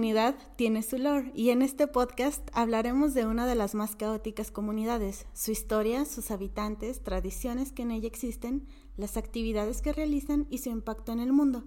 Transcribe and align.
Comunidad 0.00 0.34
tiene 0.56 0.82
su 0.82 0.96
lore 0.96 1.30
y 1.34 1.50
en 1.50 1.60
este 1.60 1.86
podcast 1.86 2.48
hablaremos 2.54 3.12
de 3.12 3.26
una 3.26 3.46
de 3.46 3.54
las 3.54 3.74
más 3.74 3.96
caóticas 3.96 4.50
comunidades, 4.50 5.26
su 5.34 5.50
historia, 5.50 6.06
sus 6.06 6.30
habitantes, 6.30 7.02
tradiciones 7.02 7.70
que 7.70 7.82
en 7.82 7.90
ella 7.90 8.06
existen, 8.08 8.66
las 8.96 9.18
actividades 9.18 9.82
que 9.82 9.92
realizan 9.92 10.46
y 10.48 10.56
su 10.56 10.70
impacto 10.70 11.12
en 11.12 11.20
el 11.20 11.34
mundo. 11.34 11.64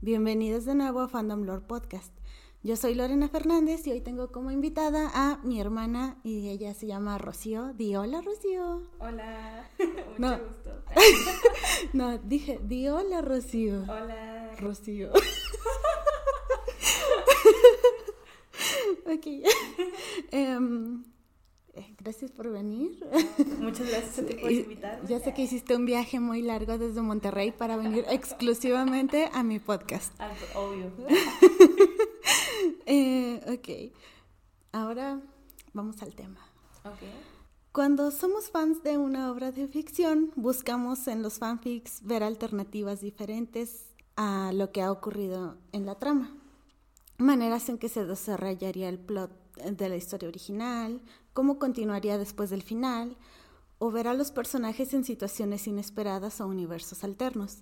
Bienvenidos 0.00 0.64
de 0.64 0.74
nuevo 0.74 0.98
a 0.98 1.06
Fandom 1.06 1.44
Lore 1.44 1.64
Podcast. 1.64 2.12
Yo 2.64 2.74
soy 2.74 2.96
Lorena 2.96 3.28
Fernández 3.28 3.86
y 3.86 3.92
hoy 3.92 4.00
tengo 4.00 4.32
como 4.32 4.50
invitada 4.50 5.12
a 5.14 5.38
mi 5.44 5.60
hermana 5.60 6.18
y 6.24 6.48
ella 6.48 6.74
se 6.74 6.88
llama 6.88 7.18
Rocío. 7.18 7.72
Di 7.72 7.94
hola, 7.94 8.20
Rocío. 8.20 8.82
Hola, 8.98 9.70
mucho 10.18 10.44
gusto. 10.44 10.82
no, 11.92 12.18
dije, 12.18 12.58
di 12.64 12.88
hola, 12.88 13.22
Rocío. 13.22 13.82
Hola. 13.82 14.56
Rocío. 14.58 15.12
ok. 19.06 19.26
Em, 20.30 21.04
eh, 21.74 21.94
gracias 21.98 22.30
por 22.30 22.50
venir. 22.50 22.98
Muchas 23.60 23.88
gracias 23.88 24.18
a 24.18 24.26
ti 24.26 24.34
por 24.34 24.50
invitarme. 24.50 25.08
Ya 25.08 25.20
sé 25.20 25.34
que 25.34 25.42
hiciste 25.42 25.76
un 25.76 25.86
viaje 25.86 26.20
muy 26.20 26.42
largo 26.42 26.78
desde 26.78 27.02
Monterrey 27.02 27.52
para 27.52 27.76
venir 27.76 28.04
exclusivamente 28.10 29.28
a 29.32 29.42
mi 29.42 29.58
podcast. 29.58 30.12
Obvio. 30.54 30.92
eh, 32.86 33.40
ok. 33.46 33.94
Ahora 34.72 35.20
vamos 35.72 36.02
al 36.02 36.14
tema. 36.14 36.40
Ok. 36.84 37.02
Cuando 37.72 38.10
somos 38.10 38.50
fans 38.50 38.82
de 38.82 38.96
una 38.96 39.30
obra 39.30 39.52
de 39.52 39.68
ficción, 39.68 40.32
buscamos 40.34 41.06
en 41.08 41.22
los 41.22 41.38
fanfics 41.38 42.00
ver 42.02 42.22
alternativas 42.22 43.02
diferentes 43.02 43.84
a 44.16 44.50
lo 44.54 44.72
que 44.72 44.80
ha 44.80 44.90
ocurrido 44.90 45.58
en 45.72 45.84
la 45.84 45.96
trama 45.96 46.34
maneras 47.18 47.68
en 47.68 47.78
que 47.78 47.88
se 47.88 48.04
desarrollaría 48.04 48.88
el 48.88 48.98
plot 48.98 49.30
de 49.64 49.88
la 49.88 49.96
historia 49.96 50.28
original, 50.28 51.00
cómo 51.32 51.58
continuaría 51.58 52.18
después 52.18 52.50
del 52.50 52.62
final, 52.62 53.16
o 53.78 53.90
ver 53.90 54.08
a 54.08 54.14
los 54.14 54.30
personajes 54.30 54.94
en 54.94 55.04
situaciones 55.04 55.66
inesperadas 55.66 56.40
o 56.40 56.46
universos 56.46 57.04
alternos. 57.04 57.58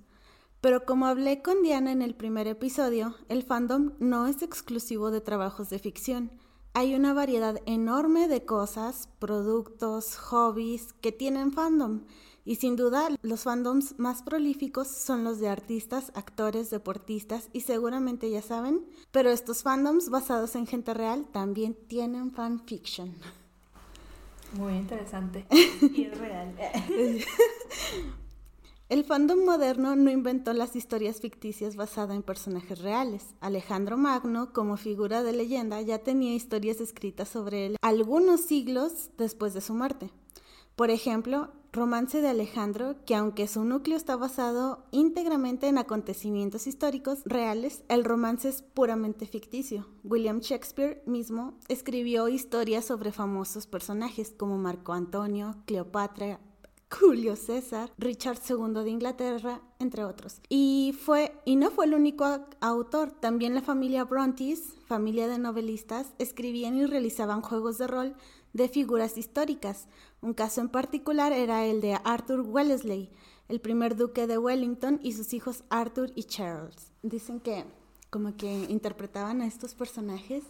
Pero 0.61 0.85
como 0.85 1.07
hablé 1.07 1.43
con 1.43 1.63
Diana 1.63 1.93
en 1.93 2.03
el 2.03 2.15
primer 2.15 2.47
episodio, 2.47 3.17
el 3.29 3.43
fandom 3.43 3.93
no 3.99 4.27
es 4.27 4.43
exclusivo 4.43 5.11
de 5.11 5.21
trabajos 5.21 5.71
de 5.71 5.79
ficción. 5.79 6.31
Hay 6.73 6.95
una 6.95 7.13
variedad 7.13 7.61
enorme 7.67 8.29
de 8.29 8.45
cosas, 8.45 9.09
productos, 9.19 10.17
hobbies 10.17 10.93
que 10.95 11.13
tienen 11.13 11.53
fandom 11.53 12.05
y 12.45 12.57
sin 12.57 12.77
duda, 12.77 13.09
los 13.23 13.45
fandoms 13.45 13.99
más 13.99 14.23
prolíficos 14.23 14.89
son 14.89 15.25
los 15.25 15.41
de 15.41 15.49
artistas, 15.49 16.13
actores, 16.15 16.71
deportistas 16.71 17.49
y 17.53 17.63
seguramente 17.63 18.31
ya 18.31 18.43
saben, 18.43 18.85
pero 19.11 19.31
estos 19.31 19.63
fandoms 19.63 20.11
basados 20.11 20.55
en 20.55 20.67
gente 20.67 20.93
real 20.93 21.27
también 21.33 21.75
tienen 21.89 22.33
fanfiction. 22.33 23.15
Muy 24.59 24.75
interesante. 24.75 25.47
y 25.51 26.03
es 26.03 26.19
real. 26.19 26.55
El 28.91 29.05
fandom 29.05 29.45
moderno 29.47 29.97
no 29.97 30.11
inventó 30.11 30.53
las 30.53 30.77
historias 30.77 31.21
ficticias 31.21 31.75
basadas 31.75 32.15
en 32.15 32.23
personajes 32.23 32.81
reales. 32.81 33.25
Alejandro 33.41 33.97
Magno, 33.97 34.53
como 34.53 34.77
figura 34.77 35.23
de 35.23 35.33
leyenda, 35.33 35.81
ya 35.81 36.01
tenía 36.01 36.35
historias 36.35 36.81
escritas 36.83 37.29
sobre 37.29 37.67
él 37.67 37.77
algunos 37.81 38.43
siglos 38.43 39.09
después 39.17 39.55
de 39.55 39.63
su 39.63 39.73
muerte. 39.73 40.11
Por 40.77 40.91
ejemplo, 40.91 41.51
Romance 41.75 42.21
de 42.21 42.29
Alejandro, 42.29 42.95
que 43.05 43.17
aunque 43.17 43.49
su 43.49 43.65
núcleo 43.65 43.97
está 43.97 44.15
basado 44.15 44.85
íntegramente 44.93 45.67
en 45.67 45.77
acontecimientos 45.77 46.69
históricos 46.69 47.23
reales, 47.25 47.83
el 47.89 48.05
romance 48.05 48.49
es 48.49 48.63
puramente 48.63 49.27
ficticio. 49.27 49.85
William 50.05 50.39
Shakespeare 50.39 51.03
mismo 51.05 51.59
escribió 51.67 52.29
historias 52.29 52.85
sobre 52.85 53.11
famosos 53.11 53.67
personajes 53.67 54.33
como 54.39 54.57
Marco 54.57 54.93
Antonio, 54.93 55.57
Cleopatra, 55.67 56.39
Julio 56.93 57.35
César, 57.35 57.91
Richard 57.99 58.39
II 58.49 58.85
de 58.85 58.91
Inglaterra, 58.91 59.61
entre 59.81 60.05
otros. 60.05 60.41
Y 60.49 60.97
fue 61.05 61.33
y 61.45 61.57
no 61.57 61.73
fue 61.73 61.87
el 61.87 61.95
único 61.95 62.25
autor, 62.61 63.11
también 63.11 63.53
la 63.53 63.63
familia 63.63 64.05
Brontes, 64.05 64.75
familia 64.87 65.27
de 65.27 65.39
novelistas, 65.41 66.13
escribían 66.21 66.77
y 66.77 66.87
realizaban 66.87 67.43
juegos 67.43 67.79
de 67.79 67.89
rol 67.89 68.15
de 68.55 68.69
figuras 68.69 69.19
históricas. 69.19 69.89
Un 70.25 70.33
caso 70.33 70.63
en 70.63 70.71
particular 70.71 71.35
era 71.35 71.67
el 71.67 71.83
de 71.83 71.99
Arthur 72.03 72.41
Wellesley, 72.41 73.11
el 73.51 73.61
primer 73.61 73.95
duque 73.95 74.27
de 74.27 74.39
Wellington 74.39 74.99
y 75.03 75.13
sus 75.13 75.35
hijos 75.35 75.65
Arthur 75.69 76.13
y 76.15 76.25
Charles. 76.25 76.93
Dicen 77.03 77.41
que 77.41 77.67
como 78.09 78.35
que 78.35 78.51
interpretaban 78.71 79.43
a 79.43 79.47
estos 79.47 79.75
personajes 79.75 80.45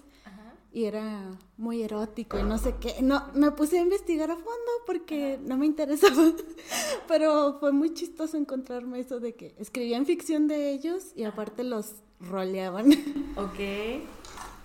y 0.73 0.85
era 0.85 1.37
muy 1.57 1.83
erótico 1.83 2.39
y 2.39 2.45
no 2.45 2.57
sé 2.57 2.77
qué. 2.81 3.03
No, 3.03 3.33
me 3.35 3.51
puse 3.51 3.81
a 3.81 3.83
investigar 3.83 4.31
a 4.31 4.37
fondo 4.37 4.71
porque 4.87 5.41
no 5.43 5.57
me 5.57 5.67
interesaba, 5.67 6.23
pero 7.09 7.59
fue 7.59 7.73
muy 7.73 7.95
chistoso 7.95 8.37
encontrarme 8.37 9.01
eso 9.01 9.19
de 9.19 9.35
que 9.35 9.57
escribían 9.59 10.07
ficción 10.07 10.47
de 10.47 10.71
ellos 10.71 11.07
y 11.17 11.25
aparte 11.25 11.65
los 11.65 11.97
roleaban. 12.21 12.93
Ok. 13.37 13.59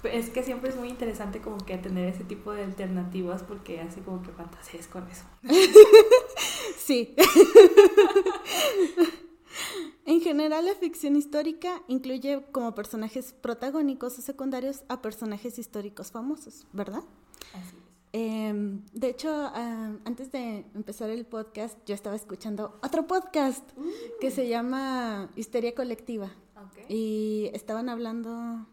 Es 0.04 0.30
que 0.30 0.44
siempre 0.44 0.70
es 0.70 0.76
muy 0.76 0.90
interesante 0.90 1.42
como 1.42 1.58
que 1.58 1.78
tener 1.78 2.08
ese 2.08 2.24
tipo 2.24 2.54
de 2.54 2.64
alternativas 2.64 3.44
porque 3.44 3.82
hace 3.82 4.02
como 4.02 4.22
que 4.22 4.32
fantasías 4.32 4.88
con 4.88 5.08
eso. 5.10 5.26
sí. 6.78 7.16
en 10.06 10.22
general 10.22 10.66
la 10.66 10.76
ficción 10.76 11.16
histórica 11.16 11.82
incluye 11.88 12.44
como 12.52 12.76
personajes 12.76 13.34
protagónicos 13.34 14.18
o 14.18 14.22
secundarios 14.22 14.84
a 14.88 15.02
personajes 15.02 15.60
históricos 15.60 16.12
famosos, 16.12 16.66
¿verdad? 16.72 17.04
Así 17.54 17.76
es. 17.76 17.90
Em, 18.12 18.84
de 18.94 19.10
hecho, 19.10 19.30
ah, 19.32 19.92
antes 20.06 20.32
de 20.32 20.66
empezar 20.74 21.12
el 21.12 21.26
podcast, 21.26 21.78
yo 21.86 21.94
estaba 21.94 22.16
escuchando 22.16 22.80
otro 22.82 23.06
podcast 23.06 23.70
que 24.20 24.32
se 24.32 24.48
llama 24.48 25.30
Histeria 25.36 25.76
Colectiva. 25.76 26.32
Y 26.88 27.52
estaban 27.54 27.88
hablando 27.88 28.66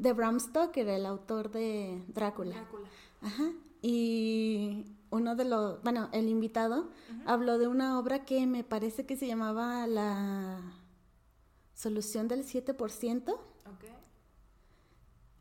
de 0.00 0.12
Bram 0.14 0.40
Stoker, 0.40 0.88
el 0.88 1.04
autor 1.06 1.50
de 1.50 2.02
Drácula. 2.08 2.54
Drácula. 2.54 2.88
Ajá. 3.20 3.52
Y 3.82 4.86
uno 5.10 5.36
de 5.36 5.44
los, 5.44 5.82
bueno, 5.82 6.08
el 6.12 6.28
invitado 6.28 6.88
habló 7.26 7.58
de 7.58 7.68
una 7.68 7.98
obra 7.98 8.24
que 8.24 8.46
me 8.46 8.64
parece 8.64 9.04
que 9.04 9.16
se 9.16 9.26
llamaba 9.26 9.86
La 9.86 10.60
solución 11.74 12.28
del 12.28 12.44
7%. 12.44 13.22
Okay. 13.24 13.90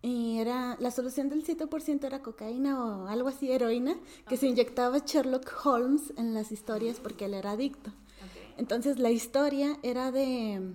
Y 0.02 0.40
era, 0.40 0.76
la 0.80 0.92
solución 0.92 1.30
del 1.30 1.46
7% 1.46 2.04
era 2.06 2.22
cocaína 2.22 2.84
o 2.84 3.08
algo 3.08 3.30
así, 3.30 3.52
heroína, 3.52 3.96
que 4.28 4.38
se 4.38 4.48
inyectaba 4.48 5.00
Sherlock 5.00 5.66
Holmes 5.66 6.14
en 6.18 6.34
las 6.34 6.52
historias 6.52 7.00
porque 7.00 7.26
él 7.26 7.34
era 7.34 7.52
adicto. 7.52 7.92
Okay. 7.92 8.56
Entonces 8.58 9.00
la 9.00 9.12
historia 9.12 9.78
era 9.84 10.12
de 10.12 10.74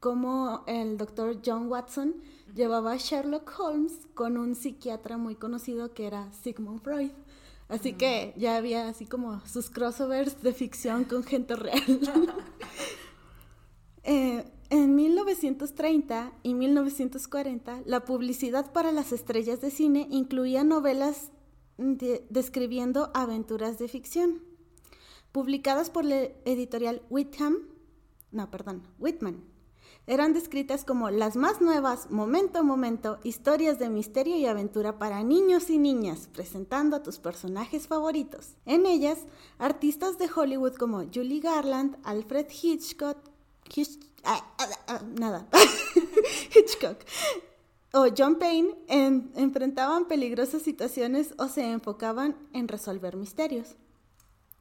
cómo 0.00 0.64
el 0.66 0.96
doctor 0.96 1.40
John 1.44 1.68
Watson 1.68 2.16
llevaba 2.54 2.92
a 2.92 2.96
Sherlock 2.96 3.52
Holmes 3.58 4.06
con 4.14 4.36
un 4.36 4.54
psiquiatra 4.54 5.16
muy 5.16 5.34
conocido 5.34 5.92
que 5.92 6.06
era 6.06 6.32
Sigmund 6.32 6.82
Freud. 6.82 7.10
Así 7.68 7.92
que 7.92 8.34
ya 8.36 8.56
había 8.56 8.88
así 8.88 9.06
como 9.06 9.40
sus 9.46 9.70
crossovers 9.70 10.42
de 10.42 10.52
ficción 10.52 11.04
con 11.04 11.22
gente 11.22 11.54
real. 11.54 11.82
eh, 14.02 14.44
en 14.70 14.96
1930 14.96 16.32
y 16.42 16.54
1940, 16.54 17.82
la 17.86 18.04
publicidad 18.04 18.72
para 18.72 18.90
las 18.90 19.12
estrellas 19.12 19.60
de 19.60 19.70
cine 19.70 20.08
incluía 20.10 20.64
novelas 20.64 21.30
de, 21.78 22.26
describiendo 22.28 23.10
aventuras 23.14 23.78
de 23.78 23.88
ficción, 23.88 24.42
publicadas 25.32 25.90
por 25.90 26.04
la 26.04 26.22
editorial 26.44 27.02
Whitham, 27.08 27.56
no, 28.32 28.50
perdón, 28.50 28.82
Whitman 28.98 29.49
eran 30.10 30.32
descritas 30.32 30.84
como 30.84 31.08
las 31.08 31.36
más 31.36 31.60
nuevas, 31.60 32.10
momento 32.10 32.58
a 32.58 32.62
momento, 32.62 33.18
historias 33.22 33.78
de 33.78 33.88
misterio 33.88 34.36
y 34.36 34.44
aventura 34.44 34.98
para 34.98 35.22
niños 35.22 35.70
y 35.70 35.78
niñas, 35.78 36.28
presentando 36.32 36.96
a 36.96 37.02
tus 37.04 37.20
personajes 37.20 37.86
favoritos. 37.86 38.56
En 38.66 38.86
ellas, 38.86 39.18
artistas 39.58 40.18
de 40.18 40.28
Hollywood 40.34 40.74
como 40.74 41.04
Julie 41.14 41.38
Garland, 41.38 41.96
Alfred 42.02 42.48
Hitchcock, 42.50 43.18
ah, 44.24 44.44
ah, 44.58 44.68
ah, 44.88 45.02
nada, 45.16 45.48
Hitchcock 46.56 46.98
o 47.92 48.06
John 48.16 48.36
Payne 48.36 48.74
enfrentaban 48.88 50.06
peligrosas 50.06 50.62
situaciones 50.62 51.34
o 51.38 51.48
se 51.48 51.70
enfocaban 51.70 52.36
en 52.52 52.68
resolver 52.68 53.16
misterios. 53.16 53.76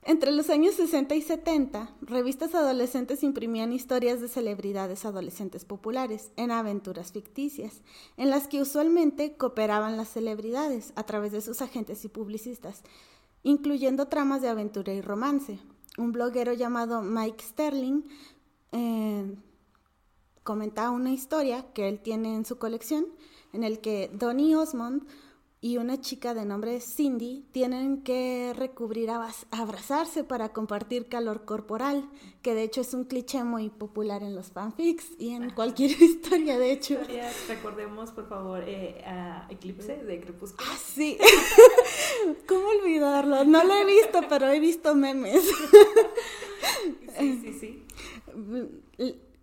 Entre 0.04 0.32
los 0.32 0.50
años 0.50 0.76
60 0.76 1.14
y 1.16 1.22
70, 1.22 1.94
revistas 2.02 2.56
adolescentes 2.56 3.22
imprimían 3.22 3.74
historias 3.74 4.22
de 4.22 4.30
celebridades 4.30 5.06
adolescentes 5.06 5.66
populares 5.66 6.32
en 6.38 6.52
aventuras 6.52 7.12
ficticias, 7.12 7.82
en 8.16 8.30
las 8.30 8.48
que 8.48 8.62
usualmente 8.62 9.36
cooperaban 9.36 9.98
las 9.98 10.08
celebridades 10.10 10.94
a 10.96 11.04
través 11.04 11.34
de 11.34 11.42
sus 11.42 11.62
agentes 11.62 12.06
y 12.06 12.08
publicistas, 12.08 12.84
incluyendo 13.44 14.08
tramas 14.08 14.42
de 14.42 14.48
aventura 14.48 14.94
y 14.94 15.02
romance. 15.02 15.60
Un 15.98 16.14
bloguero 16.14 16.54
llamado 16.54 17.02
Mike 17.02 17.44
Sterling 17.44 18.04
eh, 18.72 19.36
comenta 20.44 20.92
una 20.92 21.12
historia 21.12 21.74
que 21.74 21.90
él 21.90 22.00
tiene 22.00 22.36
en 22.36 22.46
su 22.46 22.58
colección 22.58 23.06
en 23.52 23.64
el 23.64 23.82
que 23.82 24.10
Donny 24.14 24.56
Osmond 24.56 25.06
y 25.62 25.78
una 25.78 26.00
chica 26.00 26.34
de 26.34 26.46
nombre 26.46 26.80
Cindy 26.80 27.46
tienen 27.52 28.02
que 28.02 28.54
recubrir, 28.56 29.10
abrazarse 29.52 30.24
para 30.24 30.50
compartir 30.50 31.08
calor 31.08 31.44
corporal, 31.44 32.10
que 32.42 32.54
de 32.54 32.64
hecho 32.64 32.80
es 32.82 32.94
un 32.94 33.04
cliché 33.04 33.44
muy 33.44 33.70
popular 33.70 34.24
en 34.24 34.36
los 34.36 34.52
fanfics 34.52 35.06
y 35.18 35.32
en 35.32 35.50
cualquier 35.50 35.92
historia, 36.02 36.58
de 36.58 36.72
hecho. 36.72 36.98
recordemos, 37.50 38.12
por 38.12 38.30
favor, 38.30 38.64
eh, 38.66 39.04
a 39.06 39.48
Eclipse 39.50 39.98
de 39.98 40.22
Crepúsculo. 40.22 40.66
Ah, 40.72 40.78
sí. 40.78 41.18
¿Cómo 42.48 42.68
olvidarlo? 42.82 43.44
No 43.44 43.64
lo 43.64 43.74
he 43.74 43.86
visto, 43.86 44.22
pero 44.30 44.48
he 44.48 44.60
visto 44.62 44.96
memes. 44.96 45.44
sí, 47.20 47.42
sí, 47.44 47.54
sí. 47.54 47.84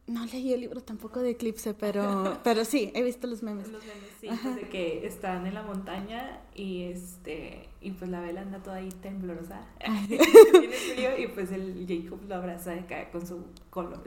No 0.06 0.24
leí 0.24 0.52
el 0.52 0.60
libro 0.60 0.80
tampoco 0.82 1.20
de 1.20 1.30
Eclipse, 1.30 1.74
pero, 1.74 2.38
pero 2.44 2.64
sí, 2.64 2.92
he 2.94 3.02
visto 3.02 3.26
los 3.26 3.42
memes. 3.42 3.68
Los 3.68 3.82
memes, 3.84 4.10
sí, 4.20 4.28
pues 4.40 4.54
de 4.54 4.68
que 4.68 5.04
están 5.04 5.46
en 5.46 5.54
la 5.54 5.62
montaña 5.62 6.42
y 6.54 6.84
este 6.84 7.68
y 7.80 7.90
pues 7.90 8.10
la 8.10 8.20
vela 8.20 8.42
anda 8.42 8.62
toda 8.62 8.76
ahí 8.76 8.88
temblorosa. 8.88 9.66
Tiene 10.08 10.72
frío 10.72 11.18
y 11.18 11.26
pues 11.28 11.50
el 11.50 11.86
Jacob 11.88 12.20
lo 12.28 12.36
abraza 12.36 12.74
con 13.10 13.26
su, 13.26 13.46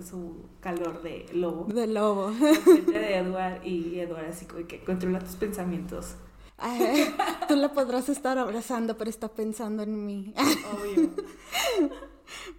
su 0.10 0.46
calor 0.62 1.02
de 1.02 1.26
lobo. 1.34 1.66
De 1.66 1.88
lobo. 1.88 2.32
de 2.88 3.18
Edward 3.18 3.66
y 3.66 4.00
Edward 4.00 4.26
así 4.26 4.46
como 4.46 4.66
que 4.68 4.82
controla 4.84 5.20
tus 5.20 5.36
pensamientos. 5.36 6.16
tú 7.50 7.56
la 7.58 7.74
podrás 7.74 8.08
estar 8.08 8.38
abrazando, 8.38 8.98
pero 8.98 9.10
está 9.10 9.28
pensando 9.28 9.84
en 9.84 10.06
mí. 10.06 10.34
Obvio. 10.38 11.10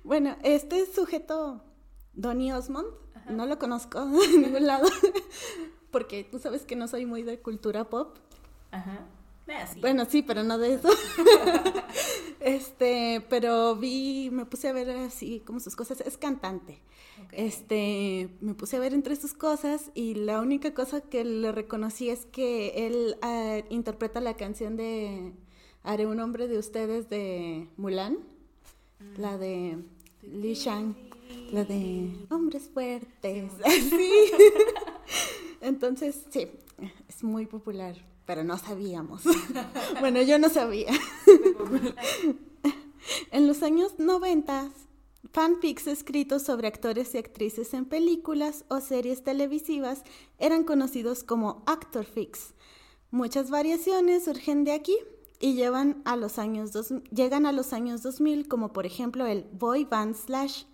bueno, 0.05 0.37
este 0.43 0.85
sujeto, 0.87 1.63
Donny 2.13 2.53
Osmond, 2.53 2.89
no 3.31 3.47
lo 3.47 3.59
conozco 3.59 4.05
de 4.07 4.39
ningún 4.39 4.67
lado. 4.67 4.89
Porque 5.91 6.25
tú 6.25 6.39
sabes 6.39 6.63
que 6.63 6.77
no 6.77 6.87
soy 6.89 7.07
muy 7.07 7.23
de 7.23 7.41
cultura 7.41 7.89
pop. 7.89 8.17
Ajá. 8.71 9.07
Bueno, 9.81 10.07
sí, 10.09 10.23
pero 10.23 10.45
no 10.45 10.59
de 10.59 10.75
eso. 10.75 10.89
este, 12.41 13.25
pero 13.29 13.77
vi, 13.77 14.31
me 14.31 14.47
puse 14.47 14.69
a 14.69 14.73
ver 14.73 14.91
así 14.91 15.43
como 15.45 15.61
sus 15.61 15.77
cosas. 15.77 16.01
Es 16.03 16.17
cantante. 16.17 16.81
Este, 17.33 18.29
me 18.41 18.55
puse 18.55 18.77
a 18.77 18.81
ver 18.81 18.95
entre 18.95 19.17
sus 19.17 19.35
cosas 19.35 19.91
y 19.95 20.15
la 20.15 20.41
única 20.41 20.73
cosa 20.73 21.01
que 21.01 21.25
le 21.25 21.53
reconocí 21.53 22.11
es 22.11 22.27
que 22.27 22.87
él 22.87 23.17
ah, 23.23 23.59
interpreta 23.69 24.21
la 24.21 24.35
canción 24.35 24.77
de 24.77 25.33
Haré 25.83 26.07
un 26.07 26.21
hombre 26.21 26.47
de 26.49 26.59
ustedes 26.59 27.09
de 27.09 27.69
Mulan, 27.77 28.19
mm. 28.99 29.21
la 29.21 29.39
de 29.39 29.79
Li 30.23 30.55
Shang. 30.55 31.10
La 31.53 31.65
de 31.65 32.27
hombres 32.31 32.71
fuertes. 32.73 33.53
Sí. 33.91 34.13
Entonces, 35.61 36.25
sí, 36.31 36.49
es 37.09 37.23
muy 37.23 37.47
popular, 37.47 37.97
pero 38.25 38.45
no 38.45 38.57
sabíamos. 38.57 39.23
bueno, 40.01 40.23
yo 40.23 40.39
no 40.39 40.49
sabía. 40.49 40.93
en 43.33 43.47
los 43.47 43.63
años 43.63 43.99
90, 43.99 44.71
fanfics 45.33 45.87
escritos 45.87 46.43
sobre 46.43 46.69
actores 46.69 47.15
y 47.15 47.19
actrices 47.19 47.75
en 47.75 47.85
películas 47.85 48.65
o 48.69 48.81
series 48.81 49.23
televisivas 49.23 50.03
eran 50.39 50.65
conocidos 50.65 51.25
como 51.25 51.63
actorfics. 51.67 52.55
Muchas 53.11 53.51
variaciones 53.51 54.25
surgen 54.25 54.65
de 54.65 54.73
aquí 54.73 54.97
y 55.41 55.55
llevan 55.55 56.01
a 56.05 56.17
los 56.17 56.39
años 56.39 56.73
dos, 56.73 56.93
llegan 57.11 57.47
a 57.47 57.53
los 57.53 57.73
años 57.73 58.03
2000, 58.03 58.47
como 58.47 58.73
por 58.73 58.87
ejemplo 58.87 59.27
el 59.27 59.47
Boy 59.53 59.85
Band 59.85 60.15
Slash, 60.15 60.65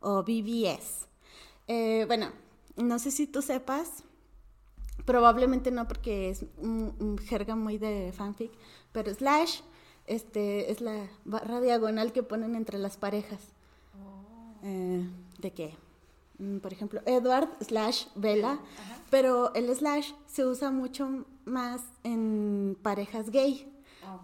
o 0.00 0.22
BBS. 0.22 1.06
Eh, 1.68 2.04
bueno, 2.06 2.30
no 2.76 2.98
sé 2.98 3.10
si 3.10 3.26
tú 3.26 3.42
sepas, 3.42 4.04
probablemente 5.04 5.70
no 5.70 5.88
porque 5.88 6.30
es 6.30 6.44
un, 6.58 7.18
jerga 7.18 7.56
muy 7.56 7.78
de 7.78 8.12
fanfic, 8.12 8.52
pero 8.92 9.12
slash 9.14 9.60
este, 10.06 10.70
es 10.70 10.80
la 10.80 11.08
barra 11.24 11.60
diagonal 11.60 12.12
que 12.12 12.22
ponen 12.22 12.54
entre 12.54 12.78
las 12.78 12.96
parejas. 12.96 13.40
Oh. 13.94 14.54
Eh, 14.62 15.08
¿De 15.38 15.52
qué? 15.52 15.74
Mm, 16.38 16.58
por 16.58 16.72
ejemplo, 16.72 17.00
Edward 17.06 17.48
slash 17.60 18.06
Bella, 18.14 18.58
pero 19.10 19.54
el 19.54 19.74
slash 19.74 20.12
se 20.26 20.44
usa 20.44 20.70
mucho 20.70 21.24
más 21.44 21.82
en 22.04 22.76
parejas 22.82 23.30
gay, 23.30 23.72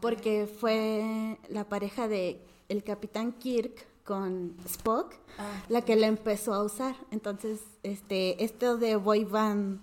porque 0.01 0.47
fue 0.47 1.39
la 1.49 1.69
pareja 1.69 2.07
de 2.07 2.41
el 2.69 2.85
capitán 2.85 3.33
Kirk 3.33 3.87
con 4.05 4.57
Spock, 4.67 5.15
ah, 5.39 5.63
la 5.69 5.83
que 5.83 5.97
la 5.97 6.07
empezó 6.07 6.55
a 6.55 6.63
usar. 6.63 6.97
Entonces, 7.11 7.61
este, 7.83 8.43
esto 8.45 8.77
de 8.77 8.97
boy 8.97 9.25
band 9.25 9.81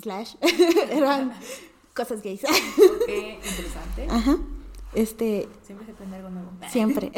slash 0.00 0.34
eran 0.90 1.32
cosas 1.94 2.22
gays. 2.22 2.44
ok, 2.44 3.08
interesante. 3.08 4.06
Ajá. 4.08 4.38
Este, 4.94 5.48
siempre 5.62 5.86
se 5.86 5.92
aprende 5.92 6.16
algo 6.16 6.30
nuevo. 6.30 6.50
Siempre. 6.70 7.12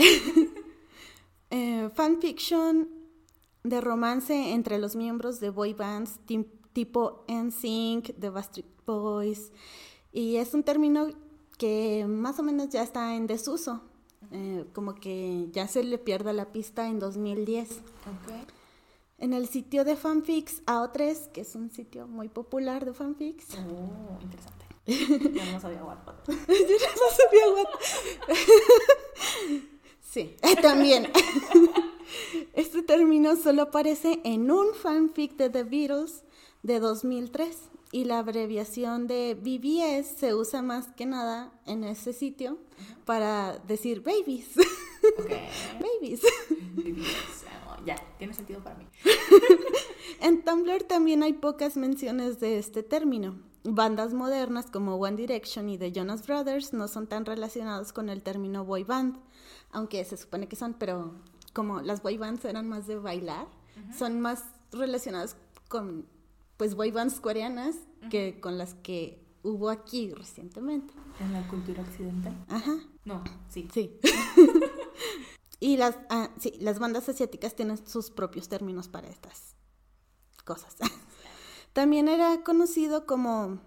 eh, 1.50 1.90
fanfiction 1.94 2.88
de 3.62 3.80
romance 3.80 4.52
entre 4.52 4.78
los 4.78 4.96
miembros 4.96 5.40
de 5.40 5.50
boy 5.50 5.74
bands 5.74 6.18
tipo 6.72 7.24
NSYNC, 7.28 8.18
The 8.18 8.30
Backstreet 8.30 8.66
Boys. 8.86 9.52
Y 10.12 10.36
es 10.36 10.54
un 10.54 10.62
término 10.62 11.08
que 11.58 12.06
más 12.08 12.38
o 12.38 12.42
menos 12.42 12.70
ya 12.70 12.82
está 12.82 13.14
en 13.14 13.26
desuso. 13.26 13.82
Eh, 14.32 14.64
como 14.74 14.94
que 14.94 15.48
ya 15.52 15.66
se 15.66 15.82
le 15.82 15.98
pierda 15.98 16.32
la 16.32 16.52
pista 16.52 16.86
en 16.86 16.98
2010. 16.98 17.80
En 19.18 19.32
el 19.32 19.48
sitio 19.48 19.84
de 19.84 19.96
fanfics 19.96 20.64
AO3, 20.66 21.32
que 21.32 21.42
es 21.42 21.54
un 21.54 21.70
sitio 21.70 22.06
muy 22.06 22.28
popular 22.28 22.84
de 22.84 22.92
fanfics. 22.92 23.46
Oh, 23.54 24.18
interesante. 24.22 24.66
Yo 24.86 25.52
no 25.52 25.60
sabía 25.60 25.84
Wattpad. 25.84 26.14
Yo 26.28 26.34
no 26.36 27.16
sabía 27.16 27.48
Wattpad. 27.54 28.34
sí, 30.00 30.36
también. 30.62 31.10
este 32.54 32.82
término 32.82 33.36
solo 33.36 33.62
aparece 33.62 34.20
en 34.24 34.50
un 34.50 34.74
fanfic 34.74 35.36
de 35.36 35.50
The 35.50 35.64
Beatles 35.64 36.24
de 36.62 36.80
2003 36.80 37.70
y 37.92 38.04
la 38.04 38.20
abreviación 38.20 39.06
de 39.06 39.34
BBS 39.34 40.18
se 40.18 40.34
usa 40.34 40.62
más 40.62 40.88
que 40.92 41.06
nada 41.06 41.52
en 41.66 41.84
ese 41.84 42.12
sitio 42.12 42.58
para 43.04 43.58
decir 43.58 44.02
babies. 44.02 44.54
babies. 45.80 46.22
Ah, 47.68 47.80
ya, 47.84 47.96
tiene 48.18 48.32
sentido 48.34 48.62
para 48.62 48.76
mí. 48.76 48.86
en 50.20 50.44
Tumblr 50.44 50.84
también 50.84 51.22
hay 51.22 51.32
pocas 51.32 51.76
menciones 51.76 52.38
de 52.38 52.58
este 52.58 52.82
término. 52.82 53.38
Bandas 53.64 54.14
modernas 54.14 54.70
como 54.70 54.94
One 54.94 55.16
Direction 55.16 55.68
y 55.68 55.76
The 55.76 55.92
Jonas 55.92 56.26
Brothers 56.26 56.72
no 56.72 56.88
son 56.88 57.08
tan 57.08 57.26
relacionados 57.26 57.92
con 57.92 58.08
el 58.08 58.22
término 58.22 58.64
boy 58.64 58.84
band, 58.84 59.18
aunque 59.70 60.04
se 60.04 60.16
supone 60.16 60.48
que 60.48 60.56
son, 60.56 60.74
pero 60.74 61.14
como 61.52 61.82
las 61.82 62.02
boy 62.02 62.16
bands 62.16 62.44
eran 62.44 62.68
más 62.68 62.86
de 62.86 62.96
bailar, 62.96 63.48
son 63.96 64.20
más 64.20 64.44
relacionadas 64.72 65.36
con 65.68 66.06
pues 66.60 66.74
boy 66.74 66.90
bands 66.90 67.20
coreanas 67.20 67.74
que 68.10 68.38
con 68.38 68.58
las 68.58 68.74
que 68.74 69.24
hubo 69.42 69.70
aquí 69.70 70.12
recientemente. 70.12 70.92
¿En 71.18 71.32
la 71.32 71.48
cultura 71.48 71.82
occidental? 71.82 72.36
Ajá. 72.50 72.74
No, 73.06 73.24
sí. 73.48 73.66
Sí. 73.72 73.98
y 75.58 75.78
las, 75.78 75.96
ah, 76.10 76.28
sí, 76.38 76.52
las 76.60 76.78
bandas 76.78 77.08
asiáticas 77.08 77.56
tienen 77.56 77.78
sus 77.86 78.10
propios 78.10 78.50
términos 78.50 78.88
para 78.88 79.08
estas 79.08 79.56
cosas. 80.44 80.76
También 81.72 82.08
era 82.08 82.42
conocido 82.42 83.06
como 83.06 83.58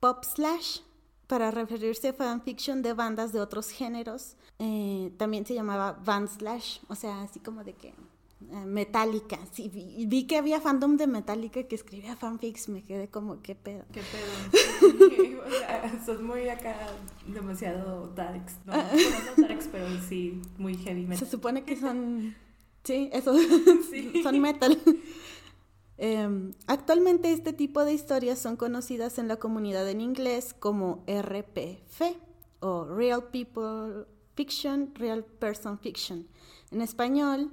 pop 0.00 0.24
slash 0.24 0.78
para 1.26 1.50
referirse 1.50 2.08
a 2.08 2.12
fanfiction 2.14 2.80
de 2.80 2.94
bandas 2.94 3.34
de 3.34 3.40
otros 3.40 3.68
géneros. 3.68 4.38
Eh, 4.58 5.12
también 5.18 5.44
se 5.44 5.52
llamaba 5.52 5.92
band 5.92 6.30
slash, 6.30 6.78
o 6.88 6.94
sea, 6.94 7.20
así 7.20 7.40
como 7.40 7.62
de 7.62 7.74
que 7.74 7.92
Metallica, 8.38 9.38
sí, 9.52 9.70
vi, 9.70 10.26
que 10.26 10.36
había 10.36 10.60
fandom 10.60 10.98
de 10.98 11.06
Metallica 11.06 11.62
que 11.62 11.74
escribía 11.74 12.16
fanfics, 12.16 12.68
me 12.68 12.82
quedé 12.82 13.08
como, 13.08 13.40
¿qué 13.40 13.54
pedo? 13.54 13.84
¿Qué 13.92 14.02
pedo? 14.02 15.42
o 15.46 15.50
sea, 15.50 16.04
sos 16.04 16.20
muy 16.20 16.48
acá 16.48 16.76
demasiado 17.26 18.08
darks, 18.08 18.56
¿no? 18.66 18.74
Ah. 18.74 18.90
No 19.36 19.48
darks, 19.48 19.68
pero 19.72 19.86
sí, 20.06 20.42
muy 20.58 20.76
heavy 20.76 21.02
metal. 21.02 21.18
Se 21.18 21.30
supone 21.30 21.64
que 21.64 21.76
son, 21.76 22.36
sí, 22.84 23.08
eso, 23.12 23.34
son 24.22 24.40
metal. 24.40 24.82
Em, 25.98 26.52
actualmente 26.66 27.32
este 27.32 27.54
tipo 27.54 27.84
de 27.86 27.94
historias 27.94 28.38
son 28.38 28.56
conocidas 28.56 29.18
en 29.18 29.28
la 29.28 29.36
comunidad 29.36 29.88
en 29.88 30.02
inglés 30.02 30.54
como 30.58 31.04
RPF 31.06 32.02
o 32.60 32.84
Real 32.84 33.24
People 33.30 34.04
Fiction, 34.34 34.94
Real 34.94 35.24
Person 35.24 35.78
Fiction. 35.78 36.28
En 36.70 36.82
español, 36.82 37.50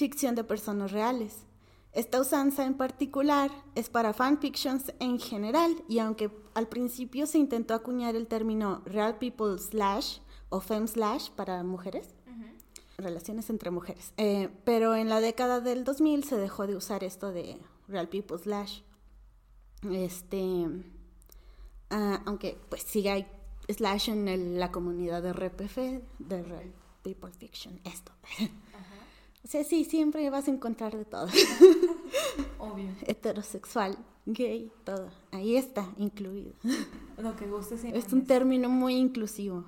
ficción 0.00 0.34
de 0.34 0.44
personas 0.44 0.92
reales. 0.92 1.44
Esta 1.92 2.18
usanza 2.22 2.64
en 2.64 2.72
particular 2.72 3.50
es 3.74 3.90
para 3.90 4.14
fanfictions 4.14 4.94
en 4.98 5.18
general 5.18 5.70
y 5.90 5.98
aunque 5.98 6.30
al 6.54 6.68
principio 6.68 7.26
se 7.26 7.36
intentó 7.36 7.74
acuñar 7.74 8.16
el 8.16 8.26
término 8.26 8.80
real 8.86 9.18
people 9.18 9.58
slash 9.58 10.20
o 10.48 10.60
fem 10.60 10.86
slash 10.86 11.28
para 11.32 11.62
mujeres, 11.64 12.14
relaciones 12.96 13.50
entre 13.50 13.70
mujeres, 13.70 14.14
eh, 14.16 14.48
pero 14.64 14.94
en 14.94 15.10
la 15.10 15.20
década 15.20 15.60
del 15.60 15.84
2000 15.84 16.24
se 16.24 16.36
dejó 16.36 16.66
de 16.66 16.76
usar 16.76 17.04
esto 17.04 17.30
de 17.30 17.58
Real 17.86 18.08
People 18.08 18.38
Slash. 18.38 18.80
Este, 19.90 20.66
ah, 21.90 22.22
aunque 22.24 22.58
pues 22.70 22.84
sigue 22.84 23.10
hay 23.10 23.26
slash 23.68 24.08
en 24.08 24.58
la 24.58 24.72
comunidad 24.72 25.22
de 25.22 25.34
RPF, 25.34 25.76
de 26.18 26.42
Real 26.42 26.72
People 27.02 27.32
Fiction, 27.32 27.80
esto. 27.84 28.12
O 29.44 29.48
sea, 29.48 29.64
sí, 29.64 29.84
siempre 29.84 30.28
vas 30.30 30.48
a 30.48 30.50
encontrar 30.50 30.96
de 30.96 31.04
todo. 31.04 31.26
Obvio. 32.58 32.90
Heterosexual, 33.06 33.96
gay, 34.26 34.70
todo. 34.84 35.10
Ahí 35.30 35.56
está 35.56 35.92
incluido. 35.96 36.52
Lo 37.18 37.36
que 37.36 37.46
guste 37.46 37.76
Es 37.96 38.12
un 38.12 38.26
término 38.26 38.68
muy 38.68 38.94
inclusivo. 38.94 39.64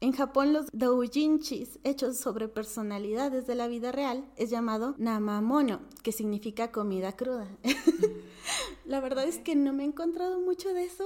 En 0.00 0.12
Japón 0.12 0.52
los 0.52 0.66
doujinshis 0.72 1.80
hechos 1.82 2.18
sobre 2.18 2.46
personalidades 2.46 3.48
de 3.48 3.56
la 3.56 3.66
vida 3.66 3.90
real 3.90 4.24
es 4.36 4.48
llamado 4.48 4.94
namamono, 4.96 5.80
que 6.04 6.12
significa 6.12 6.70
comida 6.70 7.16
cruda. 7.16 7.48
la 8.84 9.00
verdad 9.00 9.24
es 9.24 9.38
que 9.38 9.56
no 9.56 9.72
me 9.72 9.82
he 9.82 9.86
encontrado 9.86 10.38
mucho 10.40 10.72
de 10.72 10.84
eso, 10.84 11.04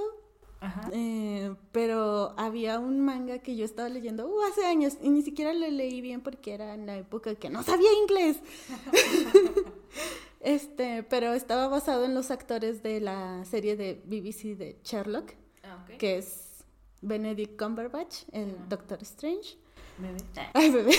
eh, 0.91 1.55
pero 1.71 2.33
había 2.37 2.79
un 2.79 2.99
manga 3.01 3.39
que 3.39 3.55
yo 3.55 3.65
estaba 3.65 3.89
leyendo 3.89 4.27
uh, 4.27 4.41
hace 4.49 4.65
años 4.65 4.97
y 5.01 5.09
ni 5.09 5.21
siquiera 5.21 5.53
lo 5.53 5.67
leí 5.67 6.01
bien 6.01 6.21
porque 6.21 6.53
era 6.53 6.73
en 6.73 6.85
la 6.85 6.97
época 6.97 7.35
que 7.35 7.49
no 7.49 7.63
sabía 7.63 7.89
inglés. 8.01 8.37
este, 10.39 11.03
pero 11.03 11.33
estaba 11.33 11.67
basado 11.67 12.05
en 12.05 12.13
los 12.13 12.31
actores 12.31 12.83
de 12.83 13.01
la 13.01 13.43
serie 13.45 13.75
de 13.75 14.01
BBC 14.05 14.57
de 14.57 14.77
Sherlock, 14.83 15.33
ah, 15.63 15.85
que 15.97 16.17
es 16.17 16.63
Benedict 17.01 17.59
Cumberbatch, 17.59 18.23
el 18.31 18.55
Doctor 18.69 18.99
Strange. 19.01 19.57
Bebé. 19.97 20.95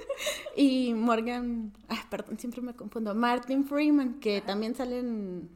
y 0.56 0.94
Morgan, 0.94 1.72
ah, 1.88 2.04
perdón, 2.10 2.38
siempre 2.38 2.60
me 2.60 2.74
confundo, 2.74 3.14
Martin 3.14 3.64
Freeman, 3.64 4.18
que 4.20 4.40
también 4.40 4.74
sale 4.74 4.98
en, 4.98 5.48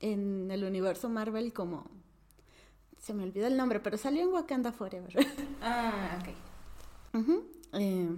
en 0.00 0.50
el 0.50 0.64
universo 0.64 1.08
Marvel 1.08 1.52
como 1.52 1.98
se 3.00 3.14
me 3.14 3.22
olvidó 3.24 3.46
el 3.46 3.56
nombre, 3.56 3.80
pero 3.80 3.96
salió 3.96 4.22
en 4.22 4.32
Wakanda 4.32 4.72
Forever. 4.72 5.14
Ah, 5.60 6.18
ok. 6.20 6.28
Eh, 7.72 8.16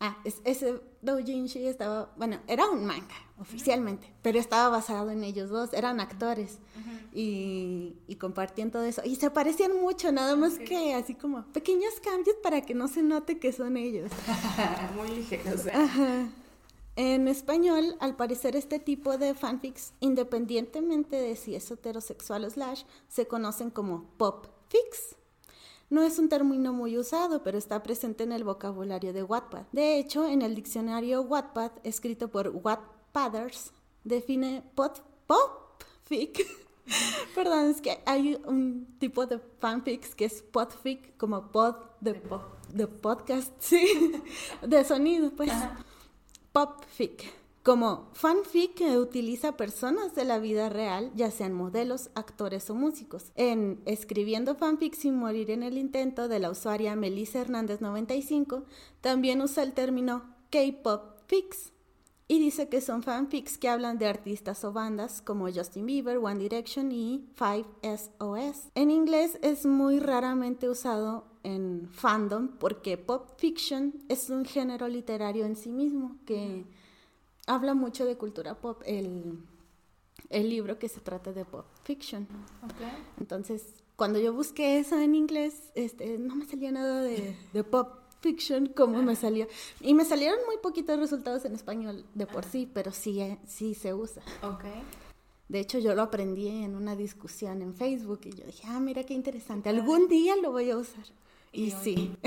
ah, 0.00 0.16
ese 0.24 0.80
doujinshi 1.02 1.66
estaba, 1.66 2.12
bueno, 2.16 2.40
era 2.48 2.68
un 2.68 2.84
manga 2.84 3.14
oficialmente, 3.38 4.12
pero 4.22 4.38
estaba 4.40 4.68
basado 4.68 5.10
en 5.10 5.22
ellos 5.22 5.50
dos, 5.50 5.72
eran 5.72 6.00
actores 6.00 6.58
y, 7.12 7.96
y, 8.08 8.16
compartían 8.16 8.70
todo 8.72 8.82
eso. 8.82 9.02
Y 9.04 9.16
se 9.16 9.30
parecían 9.30 9.80
mucho, 9.80 10.10
nada 10.10 10.34
más 10.34 10.58
que 10.58 10.94
así 10.94 11.14
como 11.14 11.44
pequeños 11.52 11.94
cambios 12.02 12.36
para 12.42 12.60
que 12.62 12.74
no 12.74 12.88
se 12.88 13.02
note 13.02 13.38
que 13.38 13.52
son 13.52 13.76
ellos. 13.76 14.10
Muy 14.96 15.10
ligeros. 15.10 15.66
¿eh? 15.66 15.72
Ajá. 15.72 16.28
En 16.96 17.28
español, 17.28 17.94
al 18.00 18.16
parecer 18.16 18.56
este 18.56 18.78
tipo 18.78 19.18
de 19.18 19.34
fanfics, 19.34 19.92
independientemente 20.00 21.16
de 21.16 21.36
si 21.36 21.54
es 21.54 21.70
heterosexual 21.70 22.44
o 22.44 22.50
slash, 22.50 22.84
se 23.06 23.26
conocen 23.26 23.70
como 23.70 24.04
pop 24.16 24.46
fics. 24.68 25.14
No 25.90 26.02
es 26.02 26.18
un 26.18 26.30
término 26.30 26.72
muy 26.72 26.96
usado, 26.96 27.42
pero 27.42 27.58
está 27.58 27.82
presente 27.82 28.24
en 28.24 28.32
el 28.32 28.44
vocabulario 28.44 29.12
de 29.12 29.22
Wattpad. 29.22 29.66
De 29.72 29.98
hecho, 29.98 30.26
en 30.26 30.40
el 30.40 30.54
diccionario 30.54 31.20
Wattpad, 31.20 31.72
escrito 31.84 32.28
por 32.28 32.48
Wattpadders, 32.48 33.72
define 34.02 34.64
pop, 34.74 34.96
pop 35.26 35.82
fic. 36.04 36.46
Perdón, 37.34 37.70
es 37.70 37.82
que 37.82 38.02
hay 38.06 38.40
un 38.46 38.96
tipo 38.98 39.26
de 39.26 39.38
fanfics 39.58 40.14
que 40.14 40.24
es 40.24 40.40
podfic, 40.40 41.14
como 41.18 41.52
pod 41.52 41.74
de, 42.00 42.20
de, 42.72 42.86
podcast, 42.86 43.52
sí, 43.58 44.12
de 44.62 44.82
sonido, 44.82 45.30
pues 45.32 45.52
popfic, 46.56 47.34
como 47.62 48.08
fanfic 48.14 48.80
utiliza 48.98 49.58
personas 49.58 50.14
de 50.14 50.24
la 50.24 50.38
vida 50.38 50.70
real, 50.70 51.12
ya 51.14 51.30
sean 51.30 51.52
modelos, 51.52 52.08
actores 52.14 52.70
o 52.70 52.74
músicos. 52.74 53.30
En 53.34 53.82
Escribiendo 53.84 54.54
fanfic 54.54 54.94
sin 54.94 55.18
morir 55.18 55.50
en 55.50 55.62
el 55.62 55.76
intento 55.76 56.28
de 56.28 56.38
la 56.38 56.50
usuaria 56.50 56.96
Melissa 56.96 57.42
Hernández 57.42 57.82
95, 57.82 58.64
también 59.02 59.42
usa 59.42 59.64
el 59.64 59.74
término 59.74 60.34
K-pop 60.48 61.18
fics 61.26 61.74
y 62.26 62.38
dice 62.38 62.70
que 62.70 62.80
son 62.80 63.02
fanfics 63.02 63.58
que 63.58 63.68
hablan 63.68 63.98
de 63.98 64.06
artistas 64.06 64.64
o 64.64 64.72
bandas 64.72 65.20
como 65.20 65.52
Justin 65.52 65.84
Bieber, 65.84 66.16
One 66.16 66.38
Direction 66.40 66.90
y 66.90 67.28
5SOS. 67.38 68.70
En 68.74 68.90
inglés 68.90 69.38
es 69.42 69.66
muy 69.66 70.00
raramente 70.00 70.70
usado 70.70 71.26
en 71.46 71.88
fandom 71.92 72.48
porque 72.58 72.98
pop 72.98 73.30
fiction 73.38 73.94
es 74.08 74.30
un 74.30 74.44
género 74.44 74.88
literario 74.88 75.46
en 75.46 75.54
sí 75.54 75.70
mismo 75.70 76.16
que 76.26 76.64
habla 77.46 77.72
mucho 77.72 78.04
de 78.04 78.16
cultura 78.16 78.56
pop, 78.56 78.82
el, 78.84 79.38
libro 80.30 80.78
que 80.80 80.88
se 80.88 81.00
trata 81.00 81.32
de 81.32 81.44
pop 81.44 81.66
fiction. 81.84 82.26
Entonces, 83.20 83.62
cuando 83.94 84.18
yo 84.18 84.32
busqué 84.32 84.78
eso 84.80 84.98
en 84.98 85.14
inglés, 85.14 85.70
este, 85.76 86.18
no 86.18 86.34
me 86.34 86.46
salía 86.46 86.72
nada 86.72 87.00
de, 87.02 87.64
pop 87.70 87.94
fiction 88.20 88.66
como 88.66 89.00
me 89.02 89.14
salió. 89.14 89.46
Y 89.80 89.94
me 89.94 90.04
salieron 90.04 90.40
muy 90.46 90.56
poquitos 90.58 90.98
resultados 90.98 91.44
en 91.44 91.54
español 91.54 92.04
de 92.14 92.26
por 92.26 92.44
sí, 92.44 92.68
pero 92.74 92.90
sí, 92.90 93.20
eh, 93.20 93.38
sí 93.46 93.74
se 93.74 93.94
usa. 93.94 94.22
De 95.48 95.60
hecho, 95.60 95.78
yo 95.78 95.94
lo 95.94 96.02
aprendí 96.02 96.48
en 96.48 96.74
una 96.74 96.96
discusión 96.96 97.62
en 97.62 97.72
Facebook 97.72 98.22
y 98.24 98.30
yo 98.30 98.44
dije, 98.44 98.64
ah, 98.66 98.80
mira 98.80 99.04
qué 99.04 99.14
interesante, 99.14 99.68
algún 99.68 100.08
día 100.08 100.34
lo 100.42 100.50
voy 100.50 100.70
a 100.72 100.76
usar. 100.76 101.04
Y, 101.56 101.70
sí. 101.70 102.14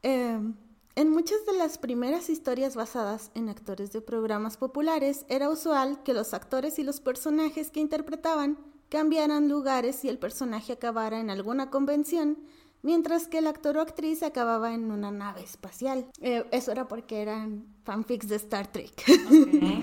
Em, 0.00 0.54
en 0.94 1.10
muchas 1.10 1.44
de 1.44 1.52
las 1.54 1.76
primeras 1.76 2.30
historias 2.30 2.76
basadas 2.76 3.32
en 3.34 3.48
actores 3.48 3.90
de 3.92 4.00
programas 4.00 4.56
populares, 4.56 5.26
era 5.28 5.50
usual 5.50 6.04
que 6.04 6.14
los 6.14 6.34
actores 6.34 6.78
y 6.78 6.84
los 6.84 7.00
personajes 7.00 7.72
que 7.72 7.80
interpretaban 7.80 8.58
cambiaran 8.88 9.48
lugares 9.48 10.04
y 10.04 10.08
el 10.08 10.18
personaje 10.18 10.72
acabara 10.72 11.18
en 11.18 11.30
alguna 11.30 11.68
convención, 11.68 12.38
mientras 12.82 13.26
que 13.26 13.38
el 13.38 13.48
actor 13.48 13.76
o 13.76 13.80
actriz 13.80 14.22
acababa 14.22 14.72
en 14.72 14.92
una 14.92 15.10
nave 15.10 15.42
espacial. 15.42 16.06
Eh, 16.20 16.46
eso 16.52 16.70
era 16.70 16.86
porque 16.86 17.22
eran 17.22 17.66
fanfics 17.82 18.28
de 18.28 18.36
Star 18.36 18.70
Trek. 18.70 19.04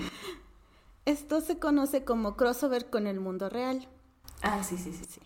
Esto 1.04 1.42
se 1.42 1.58
conoce 1.58 2.04
como 2.04 2.36
crossover 2.36 2.88
con 2.88 3.06
el 3.06 3.20
mundo 3.20 3.50
real. 3.50 3.86
Ah, 4.40 4.64
sí, 4.64 4.78
sí, 4.78 4.92
sí, 4.94 5.04
sí. 5.06 5.20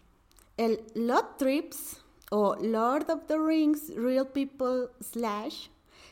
El 0.61 0.85
Lot 0.93 1.39
Trips 1.39 2.03
o 2.31 2.55
Lord 2.61 3.09
of 3.09 3.25
the 3.29 3.39
Rings 3.39 3.95
Real 3.97 4.27
People 4.27 4.91
Slash 5.01 5.69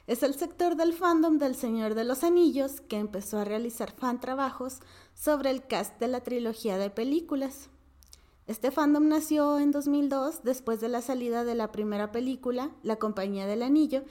es 0.06 0.22
el 0.22 0.36
sector 0.36 0.74
del 0.74 0.94
fandom 0.94 1.36
del 1.36 1.54
Señor 1.54 1.94
de 1.94 2.04
los 2.04 2.24
Anillos 2.24 2.80
que 2.80 2.96
empezó 2.96 3.36
a 3.36 3.44
realizar 3.44 3.92
fan 3.92 4.20
trabajos 4.20 4.80
sobre 5.12 5.50
el 5.50 5.66
cast 5.66 6.00
de 6.00 6.08
la 6.08 6.22
trilogía 6.22 6.78
de 6.78 6.88
películas. 6.88 7.68
Este 8.46 8.70
fandom 8.70 9.08
nació 9.08 9.58
en 9.58 9.70
2002 9.70 10.42
después 10.44 10.80
de 10.80 10.88
la 10.88 11.02
salida 11.02 11.44
de 11.44 11.54
la 11.54 11.70
primera 11.70 12.10
película, 12.10 12.70
La 12.82 12.96
Compañía 12.96 13.46
del 13.46 13.62
Anillo, 13.62 14.04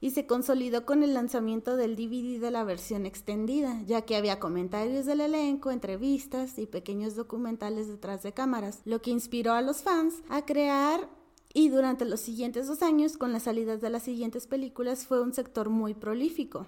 y 0.00 0.10
se 0.10 0.26
consolidó 0.26 0.84
con 0.84 1.02
el 1.02 1.14
lanzamiento 1.14 1.76
del 1.76 1.96
DVD 1.96 2.40
de 2.40 2.50
la 2.50 2.64
versión 2.64 3.06
extendida, 3.06 3.82
ya 3.86 4.02
que 4.02 4.16
había 4.16 4.40
comentarios 4.40 5.06
del 5.06 5.20
elenco, 5.20 5.70
entrevistas 5.70 6.58
y 6.58 6.66
pequeños 6.66 7.16
documentales 7.16 7.88
detrás 7.88 8.22
de 8.22 8.32
cámaras, 8.32 8.80
lo 8.84 9.00
que 9.00 9.10
inspiró 9.10 9.52
a 9.52 9.62
los 9.62 9.82
fans 9.82 10.22
a 10.28 10.44
crear 10.44 11.08
y 11.56 11.68
durante 11.68 12.04
los 12.04 12.20
siguientes 12.20 12.66
dos 12.66 12.82
años, 12.82 13.16
con 13.16 13.32
las 13.32 13.44
salidas 13.44 13.80
de 13.80 13.88
las 13.88 14.02
siguientes 14.02 14.48
películas, 14.48 15.06
fue 15.06 15.20
un 15.20 15.32
sector 15.32 15.68
muy 15.68 15.94
prolífico. 15.94 16.66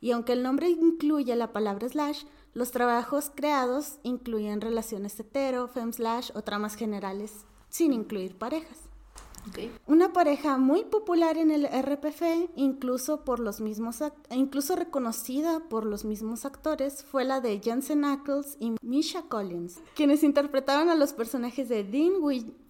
Y 0.00 0.10
aunque 0.10 0.32
el 0.32 0.42
nombre 0.42 0.68
incluye 0.68 1.34
la 1.36 1.52
palabra 1.52 1.88
slash, 1.88 2.24
los 2.52 2.72
trabajos 2.72 3.30
creados 3.32 3.98
incluyen 4.02 4.60
relaciones 4.60 5.18
hetero, 5.18 5.68
fem 5.68 5.92
slash 5.92 6.30
o 6.34 6.42
tramas 6.42 6.74
generales, 6.74 7.44
sin 7.68 7.92
incluir 7.92 8.36
parejas. 8.36 8.87
Una 9.86 10.12
pareja 10.12 10.58
muy 10.58 10.84
popular 10.84 11.38
en 11.38 11.50
el 11.50 11.66
RPF, 11.66 12.22
incluso 12.56 13.24
por 13.24 13.40
los 13.40 13.60
mismos, 13.60 13.98
incluso 14.30 14.76
reconocida 14.76 15.60
por 15.68 15.84
los 15.84 16.04
mismos 16.04 16.44
actores, 16.44 17.04
fue 17.04 17.24
la 17.24 17.40
de 17.40 17.60
Jensen 17.60 18.04
Ackles 18.04 18.56
y 18.60 18.74
Misha 18.82 19.22
Collins, 19.22 19.80
quienes 19.94 20.22
interpretaban 20.22 20.88
a 20.88 20.94
los 20.94 21.12
personajes 21.12 21.68
de 21.68 21.84
Dean 21.84 22.14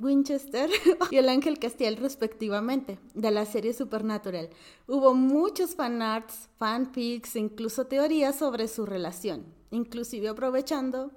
Winchester 0.00 0.70
y 1.10 1.16
el 1.16 1.28
Ángel 1.28 1.58
Castiel 1.58 1.96
respectivamente, 1.96 2.98
de 3.14 3.30
la 3.30 3.44
serie 3.46 3.72
Supernatural. 3.72 4.50
Hubo 4.86 5.14
muchos 5.14 5.74
fanarts, 5.74 6.48
fanfics, 6.58 7.36
incluso 7.36 7.86
teorías 7.86 8.36
sobre 8.36 8.68
su 8.68 8.86
relación, 8.86 9.44
inclusive 9.70 10.28
aprovechando 10.28 11.10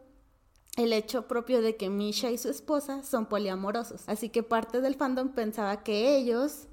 el 0.78 0.94
hecho 0.94 1.28
propio 1.28 1.62
de 1.62 1.76
que 1.76 1.90
Misha 1.90 2.32
y 2.32 2.38
su 2.38 2.50
esposa 2.50 3.04
son 3.04 3.26
poliamorosos. 3.26 4.08
Así 4.08 4.30
que 4.30 4.44
parte 4.44 4.82
del 4.82 4.96
fandom 4.96 5.30
pensaba 5.30 5.84
que 5.84 6.16
ellos 6.16 6.68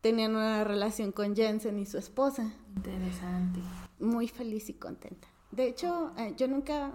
tenían 0.00 0.36
una 0.36 0.64
relación 0.64 1.12
con 1.12 1.34
Jensen 1.34 1.78
y 1.78 1.86
su 1.86 1.98
esposa. 1.98 2.52
Interesante. 2.76 3.60
Muy 3.98 4.28
feliz 4.28 4.68
y 4.68 4.74
contenta. 4.74 5.28
De 5.50 5.66
hecho, 5.66 6.12
eh, 6.18 6.34
yo 6.36 6.46
nunca 6.46 6.92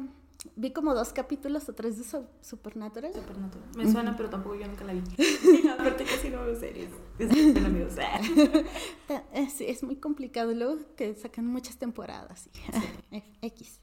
vi 0.56 0.72
como 0.72 0.94
dos 0.94 1.12
capítulos 1.12 1.68
o 1.70 1.74
tres 1.74 1.98
de 1.98 2.26
Supernatural. 2.42 3.14
Supernatural. 3.14 3.70
Me 3.76 3.92
suena, 3.92 4.16
pero 4.16 4.30
tampoco 4.30 4.56
yo 4.56 4.68
nunca 4.68 4.86
la 4.86 4.94
vi. 4.94 5.02
Aparte 5.70 6.04
casi 6.04 6.30
no 6.30 6.44
veo 6.44 6.56
series. 6.56 6.90
Es, 7.18 7.32
amigos. 7.58 7.94
es, 9.34 9.62
es 9.62 9.84
muy 9.84 9.96
complicado. 9.96 10.54
Luego 10.54 10.78
que 10.96 11.16
sacan 11.16 11.48
muchas 11.48 11.78
temporadas. 11.78 12.50
X. 13.42 13.80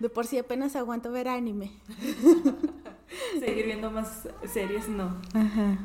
De 0.00 0.08
por 0.08 0.26
sí 0.26 0.38
apenas 0.38 0.76
aguanto 0.76 1.10
ver 1.10 1.28
anime. 1.28 1.72
Seguir 3.40 3.66
viendo 3.66 3.90
más 3.90 4.28
series, 4.52 4.88
no. 4.88 5.20
Ajá. 5.34 5.78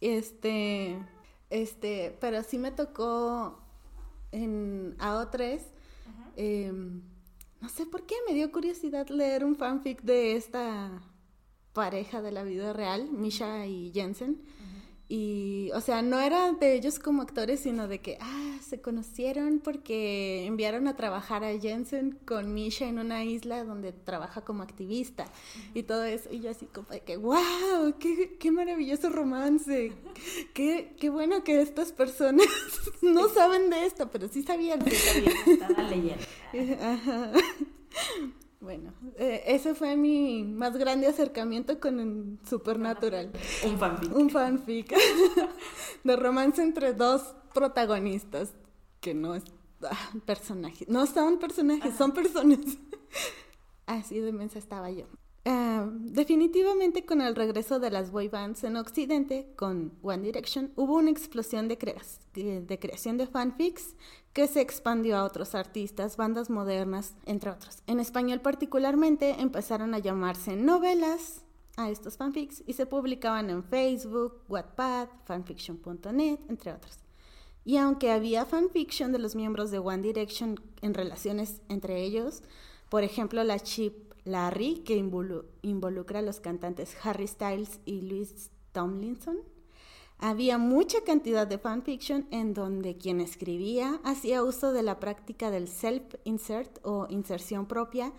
Este, 0.00 0.98
este, 1.50 2.16
pero 2.20 2.42
sí 2.42 2.58
me 2.58 2.70
tocó 2.70 3.58
en 4.32 4.96
AO3. 4.98 5.60
Eh, 6.36 6.72
no 7.60 7.68
sé 7.68 7.86
por 7.86 8.06
qué 8.06 8.14
me 8.28 8.34
dio 8.34 8.52
curiosidad 8.52 9.08
leer 9.08 9.44
un 9.44 9.56
fanfic 9.56 10.02
de 10.02 10.36
esta 10.36 11.02
pareja 11.72 12.22
de 12.22 12.30
la 12.30 12.44
vida 12.44 12.72
real, 12.72 13.10
Misha 13.10 13.66
y 13.66 13.90
Jensen. 13.92 14.40
Y, 15.10 15.70
o 15.74 15.80
sea, 15.80 16.02
no 16.02 16.20
era 16.20 16.52
de 16.52 16.74
ellos 16.74 16.98
como 16.98 17.22
actores, 17.22 17.60
sino 17.60 17.88
de 17.88 18.00
que, 18.00 18.18
ah, 18.20 18.58
se 18.60 18.82
conocieron 18.82 19.60
porque 19.60 20.44
enviaron 20.44 20.86
a 20.86 20.96
trabajar 20.96 21.44
a 21.44 21.58
Jensen 21.58 22.18
con 22.26 22.52
Misha 22.52 22.86
en 22.86 22.98
una 22.98 23.24
isla 23.24 23.64
donde 23.64 23.92
trabaja 23.92 24.42
como 24.42 24.62
activista 24.62 25.24
y 25.72 25.84
todo 25.84 26.04
eso. 26.04 26.30
Y 26.30 26.40
yo 26.40 26.50
así 26.50 26.66
como 26.66 26.88
de 26.88 27.00
que, 27.00 27.16
wow, 27.16 27.94
qué, 27.98 28.36
qué 28.38 28.50
maravilloso 28.50 29.08
romance. 29.08 29.92
Qué, 30.52 30.94
qué 31.00 31.08
bueno 31.08 31.42
que 31.42 31.62
estas 31.62 31.92
personas 31.92 32.46
no 33.00 33.28
saben 33.30 33.70
de 33.70 33.86
esto, 33.86 34.10
pero 34.10 34.28
sí 34.28 34.42
sabían. 34.42 34.84
Sí 34.84 34.94
sabían, 34.94 35.90
leyendo. 35.90 36.24
Ajá. 36.84 37.32
Bueno, 38.68 38.92
eh, 39.16 39.44
ese 39.46 39.74
fue 39.74 39.96
mi 39.96 40.44
más 40.44 40.76
grande 40.76 41.06
acercamiento 41.06 41.80
con 41.80 42.00
el 42.00 42.38
Supernatural. 42.46 43.32
Un 43.64 43.78
fanfic. 43.78 44.14
Un 44.14 44.28
fanfic. 44.28 44.94
de 46.04 46.16
romance 46.16 46.60
entre 46.62 46.92
dos 46.92 47.34
protagonistas, 47.54 48.52
que 49.00 49.14
no 49.14 49.34
es 49.34 49.44
ah, 49.84 50.10
personajes. 50.26 50.86
No 50.86 51.06
son 51.06 51.38
personajes, 51.38 51.94
son 51.96 52.12
personas. 52.12 52.58
Así 53.86 54.20
de 54.20 54.32
mensa 54.32 54.58
estaba 54.58 54.90
yo. 54.90 55.06
Ah, 55.50 55.88
definitivamente 55.90 57.06
con 57.06 57.22
el 57.22 57.34
regreso 57.34 57.78
de 57.78 57.90
las 57.90 58.10
boy 58.10 58.28
bands 58.28 58.64
en 58.64 58.76
Occidente, 58.76 59.50
con 59.56 59.94
One 60.02 60.22
Direction, 60.22 60.70
hubo 60.76 60.96
una 60.96 61.10
explosión 61.10 61.68
de, 61.68 61.78
de 62.34 62.78
creación 62.78 63.16
de 63.16 63.26
fanfics 63.26 63.94
que 64.34 64.46
se 64.46 64.60
expandió 64.60 65.16
a 65.16 65.24
otros 65.24 65.54
artistas, 65.54 66.18
bandas 66.18 66.50
modernas, 66.50 67.14
entre 67.24 67.48
otros. 67.48 67.78
En 67.86 67.98
español 67.98 68.42
particularmente 68.42 69.40
empezaron 69.40 69.94
a 69.94 70.00
llamarse 70.00 70.54
novelas 70.54 71.46
a 71.78 71.88
estos 71.88 72.18
fanfics 72.18 72.62
y 72.66 72.74
se 72.74 72.84
publicaban 72.84 73.48
en 73.48 73.64
Facebook, 73.64 74.42
Wattpad, 74.50 75.08
fanfiction.net, 75.24 76.40
entre 76.50 76.74
otros. 76.74 76.98
Y 77.64 77.78
aunque 77.78 78.12
había 78.12 78.44
fanfiction 78.44 79.12
de 79.12 79.18
los 79.18 79.34
miembros 79.34 79.70
de 79.70 79.78
One 79.78 80.02
Direction 80.02 80.60
en 80.82 80.92
relaciones 80.92 81.62
entre 81.70 82.02
ellos, 82.02 82.42
por 82.90 83.02
ejemplo 83.02 83.42
la 83.44 83.58
chip 83.60 84.07
Larry, 84.28 84.82
que 84.84 84.96
involucra 84.96 86.18
a 86.18 86.22
los 86.22 86.40
cantantes 86.40 86.96
Harry 87.02 87.26
Styles 87.26 87.80
y 87.84 88.02
Louis 88.02 88.50
Tomlinson. 88.72 89.38
Había 90.20 90.58
mucha 90.58 91.02
cantidad 91.04 91.46
de 91.46 91.58
fanfiction 91.58 92.26
en 92.30 92.52
donde 92.52 92.96
quien 92.96 93.20
escribía 93.20 94.00
hacía 94.02 94.42
uso 94.42 94.72
de 94.72 94.82
la 94.82 94.98
práctica 94.98 95.50
del 95.50 95.68
self-insert 95.68 96.80
o 96.82 97.06
inserción 97.08 97.66
propia, 97.66 98.12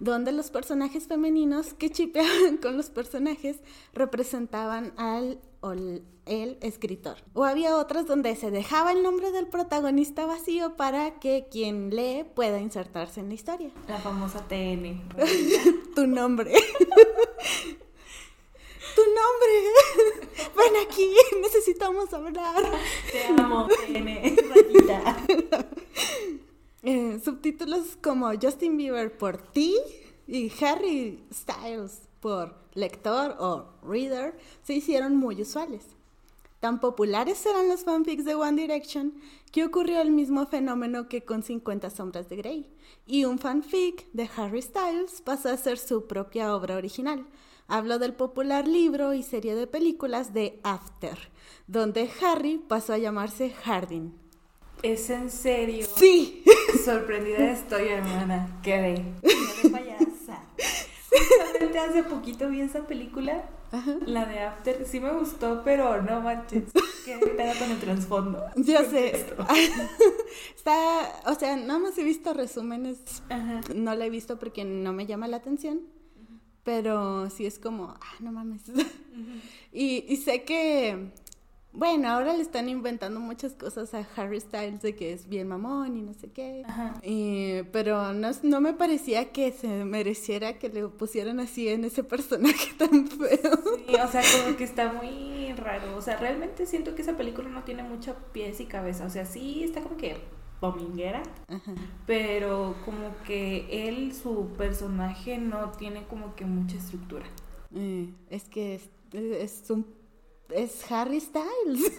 donde 0.00 0.32
los 0.32 0.50
personajes 0.50 1.06
femeninos 1.06 1.72
que 1.72 1.90
chipeaban 1.90 2.56
con 2.62 2.76
los 2.76 2.90
personajes 2.90 3.60
representaban 3.94 4.92
al 4.96 5.40
o 5.60 5.72
el 5.72 6.58
escritor. 6.60 7.16
O 7.34 7.44
había 7.44 7.76
otras 7.76 8.06
donde 8.06 8.34
se 8.36 8.50
dejaba 8.50 8.92
el 8.92 9.02
nombre 9.02 9.30
del 9.30 9.46
protagonista 9.46 10.26
vacío 10.26 10.76
para 10.76 11.18
que 11.18 11.46
quien 11.50 11.90
lee 11.90 12.24
pueda 12.34 12.60
insertarse 12.60 13.20
en 13.20 13.28
la 13.28 13.34
historia. 13.34 13.70
La 13.88 13.98
famosa 13.98 14.46
TN. 14.46 15.02
tu 15.94 16.06
nombre. 16.06 16.52
tu 18.94 19.02
nombre. 19.02 19.52
Ven 20.56 20.72
aquí, 20.86 21.10
necesitamos 21.40 22.12
hablar. 22.12 22.62
Te 23.10 23.24
amo, 23.26 23.68
TN. 23.68 24.36
Eh, 26.88 27.20
subtítulos 27.24 27.96
como 28.00 28.30
Justin 28.40 28.76
Bieber 28.76 29.18
por 29.18 29.38
ti 29.38 29.74
y 30.28 30.52
Harry 30.62 31.20
Styles 31.34 32.05
por 32.20 32.54
lector 32.74 33.36
o 33.38 33.66
reader 33.82 34.36
se 34.62 34.74
hicieron 34.74 35.16
muy 35.16 35.40
usuales. 35.42 35.84
Tan 36.60 36.80
populares 36.80 37.44
eran 37.46 37.68
los 37.68 37.84
fanfics 37.84 38.24
de 38.24 38.34
One 38.34 38.60
Direction 38.60 39.14
que 39.52 39.64
ocurrió 39.64 40.00
el 40.00 40.10
mismo 40.10 40.46
fenómeno 40.46 41.08
que 41.08 41.22
con 41.22 41.42
50 41.42 41.90
sombras 41.90 42.28
de 42.28 42.36
Grey, 42.36 42.70
y 43.06 43.24
un 43.24 43.38
fanfic 43.38 44.10
de 44.12 44.28
Harry 44.36 44.62
Styles 44.62 45.20
pasó 45.22 45.50
a 45.50 45.56
ser 45.56 45.78
su 45.78 46.06
propia 46.06 46.54
obra 46.54 46.76
original. 46.76 47.26
Hablo 47.68 47.98
del 47.98 48.14
popular 48.14 48.66
libro 48.66 49.12
y 49.12 49.22
serie 49.22 49.54
de 49.54 49.66
películas 49.66 50.32
de 50.32 50.60
After, 50.62 51.18
donde 51.66 52.10
Harry 52.22 52.58
pasó 52.58 52.92
a 52.92 52.98
llamarse 52.98 53.50
Hardin. 53.50 54.14
¿Es 54.82 55.10
en 55.10 55.30
serio? 55.30 55.86
Sí. 55.96 56.44
Sorprendida 56.84 57.50
estoy, 57.50 57.88
hermana. 57.88 58.60
Qué 58.62 59.04
de 59.62 59.70
payasa. 59.70 60.42
Hace 61.78 62.02
poquito 62.02 62.48
vi 62.48 62.60
esa 62.60 62.86
película, 62.86 63.48
la 64.06 64.24
de 64.24 64.40
After. 64.40 64.86
Sí 64.86 65.00
me 65.00 65.12
gustó, 65.12 65.62
pero 65.64 66.02
no 66.02 66.20
manches. 66.20 66.72
Qué 67.04 67.18
pedo 67.18 67.52
con 67.58 67.70
el 67.70 67.78
trasfondo. 67.78 68.44
Yo 68.56 68.78
sé. 68.84 69.26
Está, 70.56 71.12
o 71.26 71.34
sea, 71.34 71.56
nada 71.56 71.78
más 71.78 71.98
he 71.98 72.04
visto 72.04 72.32
resúmenes. 72.34 73.22
No 73.74 73.94
la 73.94 74.06
he 74.06 74.10
visto 74.10 74.38
porque 74.38 74.64
no 74.64 74.92
me 74.92 75.06
llama 75.06 75.28
la 75.28 75.36
atención. 75.38 75.80
Pero 76.64 77.30
sí 77.30 77.46
es 77.46 77.58
como, 77.58 77.90
ah, 77.90 78.14
no 78.20 78.32
mames. 78.32 78.62
y, 79.72 80.04
y 80.08 80.16
sé 80.16 80.42
que 80.42 81.12
bueno, 81.76 82.08
ahora 82.08 82.32
le 82.32 82.42
están 82.42 82.70
inventando 82.70 83.20
muchas 83.20 83.52
cosas 83.52 83.92
a 83.92 84.06
Harry 84.16 84.40
Styles 84.40 84.80
de 84.80 84.96
que 84.96 85.12
es 85.12 85.28
bien 85.28 85.48
mamón 85.48 85.96
y 85.96 86.00
no 86.00 86.14
sé 86.14 86.28
qué. 86.30 86.64
pero 87.70 88.14
no, 88.14 88.30
no 88.42 88.60
me 88.62 88.72
parecía 88.72 89.30
que 89.30 89.52
se 89.52 89.84
mereciera 89.84 90.58
que 90.58 90.70
le 90.70 90.88
pusieran 90.88 91.38
así 91.38 91.68
en 91.68 91.84
ese 91.84 92.02
personaje 92.02 92.72
tan 92.78 93.06
feo. 93.06 93.60
Sí, 93.86 93.94
o 93.94 94.08
sea, 94.08 94.22
como 94.42 94.56
que 94.56 94.64
está 94.64 94.90
muy 94.90 95.52
raro. 95.52 95.96
O 95.96 96.02
sea, 96.02 96.16
realmente 96.16 96.64
siento 96.64 96.94
que 96.94 97.02
esa 97.02 97.16
película 97.16 97.50
no 97.50 97.62
tiene 97.64 97.82
mucho 97.82 98.16
pies 98.32 98.58
y 98.60 98.64
cabeza. 98.64 99.04
O 99.04 99.10
sea, 99.10 99.26
sí 99.26 99.62
está 99.62 99.82
como 99.82 99.98
que 99.98 100.16
dominguera, 100.62 101.22
pero 102.06 102.74
como 102.86 103.14
que 103.26 103.88
él, 103.88 104.14
su 104.14 104.48
personaje 104.56 105.36
no 105.36 105.72
tiene 105.72 106.04
como 106.06 106.34
que 106.34 106.46
mucha 106.46 106.76
estructura. 106.76 107.26
Eh, 107.74 108.08
es 108.30 108.44
que 108.44 108.76
es, 108.76 108.88
es 109.12 109.70
un 109.70 109.84
es 110.50 110.90
Harry 110.90 111.20
Styles. 111.20 111.92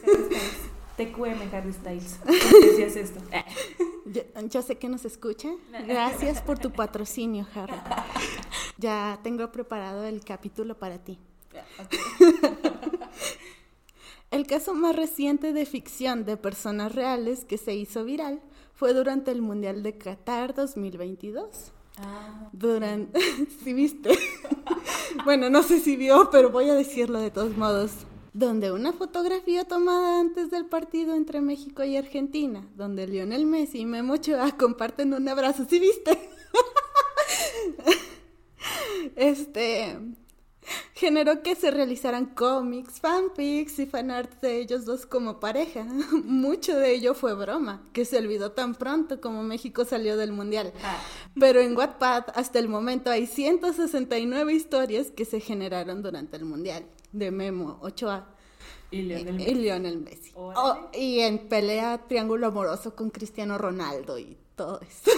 TQM 0.97 1.53
Harry 1.53 1.73
Styles. 1.73 2.19
decías 2.25 2.95
esto? 2.95 3.19
Yo, 4.49 4.61
sé 4.61 4.77
que 4.77 4.89
nos 4.89 5.05
escucha. 5.05 5.49
Gracias 5.85 6.41
por 6.41 6.57
tu 6.59 6.71
patrocinio, 6.71 7.47
Harry. 7.55 7.77
Ya 8.79 9.19
tengo 9.23 9.51
preparado 9.51 10.03
el 10.03 10.23
capítulo 10.23 10.77
para 10.77 10.99
ti. 10.99 11.17
El 14.29 14.45
caso 14.45 14.75
más 14.75 14.95
reciente 14.95 15.51
de 15.51 15.65
ficción 15.65 16.25
de 16.25 16.37
personas 16.37 16.93
reales 16.93 17.43
que 17.43 17.57
se 17.57 17.73
hizo 17.73 18.03
viral 18.03 18.39
fue 18.75 18.93
durante 18.93 19.31
el 19.31 19.41
Mundial 19.41 19.81
de 19.81 19.97
Qatar 19.97 20.53
2022. 20.53 21.71
Ah, 21.97 22.49
durante, 22.51 23.19
¿sí 23.63 23.73
viste? 23.73 24.11
bueno, 25.25 25.49
no 25.49 25.63
sé 25.63 25.79
si 25.79 25.95
vio, 25.95 26.29
pero 26.31 26.51
voy 26.51 26.69
a 26.69 26.75
decirlo 26.75 27.19
de 27.19 27.31
todos 27.31 27.57
modos 27.57 28.05
donde 28.37 28.71
una 28.71 28.93
fotografía 28.93 29.65
tomada 29.65 30.19
antes 30.19 30.51
del 30.51 30.67
partido 30.67 31.15
entre 31.15 31.41
México 31.41 31.83
y 31.83 31.97
Argentina, 31.97 32.63
donde 32.75 33.07
Lionel 33.07 33.47
Messi 33.47 33.79
y 33.79 33.85
Memo 33.87 34.13
Ochoa 34.13 34.51
comparten 34.57 35.15
un 35.15 35.27
abrazo, 35.27 35.65
¿sí 35.67 35.79
viste? 35.79 36.29
este 39.15 39.97
generó 40.93 41.41
que 41.41 41.55
se 41.55 41.71
realizaran 41.71 42.27
cómics, 42.27 42.99
fanfics 42.99 43.79
y 43.79 43.87
fanarts 43.87 44.39
de 44.41 44.59
ellos 44.59 44.85
dos 44.85 45.07
como 45.07 45.39
pareja. 45.39 45.83
Mucho 46.23 46.77
de 46.77 46.93
ello 46.93 47.15
fue 47.15 47.33
broma, 47.33 47.89
que 47.91 48.05
se 48.05 48.19
olvidó 48.19 48.51
tan 48.51 48.75
pronto 48.75 49.19
como 49.19 49.41
México 49.41 49.83
salió 49.83 50.15
del 50.15 50.31
Mundial. 50.31 50.73
Ah. 50.83 51.01
Pero 51.39 51.59
en 51.59 51.75
Wattpad 51.75 52.25
hasta 52.35 52.59
el 52.59 52.67
momento 52.67 53.09
hay 53.09 53.25
169 53.25 54.53
historias 54.53 55.09
que 55.09 55.25
se 55.25 55.39
generaron 55.39 56.03
durante 56.03 56.37
el 56.37 56.45
Mundial 56.45 56.85
de 57.11 57.31
Memo 57.31 57.79
Ochoa. 57.81 58.33
Y 58.89 59.01
Lionel 59.01 59.99
Messi. 59.99 60.31
Oh, 60.35 60.89
y 60.93 61.19
en 61.19 61.49
pelea 61.49 62.07
triángulo 62.07 62.47
amoroso 62.47 62.95
con 62.95 63.09
Cristiano 63.09 63.57
Ronaldo 63.57 64.17
y 64.17 64.37
todo 64.55 64.79
eso. 64.81 65.11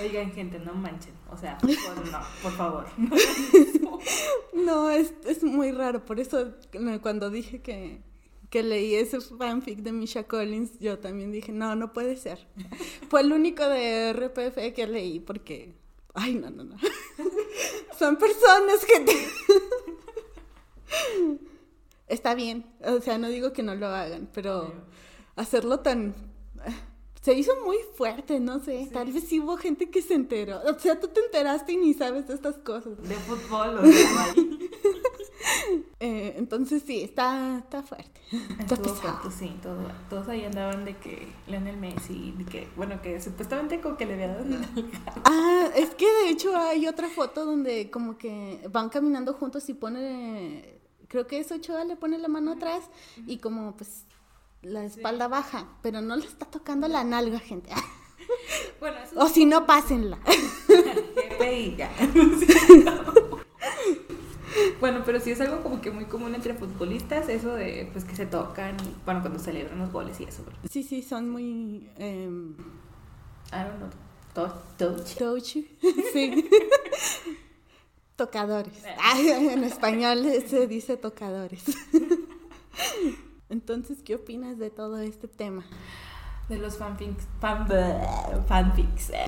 Oigan, 0.00 0.32
gente, 0.32 0.58
no 0.60 0.72
manchen. 0.74 1.12
O 1.30 1.36
sea, 1.36 1.58
por, 1.58 2.10
no, 2.10 2.20
por 2.42 2.52
favor. 2.52 2.86
No, 4.52 4.90
es, 4.90 5.14
es 5.26 5.42
muy 5.42 5.72
raro. 5.72 6.04
Por 6.04 6.20
eso 6.20 6.52
cuando 7.02 7.30
dije 7.30 7.60
que, 7.60 8.02
que 8.50 8.62
leí 8.62 8.94
ese 8.94 9.20
fanfic 9.20 9.78
de 9.78 9.92
Misha 9.92 10.24
Collins, 10.24 10.78
yo 10.80 10.98
también 10.98 11.32
dije, 11.32 11.52
no, 11.52 11.76
no 11.76 11.92
puede 11.92 12.16
ser. 12.16 12.46
Fue 13.08 13.20
el 13.20 13.32
único 13.32 13.66
de 13.66 14.12
RPF 14.12 14.74
que 14.74 14.86
leí 14.86 15.20
porque, 15.20 15.74
ay, 16.14 16.34
no, 16.34 16.50
no, 16.50 16.64
no. 16.64 16.76
Son 17.98 18.16
personas 18.16 18.84
que 18.84 19.00
te... 19.00 19.12
Está 22.08 22.34
bien, 22.34 22.66
o 22.84 23.00
sea, 23.00 23.18
no 23.18 23.28
digo 23.28 23.52
que 23.52 23.62
no 23.62 23.74
lo 23.74 23.86
hagan, 23.86 24.28
pero 24.32 24.72
hacerlo 25.36 25.80
tan 25.80 26.14
se 27.20 27.34
hizo 27.34 27.52
muy 27.64 27.76
fuerte, 27.96 28.40
no 28.40 28.60
sé. 28.60 28.88
Tal 28.92 29.12
vez 29.12 29.24
sí 29.24 29.40
hubo 29.40 29.56
gente 29.56 29.90
que 29.90 30.00
se 30.00 30.14
enteró. 30.14 30.60
O 30.62 30.78
sea, 30.78 30.98
tú 30.98 31.08
te 31.08 31.20
enteraste 31.20 31.72
y 31.72 31.76
ni 31.76 31.94
sabes 31.94 32.28
de 32.28 32.34
estas 32.34 32.56
cosas. 32.56 32.96
De 33.02 33.14
fútbol 33.14 33.78
o 33.78 33.82
de 33.82 33.90
eh, 36.00 36.34
Entonces 36.38 36.82
sí, 36.86 37.02
está, 37.02 37.58
está 37.58 37.82
fuerte. 37.82 38.20
Está 38.58 38.76
fuerte, 38.76 39.30
sí. 39.30 39.54
todos 40.08 40.28
ahí 40.28 40.46
andaban 40.46 40.86
de 40.86 40.96
que 40.96 41.28
Lionel 41.46 41.76
Messi, 41.76 42.32
de 42.38 42.44
que, 42.46 42.68
bueno, 42.74 43.02
que 43.02 43.20
supuestamente 43.20 43.82
como 43.82 43.98
que 43.98 44.06
le 44.06 44.14
había 44.14 44.28
dado 44.28 44.44
Ah, 45.24 45.68
es 45.76 45.90
que 45.90 46.06
de 46.06 46.30
hecho 46.30 46.56
hay 46.56 46.88
otra 46.88 47.10
foto 47.10 47.44
donde 47.44 47.90
como 47.90 48.16
que 48.16 48.66
van 48.72 48.88
caminando 48.88 49.34
juntos 49.34 49.68
y 49.68 49.74
pone, 49.74 50.79
creo 51.10 51.26
que 51.26 51.40
es 51.40 51.52
Ochoa 51.52 51.84
le 51.84 51.96
pone 51.96 52.16
la 52.18 52.28
mano 52.28 52.52
atrás 52.52 52.84
y 53.26 53.36
como 53.38 53.76
pues 53.76 54.04
la 54.62 54.84
espalda 54.84 55.26
baja, 55.28 55.66
pero 55.82 56.00
no 56.00 56.16
le 56.16 56.24
está 56.24 56.46
tocando 56.46 56.88
la 56.88 57.04
nalga, 57.04 57.38
gente. 57.38 57.68
Bueno, 58.78 58.96
o 59.16 59.28
si 59.28 59.44
no, 59.44 59.66
pásenla. 59.66 60.16
bueno, 64.80 65.02
pero 65.04 65.18
sí 65.20 65.32
es 65.32 65.40
algo 65.40 65.62
como 65.62 65.80
que 65.80 65.90
muy 65.90 66.04
común 66.04 66.32
entre 66.34 66.54
futbolistas, 66.54 67.28
eso 67.28 67.54
de 67.54 67.88
pues 67.92 68.04
que 68.04 68.14
se 68.14 68.26
tocan, 68.26 68.76
bueno, 69.04 69.20
cuando 69.20 69.40
celebran 69.40 69.80
los 69.80 69.90
goles 69.92 70.20
y 70.20 70.24
eso. 70.24 70.44
Sí, 70.70 70.84
sí, 70.84 71.02
son 71.02 71.28
muy... 71.28 71.90
Um... 71.98 72.54
I 73.52 73.64
don't 73.64 73.78
know. 73.78 73.90
touchy. 75.18 75.76
sí. 76.12 76.48
Tocadores. 78.20 78.84
en 79.18 79.64
español 79.64 80.26
se 80.46 80.66
dice 80.66 80.98
tocadores. 80.98 81.64
Entonces, 83.48 84.02
¿qué 84.04 84.16
opinas 84.16 84.58
de 84.58 84.68
todo 84.68 84.98
este 84.98 85.26
tema? 85.26 85.64
De 86.50 86.58
los 86.58 86.76
fanfics. 86.76 87.26
fanfics. 88.46 89.10
Eh. 89.10 89.26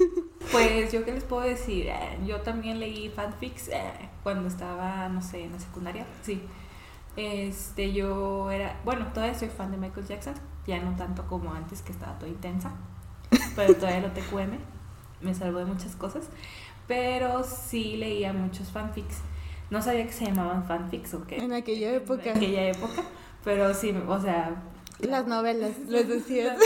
pues 0.52 0.90
yo 0.90 1.04
qué 1.04 1.12
les 1.12 1.24
puedo 1.24 1.42
decir, 1.42 1.88
eh, 1.88 2.18
yo 2.26 2.40
también 2.40 2.80
leí 2.80 3.10
fanfics 3.10 3.68
eh, 3.68 4.08
cuando 4.22 4.48
estaba, 4.48 5.10
no 5.10 5.20
sé, 5.20 5.44
en 5.44 5.52
la 5.52 5.60
secundaria, 5.60 6.06
sí. 6.22 6.42
Este, 7.16 7.92
yo 7.92 8.50
era, 8.50 8.80
bueno, 8.86 9.08
todavía 9.12 9.38
soy 9.38 9.48
fan 9.48 9.70
de 9.70 9.76
Michael 9.76 10.06
Jackson, 10.06 10.34
ya 10.66 10.80
no 10.80 10.96
tanto 10.96 11.26
como 11.26 11.52
antes 11.52 11.82
que 11.82 11.92
estaba 11.92 12.18
toda 12.18 12.30
intensa, 12.30 12.72
pero 13.54 13.74
todavía 13.74 14.00
lo 14.00 14.12
TQM, 14.12 14.58
me 15.20 15.34
salvó 15.34 15.58
de 15.58 15.66
muchas 15.66 15.94
cosas, 15.96 16.30
pero 16.90 17.44
sí 17.44 17.96
leía 17.96 18.32
muchos 18.32 18.72
fanfics. 18.72 19.18
No 19.70 19.80
sabía 19.80 20.04
que 20.06 20.12
se 20.12 20.24
llamaban 20.24 20.64
fanfics 20.64 21.14
o 21.14 21.24
qué. 21.24 21.36
En 21.36 21.52
aquella 21.52 21.94
época. 21.94 22.32
En 22.32 22.36
aquella 22.36 22.66
época. 22.70 23.04
Pero 23.44 23.72
sí, 23.72 23.94
o 24.08 24.20
sea... 24.20 24.60
Las 24.98 25.28
novelas, 25.28 25.78
les 25.88 26.08
decía. 26.08 26.56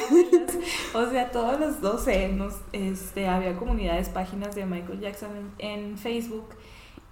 O 0.95 1.11
sea, 1.11 1.31
todos 1.31 1.61
los 1.61 1.83
12 1.83 2.31
nos, 2.31 2.55
este, 2.73 3.29
había 3.29 3.55
comunidades, 3.57 4.09
páginas 4.09 4.55
de 4.55 4.65
Michael 4.65 4.99
Jackson 4.99 5.53
en, 5.59 5.99
Facebook 5.99 6.49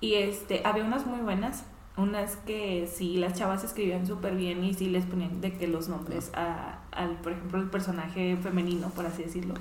y 0.00 0.14
este, 0.14 0.62
había 0.64 0.82
unas 0.82 1.04
muy 1.04 1.20
buenas, 1.20 1.64
unas 1.98 2.36
que 2.36 2.88
sí, 2.90 3.18
las 3.18 3.34
chavas 3.34 3.62
escribían 3.62 4.06
súper 4.06 4.36
bien 4.36 4.64
y 4.64 4.72
sí 4.72 4.88
les 4.88 5.04
ponían 5.04 5.42
de 5.42 5.52
que 5.58 5.68
los 5.68 5.90
nombres 5.90 6.30
a, 6.32 6.78
al, 6.90 7.18
por 7.18 7.32
ejemplo, 7.32 7.60
el 7.60 7.68
personaje 7.68 8.38
femenino, 8.42 8.88
por 8.88 9.04
así 9.04 9.24
decirlo, 9.24 9.52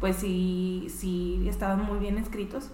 pues 0.00 0.16
sí, 0.16 0.88
sí 0.94 1.46
estaban 1.48 1.82
muy 1.82 1.98
bien 1.98 2.18
escritos. 2.18 2.70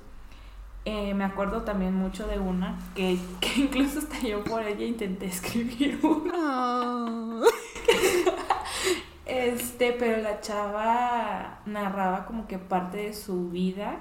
Eh, 0.88 1.14
me 1.14 1.24
acuerdo 1.24 1.62
también 1.62 1.94
mucho 1.94 2.28
de 2.28 2.38
una 2.38 2.78
que, 2.94 3.18
que, 3.40 3.62
incluso 3.62 3.98
hasta 3.98 4.20
yo 4.20 4.44
por 4.44 4.62
ella 4.62 4.86
intenté 4.86 5.26
escribir 5.26 5.98
una. 6.02 7.42
Este, 9.26 9.92
pero 9.92 10.22
la 10.22 10.40
chava 10.40 11.58
narraba 11.66 12.24
como 12.26 12.46
que 12.46 12.58
parte 12.58 12.98
de 12.98 13.14
su 13.14 13.50
vida 13.50 14.00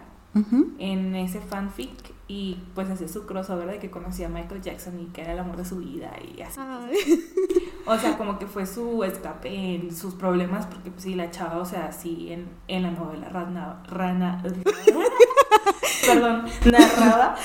en 0.79 1.15
ese 1.15 1.39
fanfic 1.39 2.13
y 2.27 2.57
pues 2.75 2.89
hacía 2.89 3.07
su 3.07 3.25
crossover 3.25 3.67
de 3.67 3.79
que 3.79 3.89
conocía 3.89 4.27
a 4.27 4.29
Michael 4.29 4.61
Jackson 4.61 4.99
y 4.99 5.05
que 5.07 5.21
era 5.21 5.33
el 5.33 5.39
amor 5.39 5.57
de 5.57 5.65
su 5.65 5.77
vida 5.77 6.13
y 6.21 6.41
así. 6.41 6.59
O 7.85 7.97
sea, 7.97 8.17
como 8.17 8.39
que 8.39 8.47
fue 8.47 8.65
su 8.65 9.03
escape 9.03 9.75
en 9.75 9.95
sus 9.95 10.15
problemas 10.15 10.65
porque 10.65 10.89
pues 10.89 11.03
sí, 11.03 11.13
la 11.13 11.29
chava, 11.29 11.57
o 11.57 11.65
sea, 11.65 11.91
sí, 11.91 12.31
en, 12.31 12.47
en 12.67 12.83
la 12.83 12.91
novela 12.91 13.29
Rana... 13.29 13.83
Rana 13.87 14.43
perdón, 16.05 16.45
narraba, 16.65 17.35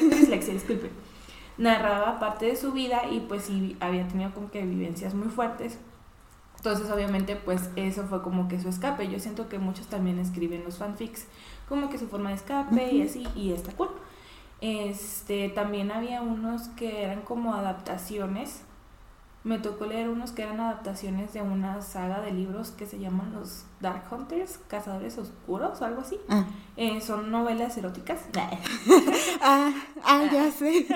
dislexia, 0.00 0.54
disculpe, 0.54 0.90
narraba 1.58 2.18
parte 2.18 2.46
de 2.46 2.56
su 2.56 2.72
vida 2.72 3.02
y 3.10 3.20
pues 3.20 3.44
sí 3.44 3.76
había 3.80 4.06
tenido 4.06 4.32
como 4.32 4.50
que 4.50 4.62
vivencias 4.64 5.14
muy 5.14 5.28
fuertes. 5.28 5.78
Entonces 6.56 6.90
obviamente 6.90 7.36
pues 7.36 7.70
eso 7.76 8.04
fue 8.04 8.22
como 8.22 8.48
que 8.48 8.60
su 8.60 8.68
escape. 8.68 9.08
Yo 9.08 9.18
siento 9.18 9.48
que 9.48 9.58
muchos 9.58 9.86
también 9.86 10.18
escriben 10.18 10.62
los 10.64 10.76
fanfics 10.76 11.26
como 11.68 11.88
que 11.88 11.98
su 11.98 12.08
forma 12.08 12.30
de 12.30 12.36
escape 12.36 12.92
y 12.92 13.02
así 13.02 13.26
y 13.34 13.52
está 13.52 13.72
cool. 13.72 13.90
Este, 14.60 15.48
también 15.48 15.90
había 15.90 16.20
unos 16.20 16.68
que 16.68 17.02
eran 17.02 17.22
como 17.22 17.54
adaptaciones 17.54 18.62
me 19.42 19.58
tocó 19.58 19.86
leer 19.86 20.08
unos 20.08 20.32
que 20.32 20.42
eran 20.42 20.60
adaptaciones 20.60 21.32
de 21.32 21.40
una 21.40 21.80
saga 21.80 22.20
de 22.20 22.30
libros 22.30 22.72
que 22.72 22.86
se 22.86 22.98
llaman 22.98 23.32
los 23.32 23.64
Dark 23.80 24.04
Hunters, 24.10 24.58
Cazadores 24.68 25.16
Oscuros 25.16 25.80
o 25.80 25.84
algo 25.84 26.02
así. 26.02 26.18
Ah. 26.28 26.44
Eh, 26.76 27.00
son 27.00 27.30
novelas 27.30 27.76
eróticas. 27.78 28.20
ah, 29.40 29.72
ah, 30.04 30.24
ya 30.30 30.50
sé. 30.50 30.86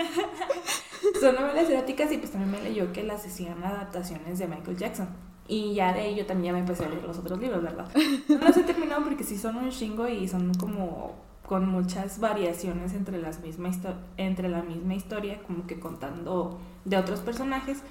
son 1.21 1.35
novelas 1.37 1.71
eróticas 1.71 2.13
y 2.13 2.19
pues 2.19 2.33
también 2.33 2.51
me 2.51 2.63
leyó 2.63 2.93
que 2.93 3.03
las 3.03 3.25
hacían 3.25 3.65
adaptaciones 3.65 4.39
de 4.39 4.47
Michael 4.47 4.77
Jackson. 4.77 5.09
Y 5.49 5.75
ya 5.75 5.93
de 5.93 6.07
ello 6.09 6.27
también 6.27 6.53
ya 6.53 6.53
me 6.53 6.61
empecé 6.61 6.85
a 6.85 6.89
leer 6.89 7.03
los 7.03 7.19
otros 7.19 7.39
libros, 7.39 7.63
¿verdad? 7.63 7.89
No 8.29 8.47
los 8.47 8.57
he 8.57 8.63
terminado 8.63 9.05
porque 9.05 9.25
sí 9.25 9.39
son 9.39 9.57
un 9.57 9.71
chingo 9.71 10.07
y 10.07 10.29
son 10.29 10.53
como 10.55 11.15
con 11.47 11.69
muchas 11.69 12.21
variaciones 12.21 12.95
entre, 12.95 13.21
las 13.21 13.41
misma 13.41 13.71
entre 14.17 14.49
la 14.49 14.63
misma 14.63 14.95
historia, 14.95 15.43
como 15.47 15.67
que 15.67 15.79
contando 15.79 16.59
de 16.87 16.97
otros 16.97 17.21
personajes 17.21 17.83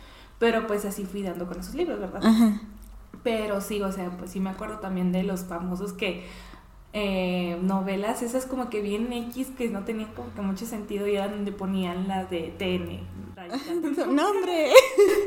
pero 0.43 0.67
pues 0.67 0.83
así 0.83 1.05
fui 1.05 1.23
dando 1.23 1.47
con 1.47 1.61
esos 1.61 1.73
libros, 1.73 2.01
¿verdad? 2.01 2.21
Pero 3.23 3.61
sí, 3.61 3.81
o 3.81 3.89
sea, 3.93 4.09
pues 4.17 4.31
sí 4.31 4.41
me 4.41 4.49
acuerdo 4.49 4.79
también 4.79 5.13
de 5.13 5.23
los 5.23 5.45
famosos 5.45 5.93
que 5.93 6.25
eh, 6.91 7.57
novelas, 7.61 8.21
esas 8.21 8.45
como 8.45 8.69
que 8.69 8.81
bien 8.81 9.13
X 9.13 9.53
que 9.57 9.69
no 9.69 9.85
tenían 9.85 10.11
como 10.13 10.33
que 10.33 10.41
mucho 10.41 10.65
sentido 10.65 11.07
y 11.07 11.15
eran 11.15 11.31
donde 11.31 11.53
ponían 11.53 12.09
las 12.09 12.29
de 12.29 12.53
TN. 12.57 12.99
¡Nombre! 14.13 14.67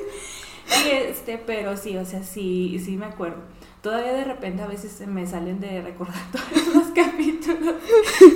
y 0.85 0.91
este, 0.91 1.39
pero 1.39 1.79
sí, 1.79 1.97
o 1.97 2.05
sea, 2.05 2.23
sí, 2.23 2.79
sí 2.79 2.99
me 2.99 3.07
acuerdo 3.07 3.39
todavía 3.87 4.15
de 4.15 4.25
repente 4.25 4.65
a 4.65 4.67
veces 4.67 5.07
me 5.07 5.25
salen 5.29 5.61
de 5.61 5.81
recordar 5.81 6.21
todos 6.33 6.75
los 6.75 6.87
capítulos 6.89 7.77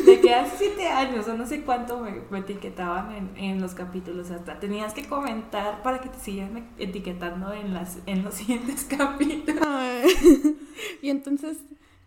de 0.06 0.20
que 0.20 0.32
hace 0.32 0.58
siete 0.58 0.86
años 0.86 1.26
o 1.26 1.34
no 1.34 1.44
sé 1.44 1.62
cuánto 1.62 1.98
me, 1.98 2.38
etiquetaban 2.38 3.32
en, 3.36 3.60
los 3.60 3.74
capítulos. 3.74 4.30
Hasta 4.30 4.60
tenías 4.60 4.94
que 4.94 5.08
comentar 5.08 5.82
para 5.82 6.00
que 6.00 6.08
te 6.08 6.20
sigan 6.20 6.68
etiquetando 6.78 7.52
en 7.52 7.74
las 7.74 7.98
en 8.06 8.22
los 8.22 8.34
siguientes 8.34 8.84
capítulos. 8.96 9.66
Y 11.02 11.10
entonces 11.10 11.58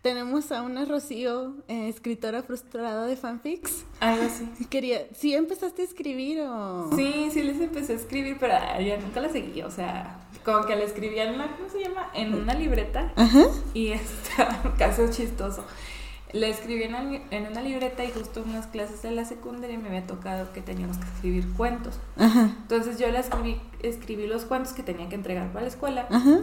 tenemos 0.04 0.52
a 0.52 0.60
una 0.60 0.84
Rocío, 0.84 1.54
eh, 1.66 1.88
escritora 1.88 2.42
frustrada 2.42 3.06
de 3.06 3.16
fanfics. 3.16 3.86
Algo 4.00 4.24
así. 4.24 4.46
Quería, 4.70 5.06
¿sí 5.14 5.32
empezaste 5.32 5.80
a 5.80 5.84
escribir 5.86 6.42
o...? 6.42 6.90
Sí, 6.94 7.30
sí 7.32 7.42
les 7.42 7.58
empecé 7.58 7.94
a 7.94 7.96
escribir, 7.96 8.36
pero 8.38 8.52
ya 8.52 8.98
nunca 8.98 9.22
la 9.22 9.30
seguí, 9.30 9.62
o 9.62 9.70
sea, 9.70 10.20
como 10.44 10.66
que 10.66 10.76
la 10.76 10.84
escribía 10.84 11.24
en 11.24 11.36
una, 11.36 11.56
¿cómo 11.56 11.70
se 11.70 11.82
llama? 11.82 12.10
En 12.12 12.34
una 12.34 12.52
libreta. 12.52 13.14
Ajá. 13.16 13.44
Y 13.72 13.88
está, 13.92 14.74
caso 14.76 15.08
chistoso. 15.10 15.64
La 16.34 16.48
escribí 16.48 16.82
en, 16.82 16.94
en, 17.30 17.46
una 17.46 17.62
libreta 17.62 18.04
y 18.04 18.10
justo 18.10 18.42
en 18.42 18.50
unas 18.50 18.66
clases 18.66 19.00
de 19.00 19.10
la 19.10 19.24
secundaria 19.24 19.78
me 19.78 19.88
había 19.88 20.06
tocado 20.06 20.52
que 20.52 20.60
teníamos 20.60 20.98
que 20.98 21.04
escribir 21.04 21.48
cuentos. 21.56 21.98
Ajá. 22.18 22.54
Entonces 22.60 22.98
yo 22.98 23.10
la 23.10 23.20
escribí, 23.20 23.58
escribí 23.82 24.26
los 24.26 24.44
cuentos 24.44 24.74
que 24.74 24.82
tenía 24.82 25.08
que 25.08 25.14
entregar 25.14 25.50
para 25.50 25.62
la 25.62 25.68
escuela. 25.68 26.08
Ajá 26.10 26.40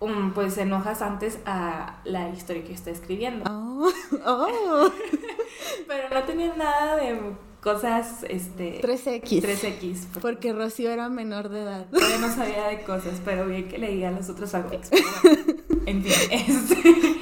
um, 0.00 0.32
pues 0.32 0.58
enojas 0.58 1.02
antes 1.02 1.38
a 1.46 2.00
la 2.04 2.28
historia 2.30 2.64
que 2.64 2.72
está 2.72 2.90
escribiendo. 2.90 3.44
Oh, 4.24 4.48
oh. 4.48 4.90
Pero 5.86 6.08
no 6.08 6.22
tenía 6.24 6.54
nada 6.56 6.96
de 6.96 7.36
cosas, 7.60 8.24
este... 8.28 8.80
3X. 8.80 9.42
3X. 9.42 10.20
Porque 10.20 10.52
Rocío 10.52 10.90
era 10.90 11.08
menor 11.08 11.48
de 11.48 11.62
edad. 11.62 11.86
Yo 11.92 12.18
no 12.18 12.32
sabía 12.32 12.68
de 12.68 12.82
cosas, 12.82 13.20
pero 13.24 13.46
bien 13.46 13.68
que 13.68 13.78
leía 13.78 14.10
los 14.10 14.28
otros 14.30 14.52
fanfics. 14.52 14.90
en 15.86 16.02
fin, 16.02 16.30
este... 16.30 17.16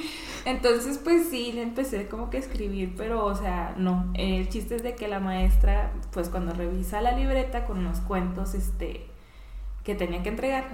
Entonces, 0.45 0.99
pues 0.99 1.27
sí, 1.29 1.51
le 1.51 1.63
empecé 1.63 2.07
como 2.07 2.29
que 2.29 2.37
a 2.37 2.39
escribir, 2.39 2.93
pero, 2.95 3.25
o 3.25 3.35
sea, 3.35 3.73
no. 3.77 4.11
El 4.13 4.47
chiste 4.47 4.75
es 4.75 4.83
de 4.83 4.93
que 4.93 5.07
la 5.07 5.19
maestra, 5.19 5.91
pues 6.11 6.29
cuando 6.29 6.53
revisa 6.53 7.01
la 7.01 7.13
libreta 7.13 7.65
con 7.65 7.79
unos 7.79 7.99
cuentos, 8.01 8.53
este, 8.53 9.07
que 9.85 9.93
tenía 9.93 10.23
que 10.23 10.29
entregar, 10.29 10.71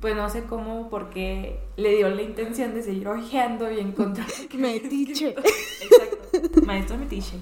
pues 0.00 0.14
no 0.14 0.30
sé 0.30 0.44
cómo, 0.44 0.88
porque 0.88 1.58
le 1.76 1.96
dio 1.96 2.08
la 2.08 2.22
intención 2.22 2.72
de 2.74 2.82
seguir 2.82 3.08
ojeando 3.08 3.70
y 3.72 3.80
encontrar... 3.80 4.28
Metiche. 4.56 5.30
Exacto, 5.82 6.62
maestro 6.64 6.96
metiche. 6.96 7.34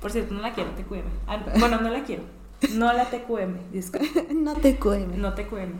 Por 0.00 0.12
cierto, 0.12 0.34
no 0.34 0.42
la 0.42 0.52
quiero, 0.52 0.70
TQM. 0.72 1.04
Ah, 1.26 1.42
bueno, 1.58 1.80
no 1.80 1.88
la 1.88 2.04
quiero. 2.04 2.24
No 2.74 2.92
la 2.92 3.06
TQM, 3.06 3.72
disculpe. 3.72 4.26
No 4.34 4.54
TQM. 4.54 5.18
No 5.18 5.34
TQM. 5.34 5.72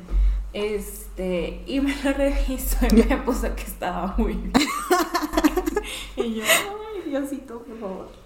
Este, 0.54 1.62
y 1.66 1.80
me 1.80 1.94
lo 2.02 2.12
reviso 2.12 2.78
y 2.90 2.94
me 2.94 3.16
puso 3.18 3.54
que 3.54 3.62
estaba 3.62 4.14
muy 4.16 4.32
bien. 4.32 4.52
y 6.16 6.35
yo, 6.35 6.44
ay, 6.44 7.11
Diosito, 7.11 7.62
por 7.62 7.78
favor. 7.78 8.21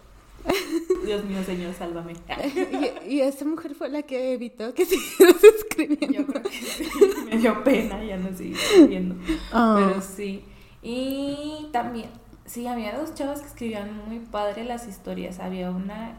Dios 1.05 1.25
mío, 1.25 1.43
Señor, 1.45 1.75
sálvame. 1.75 2.15
y, 3.09 3.21
esa 3.21 3.45
mujer 3.45 3.75
fue 3.75 3.89
la 3.89 4.03
que 4.03 4.35
evitó 4.35 4.75
que 4.75 4.85
siguieras 4.87 5.43
escribiendo. 5.43 6.19
Yo 6.19 6.27
creo 6.27 6.43
que 6.43 6.51
sí. 6.51 6.85
Me 7.25 7.39
dio 7.39 7.65
pena, 7.65 8.05
ya 8.05 8.17
no 8.17 8.37
sigo 8.37 8.57
escribiendo. 8.57 9.17
Ah. 9.53 9.77
Pero 9.79 10.01
sí. 10.01 10.45
Y 10.83 11.69
también, 11.73 12.11
sí, 12.45 12.67
había 12.67 12.99
dos 12.99 13.15
chavas 13.15 13.41
que 13.41 13.47
escribían 13.49 14.07
muy 14.07 14.21
padre 14.21 14.65
las 14.65 14.87
historias. 14.87 15.39
Había 15.41 15.71
una, 15.71 16.19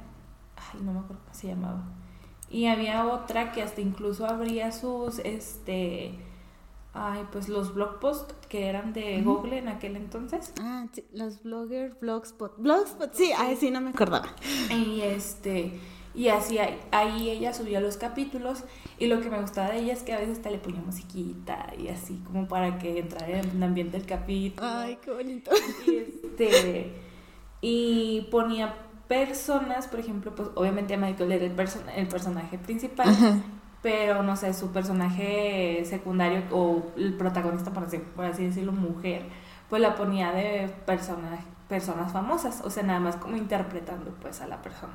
ay, 0.56 0.82
no 0.82 0.94
me 0.94 1.00
acuerdo 1.00 1.22
cómo 1.24 1.34
se 1.34 1.48
llamaba 1.48 1.86
y 2.50 2.68
había 2.68 3.06
otra 3.06 3.52
que 3.52 3.62
hasta 3.62 3.82
incluso 3.82 4.26
abría 4.26 4.72
sus, 4.72 5.20
este, 5.20 6.14
ay, 6.98 7.26
pues 7.32 7.48
los 7.48 7.74
blog 7.74 8.00
posts 8.00 8.34
que 8.50 8.68
eran 8.68 8.94
de 8.94 9.22
Google 9.22 9.58
en 9.58 9.68
aquel 9.68 9.96
entonces. 9.96 10.54
Ah, 10.60 10.86
sí, 10.92 11.04
los 11.14 11.44
bloggers, 11.44 12.00
blogspot, 12.00 12.58
blogspot, 12.58 13.14
sí, 13.14 13.32
ay, 13.38 13.56
sí, 13.56 13.72
no 13.72 13.82
me 13.82 13.92
acordaba. 13.92 14.28
Y 14.70 15.02
este, 15.02 15.80
y 16.16 16.30
así 16.30 16.58
ahí, 16.92 17.30
ella 17.30 17.54
subía 17.54 17.80
los 17.80 17.98
capítulos 17.98 18.64
y 18.98 19.06
lo 19.06 19.22
que 19.22 19.30
me 19.30 19.40
gustaba 19.40 19.70
de 19.70 19.80
ella 19.80 19.94
es 19.94 20.02
que 20.02 20.14
a 20.14 20.18
veces 20.18 20.38
hasta 20.38 20.50
le 20.50 20.58
ponía 20.58 20.82
musiquita 20.82 21.74
y 21.78 21.90
así 21.90 22.22
como 22.26 22.48
para 22.48 22.80
que 22.80 23.00
entrara 23.00 23.40
en 23.40 23.50
el 23.50 23.64
ambiente 23.64 23.98
del 23.98 24.08
capítulo. 24.08 24.68
Ay, 24.68 24.98
qué 25.04 25.12
bonito. 25.12 25.52
Y 25.86 25.96
este, 25.96 26.94
y 27.62 28.28
ponía 28.32 28.76
personas, 29.08 29.88
por 29.88 30.00
ejemplo, 30.00 30.34
pues 30.36 30.50
obviamente 30.56 30.98
Michael 30.98 31.32
era 31.32 31.46
el, 31.46 31.56
el 31.96 32.08
personaje 32.08 32.58
principal, 32.58 33.44
pero 33.88 34.22
no 34.22 34.36
sé, 34.36 34.54
su 34.54 34.72
personaje 34.74 35.82
secundario 35.86 36.44
o 36.52 36.92
el 36.98 37.14
protagonista, 37.14 37.72
por 37.72 37.86
así, 37.86 38.00
por 38.18 38.26
así 38.26 38.44
decirlo, 38.44 38.74
mujer, 38.74 39.22
pues 39.70 39.82
la 39.82 39.96
ponía 39.96 40.34
de 40.34 40.68
personas 40.86 41.40
personas 41.70 42.12
famosas, 42.12 42.62
o 42.66 42.70
sea, 42.70 42.84
nada 42.84 43.00
más 43.00 43.16
como 43.16 43.38
interpretando 43.38 44.14
pues 44.22 44.42
a 44.42 44.48
la 44.48 44.62
persona, 44.62 44.94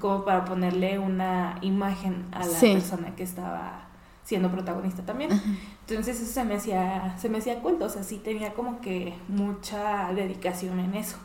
como 0.00 0.26
para 0.26 0.44
ponerle 0.44 0.98
una 0.98 1.56
imagen 1.62 2.26
a 2.32 2.44
la 2.46 2.60
persona 2.60 3.16
que 3.16 3.22
estaba 3.22 3.86
siendo 4.22 4.50
protagonista 4.50 5.02
también. 5.02 5.30
Entonces 5.88 6.20
eso 6.20 6.30
se 6.30 6.44
me 6.44 6.56
hacía, 6.56 7.16
se 7.18 7.30
me 7.30 7.38
hacía 7.38 7.60
cuento, 7.60 7.86
o 7.86 7.88
sea, 7.88 8.02
sí 8.02 8.18
tenía 8.18 8.52
como 8.52 8.82
que 8.82 9.14
mucha 9.28 10.12
dedicación 10.12 10.78
en 10.80 10.94
eso 10.94 11.16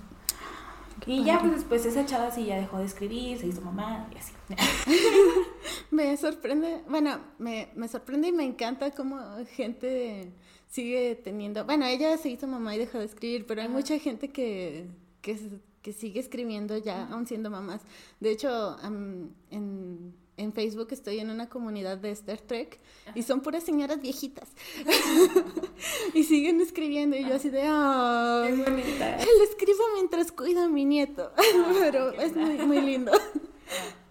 y 1.05 1.23
ya, 1.23 1.39
pues 1.39 1.53
después 1.53 1.85
esa 1.85 2.05
chava 2.05 2.31
sí 2.31 2.45
ya 2.45 2.57
dejó 2.57 2.77
de 2.77 2.85
escribir, 2.85 3.37
se 3.37 3.47
hizo 3.47 3.61
mamá 3.61 4.07
y 4.13 4.17
así. 4.17 4.33
me 5.91 6.15
sorprende, 6.17 6.83
bueno, 6.87 7.19
me, 7.39 7.69
me 7.75 7.87
sorprende 7.87 8.27
y 8.27 8.31
me 8.31 8.43
encanta 8.43 8.91
cómo 8.91 9.19
gente 9.55 10.31
sigue 10.67 11.15
teniendo, 11.15 11.65
bueno, 11.65 11.85
ella 11.85 12.17
se 12.17 12.29
hizo 12.29 12.47
mamá 12.47 12.75
y 12.75 12.79
dejó 12.79 12.99
de 12.99 13.05
escribir, 13.05 13.45
pero 13.45 13.61
hay 13.61 13.69
mucha 13.69 13.97
gente 13.99 14.29
que, 14.29 14.87
que, 15.21 15.37
que 15.81 15.93
sigue 15.93 16.19
escribiendo 16.19 16.77
ya, 16.77 17.07
aún 17.07 17.25
siendo 17.25 17.49
mamás. 17.49 17.81
De 18.19 18.31
hecho, 18.31 18.77
en 18.83 20.13
en 20.41 20.53
Facebook 20.53 20.87
estoy 20.91 21.19
en 21.19 21.29
una 21.29 21.47
comunidad 21.49 21.97
de 21.97 22.11
Star 22.11 22.39
Trek 22.39 22.79
y 23.15 23.23
son 23.23 23.41
puras 23.41 23.63
señoras 23.63 24.01
viejitas. 24.01 24.49
y 26.13 26.23
siguen 26.23 26.59
escribiendo 26.61 27.15
y 27.15 27.25
yo 27.27 27.35
así 27.35 27.49
de, 27.49 27.63
¡ah! 27.65 28.47
Le 28.49 29.43
escribo 29.43 29.83
mientras 29.93 30.31
cuido 30.31 30.63
a 30.63 30.69
mi 30.69 30.85
nieto, 30.85 31.31
pero 31.79 32.11
es 32.11 32.35
muy, 32.35 32.57
muy 32.57 32.81
lindo. 32.81 33.11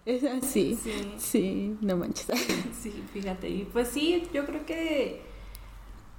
Es 0.03 0.23
así. 0.23 0.75
Sí. 0.81 1.13
sí, 1.19 1.77
no 1.79 1.95
manches. 1.95 2.25
sí, 2.81 2.91
fíjate. 3.13 3.47
Y 3.47 3.65
pues 3.65 3.87
sí, 3.89 4.27
yo 4.33 4.47
creo 4.47 4.65
que, 4.65 5.21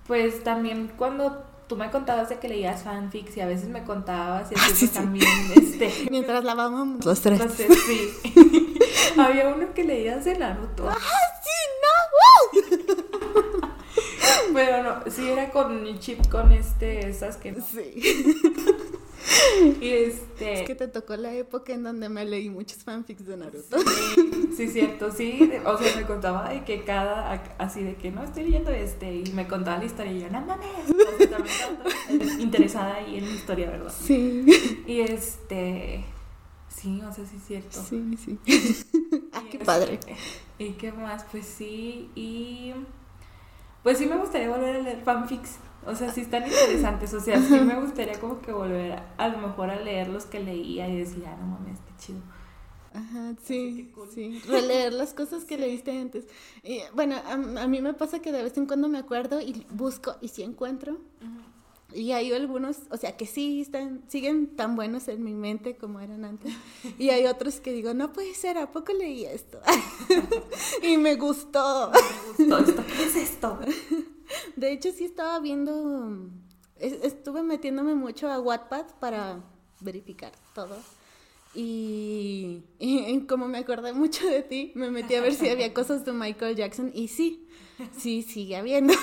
pues 0.06 0.44
también 0.44 0.92
cuando 0.96 1.44
tú 1.72 1.78
me 1.78 1.90
contabas 1.90 2.28
de 2.28 2.38
que 2.38 2.50
leías 2.50 2.82
fanfics 2.82 3.34
y 3.38 3.40
a 3.40 3.46
veces 3.46 3.70
me 3.70 3.82
contabas 3.82 4.52
y 4.52 4.54
así 4.56 4.88
pues 4.88 4.92
también, 4.92 5.26
este... 5.56 5.90
Mientras 6.10 6.44
lavábamos 6.44 7.02
los 7.02 7.18
tres. 7.22 7.40
sí. 7.56 8.78
Había 9.18 9.48
uno 9.48 9.72
que 9.72 9.82
leías 9.82 10.26
de 10.26 10.36
Naruto. 10.38 10.86
¡Ah, 10.86 10.98
sí, 11.42 12.60
no! 12.76 13.68
Pero 14.54 14.82
no, 14.82 15.10
sí 15.10 15.30
era 15.30 15.48
con 15.48 15.98
chip 15.98 16.28
con 16.28 16.52
este, 16.52 17.08
esas 17.08 17.38
que 17.38 17.54
Sí. 17.54 18.42
Y 19.80 19.88
este... 19.88 20.54
Es 20.54 20.62
que 20.62 20.74
te 20.74 20.88
tocó 20.88 21.16
la 21.16 21.34
época 21.34 21.72
en 21.72 21.82
donde 21.82 22.08
me 22.08 22.24
leí 22.24 22.50
muchos 22.50 22.82
fanfics 22.84 23.26
de 23.26 23.36
Naruto. 23.36 23.78
Sí, 23.78 24.48
sí, 24.56 24.68
cierto, 24.68 25.10
sí. 25.10 25.50
O 25.64 25.78
sea, 25.78 25.96
me 25.96 26.02
contaba 26.04 26.50
de 26.50 26.64
que 26.64 26.82
cada, 26.84 27.32
así 27.58 27.82
de 27.82 27.96
que 27.96 28.10
no 28.10 28.22
estoy 28.22 28.44
leyendo 28.44 28.70
este, 28.70 29.14
y 29.14 29.32
me 29.32 29.46
contaba 29.46 29.78
la 29.78 29.84
historia 29.84 30.12
y 30.12 30.20
yo, 30.20 30.30
no 30.30 30.40
mames. 30.40 30.68
O 30.88 31.18
sea, 31.18 31.30
también 31.30 32.40
interesada 32.40 32.94
ahí 32.94 33.18
en 33.18 33.26
la 33.26 33.32
historia, 33.32 33.70
¿verdad? 33.70 33.92
Sí. 33.96 34.46
Y 34.86 35.00
este... 35.00 36.04
Sí, 36.68 37.00
o 37.02 37.12
sea, 37.12 37.24
sí 37.26 37.36
es 37.36 37.46
cierto. 37.46 37.82
Sí, 37.82 38.16
sí. 38.16 38.38
ah, 39.32 39.42
qué 39.50 39.58
padre. 39.58 40.00
¿Y 40.58 40.70
qué 40.72 40.92
más? 40.92 41.24
Pues 41.30 41.46
sí, 41.46 42.10
y... 42.14 42.72
Pues 43.82 43.98
sí 43.98 44.06
me 44.06 44.16
gustaría 44.16 44.48
volver 44.48 44.76
a 44.76 44.78
leer 44.80 45.02
fanfics. 45.02 45.58
O 45.86 45.96
sea, 45.96 46.12
sí 46.12 46.20
están 46.20 46.44
interesantes. 46.44 47.12
O 47.14 47.20
sea, 47.20 47.40
sí 47.40 47.58
me 47.60 47.80
gustaría 47.80 48.18
como 48.20 48.40
que 48.40 48.52
volver 48.52 49.02
a, 49.16 49.28
lo 49.28 49.38
mejor 49.38 49.70
a 49.70 49.76
leer 49.76 50.08
los 50.08 50.26
que 50.26 50.40
leía 50.40 50.88
y 50.88 50.98
decir, 50.98 51.24
ah, 51.26 51.36
no 51.40 51.46
mames, 51.46 51.78
qué 51.80 51.92
chido. 51.98 52.20
Ajá, 52.94 53.34
sí, 53.42 53.90
sí. 54.12 54.42
Releer 54.46 54.92
las 54.92 55.14
cosas 55.14 55.44
que 55.44 55.56
leíste 55.56 55.98
antes. 55.98 56.26
Y, 56.62 56.80
bueno, 56.94 57.16
a, 57.26 57.66
mí 57.66 57.80
me 57.80 57.94
pasa 57.94 58.20
que 58.20 58.32
de 58.32 58.42
vez 58.42 58.56
en 58.58 58.66
cuando 58.66 58.88
me 58.88 58.98
acuerdo 58.98 59.40
y 59.40 59.66
busco 59.70 60.16
y 60.20 60.28
sí 60.28 60.42
encuentro. 60.42 60.98
Y 61.94 62.12
hay 62.12 62.32
algunos, 62.32 62.78
o 62.90 62.96
sea, 62.96 63.16
que 63.16 63.26
sí 63.26 63.60
están, 63.60 64.02
siguen 64.08 64.56
tan 64.56 64.76
buenos 64.76 65.08
en 65.08 65.22
mi 65.22 65.34
mente 65.34 65.76
como 65.76 66.00
eran 66.00 66.24
antes. 66.24 66.52
Y 66.98 67.10
hay 67.10 67.26
otros 67.26 67.60
que 67.60 67.72
digo, 67.72 67.94
no 67.94 68.12
puede 68.12 68.34
ser, 68.34 68.58
¿a 68.58 68.70
poco 68.70 68.92
leí 68.92 69.24
esto? 69.24 69.60
y 70.82 70.96
me 70.96 71.16
gustó. 71.16 71.92
Me 72.38 72.44
gustó 72.46 72.70
esto. 72.70 72.84
¿Qué 72.96 73.04
es 73.04 73.16
esto? 73.16 73.58
De 74.56 74.72
hecho, 74.72 74.90
sí 74.92 75.04
estaba 75.04 75.38
viendo, 75.40 76.30
estuve 76.78 77.42
metiéndome 77.42 77.94
mucho 77.94 78.30
a 78.30 78.40
Wattpad 78.40 78.86
para 78.98 79.42
verificar 79.80 80.32
todo. 80.54 80.76
Y, 81.54 82.62
y, 82.78 83.20
como 83.26 83.48
me 83.48 83.58
acordé 83.58 83.92
mucho 83.92 84.26
de 84.26 84.42
ti, 84.42 84.72
me 84.74 84.90
metí 84.90 85.14
a 85.14 85.20
ver 85.20 85.34
si 85.34 85.48
había 85.48 85.72
cosas 85.74 86.04
de 86.04 86.12
Michael 86.12 86.56
Jackson 86.56 86.90
y 86.94 87.08
sí, 87.08 87.46
Sí, 87.96 88.22
sigue 88.22 88.56
habiendo. 88.56 88.94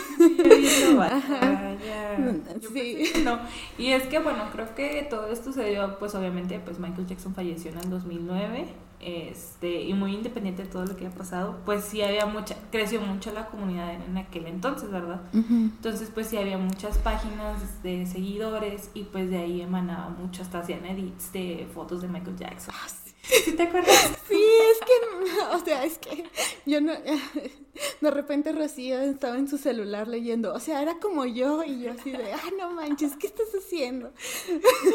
Sí, 2.71 3.13
No. 3.23 3.39
Y 3.77 3.87
es 3.91 4.07
que, 4.07 4.19
bueno, 4.19 4.49
creo 4.51 4.73
que 4.75 5.05
todo 5.09 5.27
esto 5.27 5.51
se 5.51 5.69
dio, 5.69 5.97
pues 5.99 6.15
obviamente, 6.15 6.59
pues 6.59 6.79
Michael 6.79 7.07
Jackson 7.07 7.33
falleció 7.33 7.71
en 7.71 7.79
el 7.79 7.89
2009. 7.89 8.67
Este, 8.99 9.83
y 9.83 9.93
muy 9.93 10.13
independiente 10.13 10.63
de 10.63 10.67
todo 10.67 10.85
lo 10.85 10.97
que 10.97 11.07
ha 11.07 11.09
pasado, 11.09 11.59
pues 11.65 11.85
sí 11.85 12.01
había 12.01 12.25
mucha, 12.25 12.55
creció 12.69 12.99
mucho 12.99 13.31
la 13.31 13.45
comunidad 13.47 13.93
en, 13.93 14.17
aquel 14.17 14.47
entonces, 14.47 14.91
¿verdad? 14.91 15.21
Entonces, 15.33 16.11
pues 16.13 16.27
sí 16.27 16.37
había 16.37 16.57
muchas 16.57 16.97
páginas 16.97 17.81
de 17.81 18.05
seguidores 18.05 18.91
y 18.93 19.03
pues 19.03 19.29
de 19.29 19.37
ahí 19.37 19.61
emanaba 19.61 20.09
mucho, 20.09 20.41
hasta 20.41 20.59
hacían 20.59 20.85
edits 20.85 21.31
de 21.31 21.67
fotos 21.73 22.01
de 22.01 22.09
Michael 22.09 22.35
Jackson. 22.35 22.73
Ah, 22.77 22.87
¿Sí 23.21 23.51
te 23.53 23.63
acuerdas? 23.63 24.11
Sí, 24.29 24.45
es 24.71 24.79
que, 24.79 25.55
o 25.55 25.65
sea, 25.65 25.83
es 25.85 25.97
que 25.97 26.23
yo 26.67 26.81
no, 26.81 26.93
de 28.01 28.11
repente 28.11 28.51
Rocío 28.51 28.99
estaba 29.01 29.37
en 29.37 29.47
su 29.47 29.57
celular 29.57 30.07
leyendo, 30.07 30.53
o 30.53 30.59
sea, 30.59 30.83
era 30.83 30.99
como 30.99 31.25
yo 31.25 31.63
y 31.63 31.81
yo 31.81 31.91
así 31.91 32.11
de, 32.11 32.31
ah, 32.31 32.49
no 32.59 32.71
manches, 32.71 33.15
¿qué 33.17 33.25
estás 33.25 33.47
haciendo? 33.57 34.13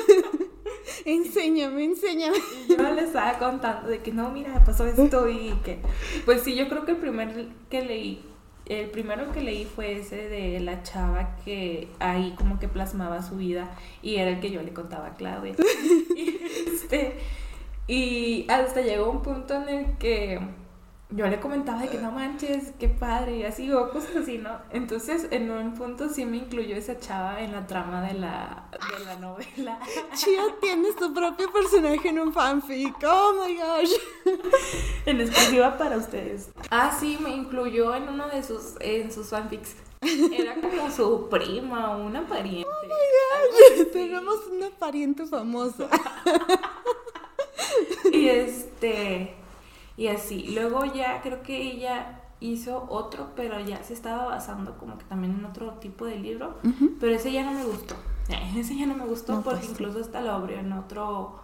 enséñame, 1.04 1.82
enséñame. 1.82 2.36
Y 2.68 2.76
yo 2.76 2.92
le 2.92 3.02
estaba 3.02 3.38
contando 3.40 3.88
de 3.88 4.02
que 4.02 4.12
no, 4.12 4.30
mira, 4.30 4.62
pasó 4.64 4.86
esto 4.86 5.28
y 5.28 5.50
que, 5.64 5.80
pues 6.24 6.42
sí, 6.42 6.54
yo 6.54 6.68
creo 6.68 6.84
que 6.84 6.92
el 6.92 6.98
primer 6.98 7.48
que 7.68 7.82
leí 7.82 8.24
el 8.66 8.88
primero 8.88 9.30
que 9.32 9.42
leí 9.42 9.66
fue 9.66 9.98
ese 9.98 10.28
de 10.28 10.58
la 10.60 10.82
chava 10.82 11.36
que 11.44 11.88
ahí 11.98 12.34
como 12.36 12.58
que 12.58 12.66
plasmaba 12.66 13.22
su 13.22 13.36
vida 13.36 13.76
y 14.00 14.16
era 14.16 14.30
el 14.30 14.40
que 14.40 14.50
yo 14.50 14.62
le 14.62 14.72
contaba 14.72 15.08
a 15.08 15.14
Claudia. 15.16 15.54
y, 16.16 16.40
este, 16.72 17.18
y 17.86 18.46
hasta 18.48 18.80
llegó 18.80 19.10
un 19.10 19.22
punto 19.22 19.54
en 19.54 19.68
el 19.68 19.98
que 19.98 20.40
yo 21.10 21.28
le 21.28 21.38
comentaba 21.38 21.82
de 21.82 21.88
que 21.88 21.98
no 21.98 22.10
manches, 22.10 22.72
qué 22.78 22.88
padre, 22.88 23.38
y 23.38 23.44
así, 23.44 23.70
o 23.70 23.90
cosas 23.90 24.16
así, 24.16 24.38
¿no? 24.38 24.58
Entonces, 24.70 25.28
en 25.30 25.48
un 25.50 25.74
punto 25.74 26.08
sí 26.08 26.24
me 26.24 26.38
incluyó 26.38 26.74
esa 26.74 26.98
chava 26.98 27.40
en 27.40 27.52
la 27.52 27.66
trama 27.68 28.02
de 28.02 28.14
la, 28.14 28.68
de 28.98 29.04
la 29.04 29.16
novela. 29.16 29.78
Chio 30.14 30.54
tiene 30.60 30.88
su 30.98 31.12
propio 31.12 31.52
personaje 31.52 32.08
en 32.08 32.18
un 32.18 32.32
fanfic, 32.32 32.96
oh 33.06 33.44
my 33.44 33.56
gosh. 33.56 33.92
En 35.06 35.20
exclusiva 35.20 35.76
para 35.78 35.98
ustedes. 35.98 36.50
Ah, 36.70 36.96
sí, 36.98 37.18
me 37.20 37.30
incluyó 37.30 37.94
en 37.94 38.08
uno 38.08 38.26
de 38.28 38.42
sus, 38.42 38.74
en 38.80 39.12
sus 39.12 39.28
fanfics. 39.28 39.76
Era 40.00 40.54
como 40.56 40.90
su 40.90 41.28
prima 41.28 41.96
o 41.96 42.06
una 42.06 42.26
pariente. 42.26 42.68
Oh 42.68 42.86
my 42.86 43.76
gosh, 43.78 43.92
tenemos 43.92 44.46
una 44.50 44.70
pariente 44.70 45.26
famosa. 45.26 45.88
y 48.12 48.28
este 48.28 49.34
y 49.96 50.08
así. 50.08 50.48
Luego 50.54 50.84
ya 50.84 51.20
creo 51.22 51.42
que 51.42 51.60
ella 51.62 52.20
hizo 52.40 52.86
otro, 52.88 53.28
pero 53.36 53.60
ya 53.60 53.82
se 53.82 53.94
estaba 53.94 54.26
basando 54.26 54.76
como 54.76 54.98
que 54.98 55.04
también 55.04 55.34
en 55.38 55.44
otro 55.44 55.72
tipo 55.74 56.04
de 56.04 56.18
libro, 56.18 56.58
pero 57.00 57.14
ese 57.14 57.32
ya 57.32 57.44
no 57.44 57.52
me 57.52 57.64
gustó. 57.64 57.94
Ese 58.56 58.74
ya 58.74 58.86
no 58.86 58.94
me 58.94 59.04
gustó 59.04 59.42
porque 59.42 59.60
pues 59.60 59.70
incluso 59.70 60.00
hasta 60.00 60.22
lo 60.22 60.32
abrió 60.32 60.58
en 60.58 60.72
otro, 60.72 61.40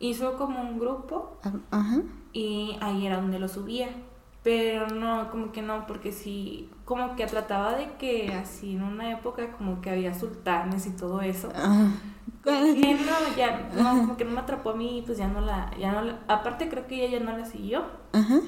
hizo 0.00 0.36
como 0.36 0.60
un 0.60 0.80
grupo 0.80 1.36
ah, 1.70 2.00
y 2.32 2.76
ahí 2.80 3.06
era 3.06 3.20
donde 3.20 3.38
lo 3.38 3.48
subía. 3.48 3.88
Pero 4.42 4.88
no, 4.88 5.30
como 5.30 5.52
que 5.52 5.62
no, 5.62 5.86
porque 5.86 6.10
sí, 6.10 6.70
como 6.88 7.16
que 7.16 7.26
trataba 7.26 7.74
de 7.74 7.92
que 7.98 8.32
así 8.32 8.76
en 8.76 8.82
una 8.82 9.12
época 9.12 9.52
como 9.52 9.82
que 9.82 9.90
había 9.90 10.18
sultanes 10.18 10.86
y 10.86 10.90
todo 10.92 11.20
eso. 11.20 11.50
Ah. 11.54 11.92
no, 12.46 13.36
ya, 13.36 13.68
no, 13.76 13.90
como 14.00 14.16
que 14.16 14.24
no 14.24 14.30
me 14.30 14.40
atrapó 14.40 14.70
a 14.70 14.74
mí, 14.74 15.02
pues 15.04 15.18
ya 15.18 15.28
no 15.28 15.42
la, 15.42 15.70
ya 15.78 15.92
no 15.92 16.00
la, 16.00 16.18
aparte 16.28 16.70
creo 16.70 16.86
que 16.86 17.04
ella 17.04 17.18
ya 17.18 17.24
no 17.26 17.36
la 17.36 17.44
siguió. 17.44 17.84
Ajá. 18.14 18.40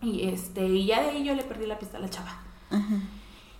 Y 0.00 0.28
este, 0.28 0.68
y 0.68 0.86
ya 0.86 1.02
de 1.02 1.08
ahí 1.08 1.24
yo 1.24 1.34
le 1.34 1.42
perdí 1.42 1.66
la 1.66 1.80
pista 1.80 1.98
a 1.98 2.00
la 2.00 2.08
chava. 2.08 2.40
Ajá. 2.70 2.94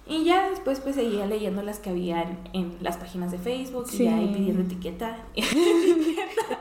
Y 0.06 0.22
ya 0.22 0.48
después 0.48 0.78
pues 0.78 0.94
seguía 0.94 1.26
leyendo 1.26 1.62
las 1.62 1.80
que 1.80 1.90
había 1.90 2.22
en, 2.52 2.76
las 2.80 2.98
páginas 2.98 3.32
de 3.32 3.38
Facebook 3.38 3.86
y 3.92 4.06
ahí 4.06 4.32
pidiendo 4.32 4.62
etiqueta. 4.66 5.24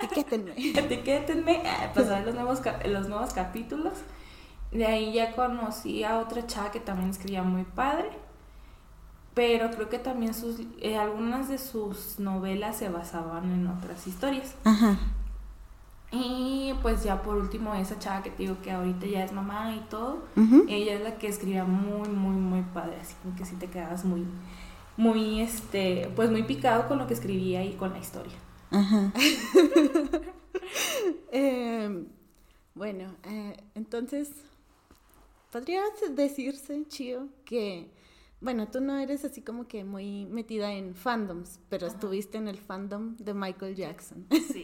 Etiquétenme. 0.02 0.54
Etiquétenme, 0.58 1.58
eh, 1.58 1.90
pues 1.94 2.08
los 2.26 2.34
nuevos, 2.34 2.62
los 2.88 3.10
nuevos 3.10 3.32
capítulos. 3.34 3.94
De 4.72 4.86
ahí 4.86 5.14
ya 5.14 5.36
conocí 5.36 6.04
a 6.04 6.20
otra 6.20 6.46
chava 6.46 6.72
que 6.72 6.80
también 6.80 7.10
escribía 7.10 7.44
muy 7.44 7.64
padre 7.64 8.10
pero 9.40 9.72
creo 9.72 9.88
que 9.88 10.00
también 10.00 10.34
sus 10.34 10.60
eh, 10.82 10.98
algunas 10.98 11.48
de 11.48 11.58
sus 11.58 12.20
novelas 12.20 12.76
se 12.76 12.90
basaban 12.90 13.50
en 13.50 13.68
otras 13.68 14.06
historias. 14.06 14.54
Ajá. 14.66 14.98
Y 16.12 16.74
pues 16.82 17.06
ya 17.06 17.22
por 17.22 17.38
último 17.38 17.74
esa 17.74 17.98
chava 18.00 18.22
que 18.22 18.32
te 18.32 18.44
digo 18.44 18.58
que 18.62 18.72
ahorita 18.72 19.06
ya 19.06 19.24
es 19.24 19.32
mamá 19.32 19.74
y 19.76 19.80
todo, 19.90 20.24
ella 20.68 20.96
es 20.96 21.02
la 21.02 21.18
que 21.18 21.30
escribía 21.30 21.64
muy, 21.64 22.10
muy, 22.10 22.36
muy 22.36 22.64
padre, 22.74 22.98
así 23.00 23.16
como 23.24 23.34
que 23.38 23.46
sí 23.46 23.56
te 23.56 23.68
quedabas 23.68 24.04
muy, 24.04 24.26
muy, 24.98 25.40
este, 25.40 26.12
pues 26.18 26.30
muy 26.30 26.44
picado 26.44 26.90
con 26.90 26.98
lo 26.98 27.08
que 27.08 27.14
escribía 27.14 27.64
y 27.64 27.76
con 27.76 27.92
la 27.92 28.00
historia. 28.00 28.36
Ajá. 28.72 29.14
Em, 31.32 32.08
bueno, 32.76 33.16
eh, 33.24 33.56
entonces, 33.74 34.32
podría 35.52 35.82
decirse, 36.16 36.84
Chio, 36.88 37.28
que 37.46 37.90
bueno, 38.42 38.70
tú 38.70 38.80
no 38.80 38.98
eres 38.98 39.26
así 39.26 39.42
como 39.42 39.68
que 39.68 39.84
muy 39.84 40.26
metida 40.26 40.72
en 40.72 40.96
fandoms, 40.96 41.60
pero 41.68 41.88
estuviste 41.88 42.38
en 42.38 42.48
el 42.48 42.58
fandom 42.58 43.18
de 43.18 43.34
Michael 43.34 43.76
Jackson. 43.76 44.28
Sí. 44.32 44.64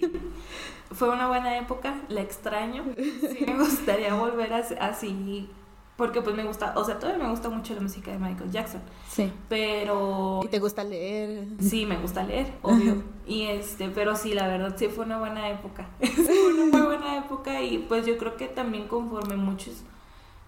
Fue 0.92 1.10
una 1.10 1.28
buena 1.28 1.58
época, 1.58 2.02
la 2.08 2.22
extraño. 2.22 2.86
Sí, 2.96 3.46
me 3.46 3.58
gustaría 3.58 4.14
volver 4.14 4.54
así, 4.54 5.50
porque 5.98 6.22
pues 6.22 6.38
me 6.38 6.46
gusta, 6.46 6.74
o 6.78 6.86
sea, 6.86 7.00
todavía 7.00 7.26
me 7.26 7.30
gusta 7.30 7.50
mucho 7.50 7.74
la 7.74 7.82
música 7.82 8.12
de 8.12 8.18
Michael 8.18 8.50
Jackson. 8.50 8.82
Sí. 9.10 9.30
Pero... 9.50 10.40
¿Y 10.46 10.48
te 10.48 10.60
gusta 10.60 10.86
leer? 10.86 11.46
Sí, 11.60 11.86
me 11.86 11.98
gusta 11.98 12.24
leer, 12.24 12.54
obvio. 12.62 13.04
Y 13.28 13.44
este, 13.44 13.90
pero 13.90 14.16
sí, 14.16 14.34
la 14.34 14.48
verdad 14.48 14.76
sí 14.78 14.88
fue 14.88 15.04
una 15.04 15.20
buena 15.20 15.50
época. 15.50 15.90
fue 16.00 16.54
una 16.54 16.66
muy 16.66 16.82
buena 16.82 17.18
época 17.18 17.62
y 17.62 17.80
pues 17.80 18.06
yo 18.06 18.18
creo 18.18 18.38
que 18.38 18.48
también 18.48 18.88
conforme 18.88 19.36
muchos 19.36 19.84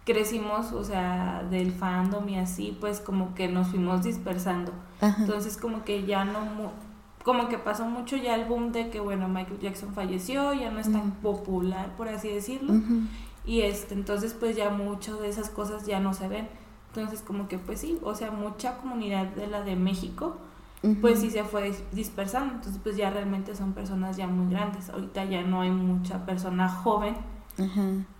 crecimos, 0.07 0.71
o 0.71 0.85
sea, 0.85 1.45
del 1.49 1.73
fandom 1.73 2.29
y 2.29 2.39
así, 2.39 2.75
pues 2.79 3.01
como 3.01 3.35
que 3.35 3.49
nos 3.49 3.67
fuimos 3.67 4.03
dispersando. 4.03 4.71
Entonces 5.01 5.57
como 5.57 5.83
que 5.83 6.05
ya 6.05 6.23
no, 6.23 6.39
como 7.25 7.49
que 7.49 7.57
pasó 7.57 7.83
mucho 7.85 8.15
ya 8.15 8.35
el 8.35 8.45
boom 8.45 8.71
de 8.71 8.89
que, 8.89 9.01
bueno, 9.01 9.27
Michael 9.27 9.59
Jackson 9.59 9.93
falleció, 9.93 10.53
ya 10.53 10.71
no 10.71 10.79
es 10.79 10.89
tan 10.89 11.11
popular, 11.11 11.93
por 11.97 12.07
así 12.07 12.29
decirlo. 12.29 12.73
Y 13.45 13.61
este, 13.61 13.95
entonces 13.95 14.33
pues 14.33 14.55
ya 14.55 14.69
mucho 14.69 15.17
de 15.17 15.27
esas 15.27 15.49
cosas 15.49 15.85
ya 15.85 15.99
no 15.99 16.13
se 16.13 16.29
ven. 16.29 16.47
Entonces 16.87 17.21
como 17.21 17.49
que 17.49 17.59
pues 17.59 17.81
sí, 17.81 17.99
o 18.01 18.15
sea, 18.15 18.31
mucha 18.31 18.77
comunidad 18.77 19.27
de 19.27 19.47
la 19.47 19.61
de 19.61 19.75
México, 19.75 20.37
pues 21.01 21.19
sí 21.19 21.29
se 21.31 21.43
fue 21.43 21.75
dispersando. 21.91 22.53
Entonces 22.53 22.79
pues 22.81 22.95
ya 22.95 23.09
realmente 23.09 23.55
son 23.57 23.73
personas 23.73 24.15
ya 24.15 24.27
muy 24.27 24.49
grandes. 24.49 24.89
Ahorita 24.89 25.25
ya 25.25 25.41
no 25.41 25.59
hay 25.59 25.69
mucha 25.69 26.25
persona 26.25 26.69
joven 26.69 27.15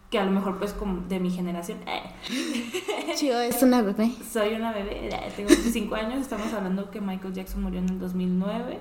que 0.10 0.20
a 0.20 0.26
lo 0.26 0.32
mejor 0.32 0.58
pues 0.58 0.74
como 0.74 1.02
de 1.08 1.20
mi 1.20 1.30
generación. 1.30 1.80
Chio 3.15 3.39
es 3.39 3.62
una 3.62 3.82
bebé. 3.82 4.12
Soy 4.32 4.54
una 4.54 4.72
bebé, 4.72 5.10
tengo 5.36 5.50
25 5.50 5.96
años, 5.96 6.22
estamos 6.22 6.54
hablando 6.54 6.89
que 6.91 7.02
Michael 7.02 7.34
Jackson 7.34 7.63
murió 7.63 7.80
en 7.80 7.89
el 7.89 8.00
2009, 8.00 8.80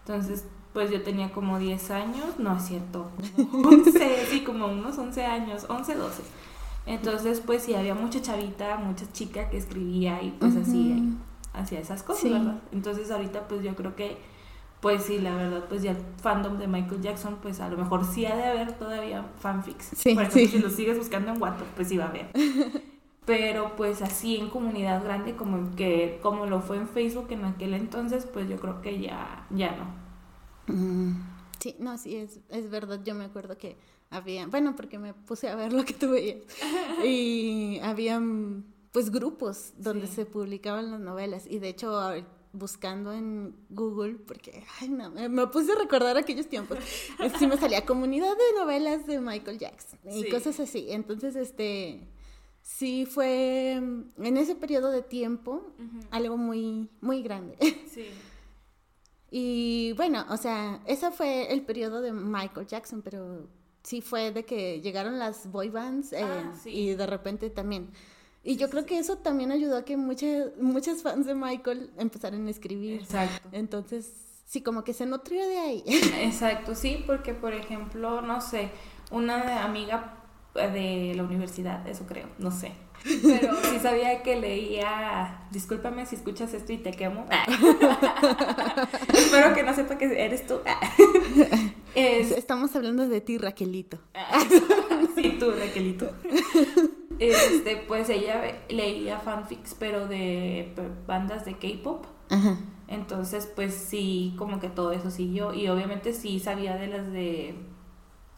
entonces 0.00 0.46
pues 0.72 0.90
yo 0.90 1.02
tenía 1.02 1.30
como 1.30 1.58
10 1.58 1.90
años, 1.92 2.38
no 2.38 2.56
es 2.56 2.64
cierto, 2.64 3.10
11, 3.52 4.26
sí, 4.30 4.40
como 4.42 4.66
unos 4.66 4.98
11 4.98 5.24
años, 5.24 5.66
11, 5.68 5.94
12. 5.94 6.22
Entonces 6.86 7.40
pues 7.44 7.62
sí, 7.62 7.74
había 7.74 7.94
mucha 7.94 8.20
chavita, 8.20 8.76
mucha 8.76 9.10
chica 9.12 9.48
que 9.50 9.56
escribía 9.56 10.22
y 10.22 10.30
pues 10.32 10.56
así 10.56 11.14
hacía 11.52 11.78
esas 11.78 12.02
cosas, 12.02 12.30
¿verdad? 12.30 12.58
Entonces 12.72 13.10
ahorita 13.10 13.46
pues 13.48 13.62
yo 13.62 13.74
creo 13.74 13.94
que 13.94 14.18
pues 14.84 15.04
sí, 15.04 15.18
la 15.18 15.34
verdad, 15.34 15.64
pues 15.66 15.82
ya 15.82 15.92
el 15.92 15.96
fandom 16.20 16.58
de 16.58 16.66
Michael 16.66 17.00
Jackson, 17.00 17.38
pues 17.40 17.58
a 17.60 17.70
lo 17.70 17.78
mejor 17.78 18.04
sí 18.04 18.26
ha 18.26 18.36
de 18.36 18.44
haber 18.44 18.72
todavía 18.76 19.24
fanfics. 19.38 19.92
Sí, 19.96 20.12
Por 20.12 20.24
ejemplo, 20.24 20.50
si 20.50 20.58
lo 20.58 20.68
sigues 20.68 20.98
buscando 20.98 21.32
en 21.32 21.40
Wattpad, 21.40 21.64
pues 21.74 21.88
sí 21.88 21.96
va 21.96 22.04
a 22.04 22.08
haber. 22.08 22.28
Pero 23.24 23.76
pues 23.76 24.02
así 24.02 24.36
en 24.36 24.50
comunidad 24.50 25.02
grande 25.02 25.36
como 25.36 25.74
que 25.74 26.18
como 26.22 26.44
lo 26.44 26.60
fue 26.60 26.76
en 26.76 26.86
Facebook 26.86 27.28
en 27.30 27.46
aquel 27.46 27.72
entonces, 27.72 28.26
pues 28.30 28.46
yo 28.46 28.58
creo 28.58 28.82
que 28.82 29.00
ya 29.00 29.46
ya 29.48 29.74
no. 29.74 30.74
Mm, 30.74 31.14
sí, 31.60 31.76
no, 31.78 31.96
sí 31.96 32.16
es 32.16 32.40
es 32.50 32.68
verdad, 32.68 33.00
yo 33.02 33.14
me 33.14 33.24
acuerdo 33.24 33.56
que 33.56 33.78
había, 34.10 34.46
bueno, 34.48 34.76
porque 34.76 34.98
me 34.98 35.14
puse 35.14 35.48
a 35.48 35.56
ver 35.56 35.72
lo 35.72 35.86
que 35.86 35.94
tú 35.94 36.10
veías. 36.10 36.42
y 37.02 37.80
habían 37.82 38.66
pues 38.92 39.10
grupos 39.10 39.72
donde 39.78 40.08
se 40.08 40.26
publicaban 40.26 40.90
las 40.90 41.00
novelas 41.00 41.46
y 41.48 41.58
de 41.58 41.70
hecho 41.70 42.12
buscando 42.54 43.12
en 43.12 43.54
Google, 43.68 44.14
porque 44.14 44.64
ay, 44.80 44.88
no, 44.88 45.10
me, 45.10 45.46
puse 45.48 45.72
a 45.72 45.76
recordar 45.76 46.16
aquellos 46.16 46.48
tiempos. 46.48 46.78
Sí 47.38 47.46
me 47.46 47.56
salía 47.58 47.84
comunidad 47.84 48.30
de 48.30 48.58
novelas 48.58 49.06
de 49.06 49.20
Michael 49.20 49.58
Jackson 49.58 49.98
y 50.04 50.28
cosas 50.30 50.58
así. 50.60 50.86
Entonces, 50.90 51.36
este, 51.36 52.08
sí 52.62 53.06
fue 53.06 53.78
mm, 53.80 54.24
en 54.24 54.36
ese 54.36 54.54
periodo 54.54 54.90
de 54.90 55.02
tiempo 55.02 55.74
algo 56.10 56.36
muy, 56.36 56.88
muy 57.00 57.22
grande. 57.22 57.56
Sí. 57.88 58.06
Y 59.36 59.94
bueno, 59.94 60.24
o 60.30 60.36
sea, 60.36 60.80
ese 60.86 61.10
fue 61.10 61.52
el 61.52 61.62
periodo 61.62 62.00
de 62.00 62.12
Michael 62.12 62.68
Jackson, 62.68 63.02
pero 63.02 63.48
sí 63.82 64.00
fue 64.00 64.30
de 64.30 64.44
que 64.44 64.80
llegaron 64.80 65.18
las 65.18 65.50
boy 65.50 65.70
bands 65.70 66.12
eh, 66.12 66.22
ah, 66.22 66.52
y 66.64 66.94
de 66.94 67.04
repente 67.04 67.50
también 67.50 67.90
y 68.44 68.56
yo 68.56 68.68
creo 68.68 68.84
que 68.84 68.98
eso 68.98 69.16
también 69.16 69.50
ayudó 69.50 69.78
a 69.78 69.84
que 69.84 69.96
muchas, 69.96 70.50
muchas 70.60 71.02
fans 71.02 71.26
de 71.26 71.34
Michael 71.34 71.90
empezaran 71.96 72.46
a 72.46 72.50
escribir. 72.50 73.00
Exacto. 73.00 73.48
Entonces, 73.52 74.12
sí, 74.44 74.60
como 74.60 74.84
que 74.84 74.92
se 74.92 75.06
nutrió 75.06 75.46
de 75.48 75.58
ahí. 75.58 75.82
Exacto, 76.20 76.74
sí, 76.74 77.02
porque 77.06 77.32
por 77.32 77.54
ejemplo, 77.54 78.20
no 78.20 78.42
sé, 78.42 78.70
una 79.10 79.64
amiga 79.64 80.18
de 80.54 81.14
la 81.16 81.22
universidad, 81.22 81.88
eso 81.88 82.04
creo, 82.06 82.28
no 82.38 82.50
sé. 82.50 82.72
Pero 83.22 83.54
sí 83.70 83.78
sabía 83.80 84.22
que 84.22 84.36
leía, 84.36 85.46
discúlpame 85.50 86.04
si 86.04 86.16
escuchas 86.16 86.52
esto 86.52 86.72
y 86.72 86.78
te 86.78 86.90
quemo. 86.90 87.26
Espero 89.12 89.54
que 89.54 89.62
no 89.62 89.74
sepa 89.74 89.96
que 89.96 90.24
eres 90.24 90.46
tú. 90.46 90.60
Estamos 91.94 92.76
hablando 92.76 93.08
de 93.08 93.20
ti, 93.20 93.38
Raquelito. 93.38 93.98
sí, 95.14 95.36
tú, 95.38 95.50
Raquelito 95.50 96.10
este, 97.18 97.76
pues 97.88 98.08
ella 98.08 98.42
leía 98.68 99.18
fanfics, 99.18 99.74
pero 99.78 100.06
de 100.06 100.72
bandas 101.06 101.44
de 101.44 101.54
K-pop. 101.54 102.06
Entonces, 102.88 103.50
pues 103.54 103.74
sí, 103.74 104.34
como 104.36 104.60
que 104.60 104.68
todo 104.68 104.92
eso 104.92 105.10
siguió. 105.10 105.54
Y 105.54 105.68
obviamente 105.68 106.12
sí 106.12 106.40
sabía 106.40 106.76
de 106.76 106.86
las 106.88 107.12
de 107.12 107.54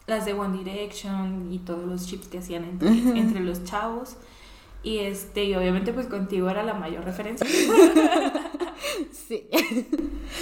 las 0.05 0.25
de 0.25 0.33
One 0.33 0.57
Direction 0.63 1.51
y 1.51 1.59
todos 1.59 1.85
los 1.85 2.07
chips 2.07 2.27
que 2.27 2.39
hacían 2.39 2.63
entre, 2.63 2.89
entre 2.89 3.41
los 3.41 3.63
chavos. 3.63 4.17
Y 4.83 4.99
este, 4.99 5.45
y 5.45 5.55
obviamente 5.55 5.91
pues 5.91 6.07
contigo 6.07 6.49
era 6.49 6.63
la 6.63 6.73
mayor 6.73 7.03
referencia. 7.03 7.45
sí. 9.11 9.49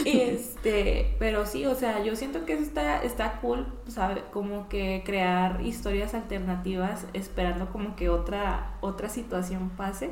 Y 0.06 0.20
este, 0.20 1.16
pero 1.20 1.46
sí, 1.46 1.66
o 1.66 1.76
sea, 1.76 2.04
yo 2.04 2.16
siento 2.16 2.46
que 2.46 2.54
está, 2.54 3.04
está 3.04 3.40
cool, 3.42 3.66
¿sabe? 3.88 4.24
Como 4.32 4.70
que 4.70 5.04
crear 5.06 5.62
historias 5.62 6.14
alternativas 6.14 7.06
esperando 7.14 7.72
como 7.72 7.96
que 7.96 8.10
otra, 8.10 8.78
otra 8.82 9.10
situación 9.10 9.70
pase. 9.72 10.12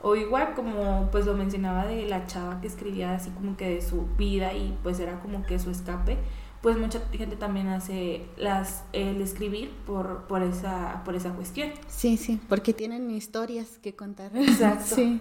O 0.00 0.14
igual 0.14 0.54
como 0.54 1.08
pues 1.10 1.26
lo 1.26 1.34
mencionaba 1.34 1.84
de 1.84 2.06
la 2.06 2.26
chava 2.26 2.60
que 2.60 2.68
escribía 2.68 3.14
así 3.14 3.30
como 3.30 3.56
que 3.56 3.68
de 3.68 3.82
su 3.82 4.06
vida 4.16 4.54
y 4.54 4.78
pues 4.84 5.00
era 5.00 5.18
como 5.18 5.44
que 5.44 5.58
su 5.58 5.72
escape 5.72 6.18
pues 6.62 6.76
mucha 6.76 7.00
gente 7.12 7.36
también 7.36 7.68
hace 7.68 8.26
las 8.36 8.84
el 8.92 9.20
escribir 9.20 9.70
por, 9.86 10.26
por 10.26 10.42
esa 10.42 11.02
por 11.04 11.14
esa 11.14 11.32
cuestión. 11.32 11.70
Sí, 11.86 12.16
sí, 12.16 12.40
porque 12.48 12.72
tienen 12.72 13.10
historias 13.10 13.78
que 13.78 13.94
contar. 13.94 14.36
Exacto. 14.36 14.96
Sí. 14.98 15.20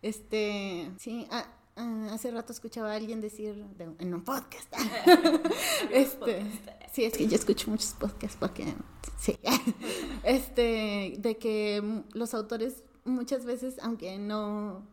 Este, 0.00 0.90
sí, 0.96 1.26
ah, 1.30 1.46
ah, 1.78 2.08
hace 2.12 2.30
rato 2.30 2.52
escuchaba 2.52 2.92
a 2.92 2.96
alguien 2.96 3.20
decir 3.20 3.64
en 3.98 4.14
un 4.14 4.24
podcast. 4.24 4.72
este, 5.92 6.44
sí, 6.92 7.04
es 7.04 7.16
que 7.16 7.26
yo 7.26 7.36
escucho 7.36 7.70
muchos 7.70 7.94
podcasts 7.94 8.36
porque 8.38 8.74
sí. 9.18 9.38
Este, 10.24 11.14
de 11.18 11.38
que 11.38 12.02
los 12.12 12.34
autores 12.34 12.82
muchas 13.04 13.44
veces 13.44 13.76
aunque 13.80 14.18
no 14.18 14.86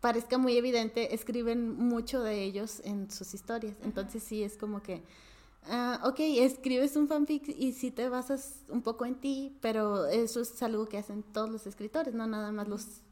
parezca 0.00 0.38
muy 0.38 0.56
evidente, 0.56 1.14
escriben 1.14 1.76
mucho 1.76 2.22
de 2.22 2.42
ellos 2.42 2.80
en 2.84 3.10
sus 3.10 3.34
historias. 3.34 3.76
Entonces 3.82 4.22
sí 4.22 4.42
es 4.42 4.56
como 4.56 4.82
que, 4.82 5.02
uh, 5.68 6.06
ok, 6.06 6.20
escribes 6.20 6.96
un 6.96 7.08
fanfic 7.08 7.48
y 7.48 7.72
sí 7.72 7.90
te 7.90 8.08
basas 8.08 8.62
un 8.68 8.82
poco 8.82 9.04
en 9.04 9.16
ti, 9.16 9.56
pero 9.60 10.06
eso 10.06 10.40
es 10.40 10.62
algo 10.62 10.88
que 10.88 10.98
hacen 10.98 11.22
todos 11.22 11.50
los 11.50 11.66
escritores, 11.66 12.14
no 12.14 12.26
nada 12.26 12.52
más 12.52 12.68
los 12.68 13.02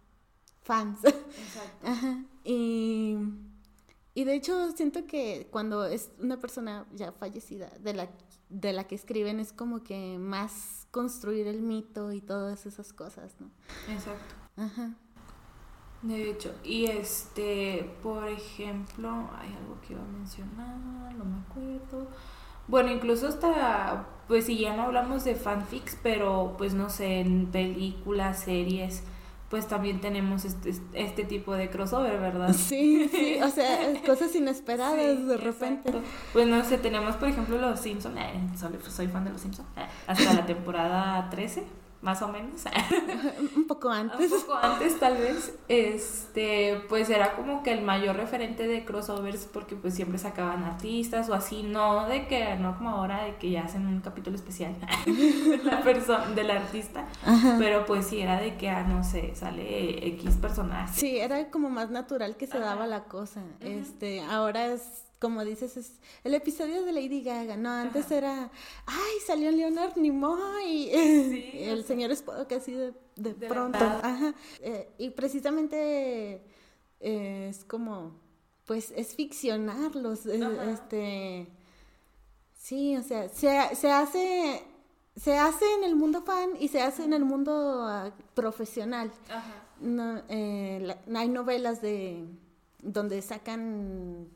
fans. 0.65 0.99
Exacto. 1.05 2.29
Y, 2.43 3.17
y 4.15 4.25
de 4.25 4.35
hecho 4.35 4.73
siento 4.73 5.07
que 5.07 5.49
cuando 5.51 5.85
es 5.85 6.11
una 6.19 6.39
persona 6.39 6.87
ya 6.93 7.13
fallecida 7.13 7.71
de 7.81 7.95
la, 7.95 8.11
de 8.49 8.73
la 8.73 8.85
que 8.85 8.95
escriben 8.97 9.41
es 9.41 9.53
como 9.53 9.83
que 9.83 10.19
más 10.19 10.87
construir 10.91 11.47
el 11.47 11.63
mito 11.63 12.13
y 12.13 12.21
todas 12.21 12.67
esas 12.67 12.93
cosas, 12.93 13.37
¿no? 13.41 13.51
Exacto. 13.93 14.35
Ajá. 14.57 14.95
De 16.03 16.31
hecho, 16.31 16.55
y 16.63 16.85
este, 16.85 17.97
por 18.03 18.29
ejemplo, 18.29 19.31
hay 19.39 19.55
algo 19.55 19.81
que 19.81 19.95
iba 19.95 20.03
a 20.03 20.07
mencionar, 20.07 21.15
no 21.15 21.25
me 21.25 21.39
acuerdo. 21.39 22.09
Bueno, 22.69 22.93
incluso 22.93 23.29
hasta, 23.29 24.07
pues 24.29 24.45
si 24.45 24.59
ya 24.59 24.77
no 24.77 24.83
hablamos 24.83 25.25
de 25.25 25.35
fanfics, 25.35 25.97
pero 26.03 26.57
pues 26.59 26.75
no 26.75 26.91
sé, 26.91 27.21
en 27.21 27.47
películas, 27.51 28.41
series, 28.41 29.03
pues 29.55 29.69
también 29.69 30.01
tenemos 30.01 30.45
este, 30.45 30.75
este 30.95 31.23
tipo 31.23 31.55
de 31.55 31.71
crossover, 31.71 32.19
¿verdad? 32.19 32.53
Sí, 32.53 33.09
sí, 33.09 33.39
o 33.41 33.49
sea, 33.49 33.93
cosas 34.05 34.35
inesperadas 34.35 35.29
de 35.29 35.37
repente. 35.37 35.93
Pues 36.33 36.49
no 36.49 36.65
sé, 36.65 36.77
tenemos 36.77 37.15
por 37.15 37.29
ejemplo 37.29 37.57
los 37.59 37.79
Simpsons, 37.79 38.19
eh, 38.19 38.81
soy, 38.91 39.07
fan 39.07 39.23
de 39.23 39.31
los 39.31 39.41
Simpsons, 39.41 39.69
eh, 39.77 39.87
hasta 40.09 40.35
la 40.35 40.45
temporada 40.55 41.31
13 41.31 41.84
más 42.05 42.23
o 42.23 42.29
menos. 42.29 42.63
un 43.57 43.67
poco 43.67 43.91
antes. 43.91 44.31
Un 44.31 44.41
poco 44.43 44.55
antes 44.55 45.01
tal 45.01 45.17
vez. 45.17 45.55
Este, 45.69 46.85
pues 46.89 47.11
era 47.11 47.35
como 47.35 47.63
que 47.63 47.73
el 47.73 47.83
mayor 47.83 48.17
referente 48.17 48.69
de 48.69 48.85
crossovers 48.85 49.47
porque 49.47 49.75
pues 49.75 49.95
siempre 49.95 50.19
sacaban 50.19 50.63
artistas 50.63 51.29
o 51.31 51.35
así, 51.35 51.63
no 51.63 52.07
de 52.07 52.29
que, 52.29 52.57
no 52.57 52.77
como 52.77 52.91
ahora 52.91 53.25
de 53.25 53.37
que 53.37 53.51
ya 53.51 53.63
hacen 53.63 53.87
un 53.87 54.01
capítulo 54.01 54.37
especial 54.37 54.77
de 55.07 55.61
la 55.65 55.83
persona, 55.83 56.27
del 56.27 56.51
artista, 56.51 57.07
pero 57.59 57.87
pues 57.87 58.07
sí 58.07 58.21
era 58.21 58.39
de 58.39 58.57
que, 58.57 58.69
ah, 58.69 58.85
no 58.85 59.03
sé, 59.03 59.35
sale 59.35 60.07
X 60.09 60.37
personaje. 60.37 60.93
Sí, 60.95 61.19
era 61.19 61.51
como 61.51 61.71
más 61.71 61.91
natural 61.91 62.37
que 62.37 62.47
se 62.47 62.59
daba 62.59 62.87
la 62.87 63.05
cosa. 63.05 63.43
Este, 63.61 64.21
ahora 64.21 64.67
es 64.67 65.04
como 65.25 65.43
dices, 65.43 65.79
es 65.79 65.93
el 66.23 66.35
episodio 66.35 66.85
de 66.85 66.93
Lady 66.93 67.23
Gaga, 67.23 67.57
¿no? 67.57 67.71
Antes 67.71 68.11
era, 68.11 68.51
ay, 68.85 69.15
salió 69.27 69.51
Leonard 69.51 69.97
Nimoy 69.97 70.67
y 70.93 71.65
el 71.65 71.83
señor 71.83 72.11
Spock 72.11 72.53
así 72.53 72.73
de, 72.73 72.93
de, 73.17 73.33
pronto. 73.49 73.79
Ajá. 73.79 74.35
Eh, 74.61 74.91
y 74.99 75.09
precisamente 75.09 76.43
eh, 77.01 77.49
es 77.49 77.65
como, 77.65 78.21
pues 78.67 78.93
es 78.95 79.17
ficcionarlos, 79.17 80.27
eh, 80.27 80.43
este... 80.71 81.47
Sí, 82.59 82.95
o 82.99 83.03
sea, 83.03 83.31
se, 83.31 83.75
se 83.77 83.91
hace 83.91 84.63
se 85.17 85.39
hace 85.39 85.65
en 85.79 85.85
el 85.85 85.97
mundo 85.97 86.21
fan 86.21 86.51
y 86.61 86.69
se 86.69 86.83
hace 86.83 87.05
en 87.05 87.15
el 87.15 87.25
mundo 87.25 87.87
ah, 87.87 88.13
profesional. 88.35 89.11
Ajá. 89.31 89.55
No, 89.81 90.21
hay 90.29 91.29
novelas 91.31 91.81
de 91.81 92.27
donde 92.83 93.23
sacan 93.23 94.29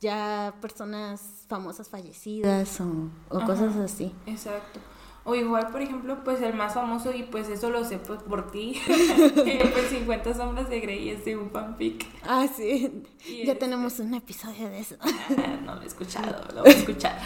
ya 0.00 0.54
personas 0.60 1.44
famosas 1.48 1.88
fallecidas 1.88 2.80
o, 2.80 3.10
cosas 3.44 3.76
así. 3.76 4.14
Exacto. 4.26 4.80
O 5.24 5.34
igual, 5.34 5.72
por 5.72 5.82
ejemplo, 5.82 6.22
pues 6.22 6.40
el 6.40 6.54
más 6.54 6.74
famoso, 6.74 7.12
y 7.12 7.24
pues 7.24 7.48
eso 7.48 7.68
lo 7.70 7.84
sé 7.84 7.98
pues, 7.98 8.22
por 8.22 8.52
ti, 8.52 8.80
pues 8.86 9.88
50 9.90 10.34
sombras 10.34 10.70
de 10.70 10.78
Grey 10.78 11.08
es 11.10 11.24
de 11.24 11.36
un 11.36 11.50
fanfic. 11.50 12.06
Ah, 12.22 12.46
sí. 12.46 13.02
ya 13.26 13.52
este 13.52 13.54
tenemos 13.56 13.98
un 13.98 14.14
episodio 14.14 14.68
de 14.68 14.78
eso. 14.78 14.94
Ah, 15.00 15.58
no 15.64 15.74
lo 15.74 15.82
he 15.82 15.86
escuchado, 15.86 16.46
lo 16.54 16.62
voy 16.62 16.70
a 16.70 16.74
escuchar. 16.76 17.20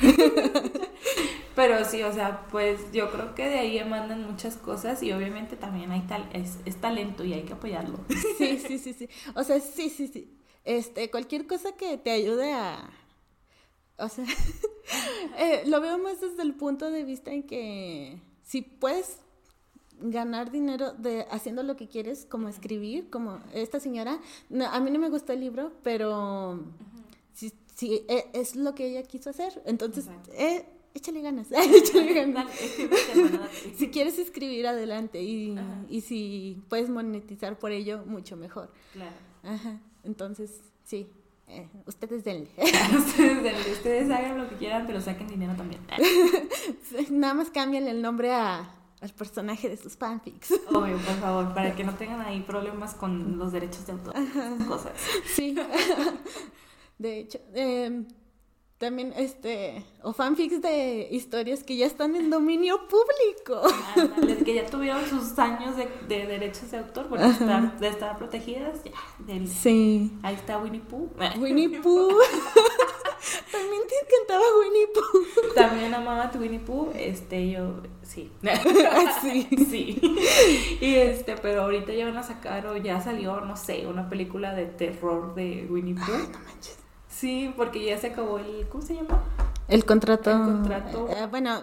Pero 1.54 1.84
sí, 1.84 2.02
o 2.02 2.10
sea, 2.10 2.46
pues 2.50 2.90
yo 2.90 3.10
creo 3.10 3.34
que 3.34 3.46
de 3.46 3.58
ahí 3.58 3.84
mandan 3.84 4.26
muchas 4.26 4.56
cosas 4.56 5.02
y 5.02 5.12
obviamente 5.12 5.56
también 5.56 5.90
hay 5.90 6.00
tal, 6.02 6.26
es, 6.32 6.58
es 6.64 6.80
talento 6.80 7.22
y 7.22 7.34
hay 7.34 7.42
que 7.42 7.52
apoyarlo. 7.52 7.98
Sí, 8.38 8.58
sí, 8.66 8.78
sí, 8.78 8.94
sí. 8.94 9.10
O 9.34 9.44
sea, 9.44 9.60
sí, 9.60 9.90
sí, 9.90 10.08
sí 10.08 10.39
este, 10.64 11.10
cualquier 11.10 11.46
cosa 11.46 11.72
que 11.72 11.98
te 11.98 12.10
ayude 12.10 12.52
a, 12.52 12.90
o 14.00 14.08
sea, 14.08 14.24
eh, 15.38 15.62
lo 15.66 15.80
veo 15.80 15.98
más 15.98 16.20
desde 16.20 16.42
el 16.42 16.54
punto 16.54 16.90
de 16.90 17.04
vista 17.04 17.30
en 17.32 17.42
que 17.42 18.18
si 18.42 18.62
puedes 18.62 19.18
ganar 20.00 20.50
dinero 20.50 20.92
de 20.92 21.26
haciendo 21.30 21.62
lo 21.62 21.76
que 21.76 21.88
quieres, 21.88 22.26
como 22.28 22.48
escribir, 22.48 23.10
como 23.10 23.40
esta 23.52 23.80
señora, 23.80 24.18
a 24.70 24.80
mí 24.80 24.90
no 24.90 24.98
me 24.98 25.10
gustó 25.10 25.32
el 25.32 25.40
libro, 25.40 25.72
pero 25.82 26.60
si, 27.34 27.52
si 27.74 28.04
e, 28.08 28.30
es 28.32 28.56
lo 28.56 28.74
que 28.74 28.86
ella 28.86 29.02
quiso 29.02 29.30
hacer, 29.30 29.62
entonces 29.66 30.08
eh, 30.32 30.64
échale 30.94 31.20
ganas, 31.20 31.48
échale 31.52 32.14
ganas. 32.14 32.50
si 33.76 33.90
quieres 33.90 34.18
escribir 34.18 34.66
adelante 34.66 35.22
y, 35.22 35.54
y 35.90 36.00
si 36.00 36.62
puedes 36.68 36.88
monetizar 36.88 37.58
por 37.58 37.72
ello, 37.72 38.02
mucho 38.06 38.36
mejor. 38.36 38.72
Claro. 38.92 39.16
Ajá. 39.42 39.80
Entonces, 40.04 40.60
sí, 40.84 41.10
eh, 41.46 41.68
ustedes 41.86 42.24
denle. 42.24 42.50
ustedes 42.96 43.42
denle, 43.42 43.72
ustedes 43.72 44.10
hagan 44.10 44.38
lo 44.38 44.48
que 44.48 44.56
quieran, 44.56 44.86
pero 44.86 45.00
saquen 45.00 45.28
dinero 45.28 45.54
también. 45.56 45.80
Nada 47.10 47.34
más 47.34 47.50
cambien 47.50 47.88
el 47.88 48.02
nombre 48.02 48.32
a, 48.32 48.74
al 49.00 49.10
personaje 49.10 49.68
de 49.68 49.76
sus 49.76 49.96
fanfics. 49.96 50.52
Obvio, 50.68 50.96
por 50.98 51.16
favor, 51.16 51.54
para 51.54 51.74
que 51.74 51.84
no 51.84 51.94
tengan 51.94 52.20
ahí 52.20 52.40
problemas 52.40 52.94
con 52.94 53.38
los 53.38 53.52
derechos 53.52 53.86
de 53.86 53.92
autor. 53.92 54.14
Cosas. 54.68 54.92
Sí. 55.34 55.56
De 56.98 57.18
hecho, 57.18 57.38
eh, 57.54 58.04
también, 58.80 59.12
este, 59.14 59.84
o 60.02 60.14
fanfics 60.14 60.62
de 60.62 61.06
historias 61.10 61.62
que 61.62 61.76
ya 61.76 61.84
están 61.84 62.16
en 62.16 62.30
dominio 62.30 62.80
público. 62.88 63.60
que 64.42 64.54
ya 64.54 64.64
tuvieron 64.64 65.04
sus 65.06 65.38
años 65.38 65.76
de, 65.76 65.86
de 66.08 66.26
derechos 66.26 66.70
de 66.70 66.78
autor, 66.78 67.08
porque 67.08 67.26
estar, 67.26 67.78
de 67.78 67.88
estar 67.88 68.16
protegidas, 68.16 68.82
ya. 68.82 69.46
sí. 69.46 70.10
Ahí 70.22 70.34
está 70.34 70.56
Winnie 70.56 70.80
Pooh. 70.80 71.10
Winnie 71.38 71.68
Pooh. 71.82 72.08
También 73.52 73.82
te 73.86 73.94
encantaba 74.02 74.44
Winnie 74.60 74.86
Pooh. 74.94 75.54
También 75.54 75.92
amaba 75.92 76.30
tu 76.30 76.38
Winnie 76.38 76.60
Pooh, 76.60 76.90
este, 76.94 77.50
yo, 77.50 77.82
sí. 78.02 78.32
sí. 79.20 79.46
sí. 79.70 80.00
Y 80.80 80.94
este, 80.94 81.36
pero 81.36 81.64
ahorita 81.64 81.92
ya 81.92 82.06
van 82.06 82.16
a 82.16 82.22
sacar, 82.22 82.66
o 82.66 82.78
ya 82.78 82.98
salió, 83.02 83.42
no 83.42 83.58
sé, 83.58 83.86
una 83.86 84.08
película 84.08 84.54
de 84.54 84.64
terror 84.64 85.34
de 85.34 85.66
Winnie 85.68 85.96
Pooh. 85.96 86.14
Ay, 86.14 86.28
no 86.32 86.38
manches. 86.38 86.80
Sí, 87.10 87.52
porque 87.56 87.84
ya 87.84 87.98
se 87.98 88.06
acabó 88.06 88.38
el, 88.38 88.66
¿cómo 88.68 88.82
se 88.82 88.94
llama? 88.94 89.22
El 89.68 89.84
contrato. 89.84 90.30
El 90.30 90.38
contrato. 90.38 91.08
Eh, 91.10 91.26
bueno, 91.30 91.62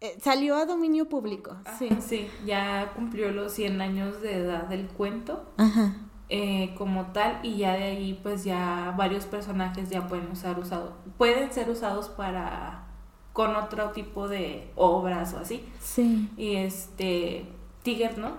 eh, 0.00 0.18
salió 0.20 0.56
a 0.56 0.66
dominio 0.66 1.08
público, 1.08 1.56
sí. 1.78 1.88
Sí, 2.00 2.28
ya 2.44 2.92
cumplió 2.96 3.30
los 3.30 3.52
100 3.52 3.80
años 3.80 4.20
de 4.20 4.38
edad 4.38 4.64
del 4.64 4.88
cuento. 4.88 5.44
Ajá. 5.58 5.94
Eh, 6.34 6.74
como 6.78 7.08
tal 7.08 7.40
y 7.42 7.58
ya 7.58 7.74
de 7.74 7.82
ahí 7.82 8.18
pues 8.22 8.42
ya 8.42 8.94
varios 8.96 9.26
personajes 9.26 9.90
ya 9.90 10.08
pueden 10.08 10.30
usar 10.30 10.58
usado 10.58 10.96
pueden 11.18 11.52
ser 11.52 11.68
usados 11.68 12.08
para 12.08 12.86
con 13.34 13.54
otro 13.54 13.90
tipo 13.90 14.28
de 14.28 14.70
obras 14.74 15.34
o 15.34 15.40
así 15.40 15.62
sí 15.78 16.30
y 16.38 16.56
este 16.56 17.51
Tiger, 17.82 18.16
¿no? 18.16 18.38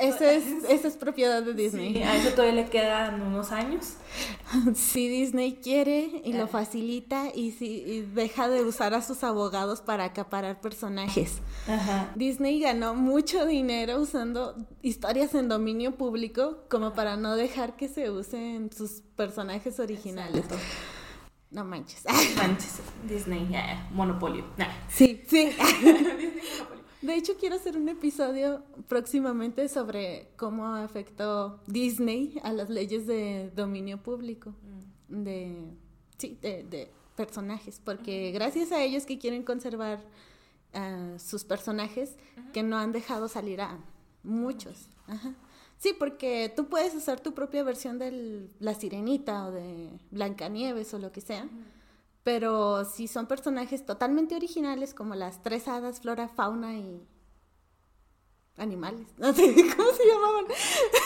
Ese 0.00 0.36
es, 0.36 0.44
esa 0.70 0.88
es 0.88 0.96
propiedad 0.96 1.42
de 1.42 1.52
Disney. 1.52 1.92
Sí, 1.94 2.02
a 2.02 2.16
eso 2.16 2.30
todavía 2.30 2.62
le 2.62 2.70
quedan 2.70 3.20
unos 3.20 3.52
años. 3.52 3.94
Si 4.74 5.06
Disney 5.08 5.58
quiere 5.62 6.22
y 6.24 6.32
lo 6.32 6.44
Ah. 6.44 6.48
facilita 6.48 7.24
y 7.34 7.50
si 7.52 7.66
y 7.66 8.00
deja 8.00 8.48
de 8.48 8.62
usar 8.64 8.94
a 8.94 9.02
sus 9.02 9.22
abogados 9.22 9.82
para 9.82 10.04
acaparar 10.04 10.60
personajes. 10.62 11.38
Ajá. 11.68 12.10
Disney 12.14 12.58
ganó 12.60 12.94
mucho 12.94 13.44
dinero 13.44 14.00
usando 14.00 14.54
historias 14.82 15.34
en 15.34 15.48
dominio 15.48 15.96
público 15.96 16.64
como 16.70 16.94
para 16.94 17.16
no 17.18 17.36
dejar 17.36 17.76
que 17.76 17.88
se 17.88 18.10
usen 18.10 18.70
sus 18.74 19.02
personajes 19.14 19.78
originales. 19.78 20.44
Exacto. 20.44 20.56
No 21.50 21.64
manches. 21.64 22.04
Manches, 22.36 22.80
Disney, 23.08 23.46
ya, 23.50 23.88
monopolio. 23.92 24.44
Nah. 24.56 24.66
Sí, 24.90 25.22
sí. 25.28 25.46
Disney, 25.46 25.62
monopolio. 26.58 26.77
De 27.02 27.14
hecho, 27.14 27.36
quiero 27.36 27.56
hacer 27.56 27.76
un 27.76 27.88
episodio 27.88 28.62
próximamente 28.88 29.68
sobre 29.68 30.28
cómo 30.36 30.66
afectó 30.66 31.60
Disney 31.66 32.40
a 32.42 32.52
las 32.52 32.70
leyes 32.70 33.06
de 33.06 33.50
dominio 33.54 34.02
público. 34.02 34.54
De, 35.08 35.56
sí, 36.18 36.36
de, 36.42 36.64
de 36.64 36.90
personajes. 37.16 37.80
Porque 37.84 38.32
gracias 38.32 38.72
a 38.72 38.82
ellos 38.82 39.06
que 39.06 39.18
quieren 39.18 39.42
conservar 39.42 40.00
sus 41.18 41.44
personajes, 41.44 42.14
que 42.52 42.62
no 42.62 42.76
han 42.76 42.92
dejado 42.92 43.28
salir 43.28 43.60
a 43.60 43.78
muchos. 44.22 44.88
Ajá. 45.06 45.34
Sí, 45.78 45.94
porque 45.98 46.52
tú 46.54 46.68
puedes 46.68 46.94
usar 46.94 47.20
tu 47.20 47.34
propia 47.34 47.62
versión 47.62 47.98
de 47.98 48.48
La 48.58 48.74
Sirenita 48.74 49.46
o 49.46 49.52
de 49.52 49.90
Blancanieves 50.10 50.92
o 50.92 50.98
lo 50.98 51.12
que 51.12 51.20
sea. 51.20 51.48
Pero 52.28 52.84
si 52.84 53.08
son 53.08 53.26
personajes 53.26 53.86
totalmente 53.86 54.36
originales, 54.36 54.92
como 54.92 55.14
las 55.14 55.42
tres 55.42 55.66
hadas, 55.66 56.00
flora, 56.02 56.28
fauna 56.28 56.74
y 56.76 57.08
animales. 58.58 59.06
No 59.16 59.32
sé 59.32 59.54
cómo 59.74 59.90
se 59.92 60.06
llamaban. 60.06 60.44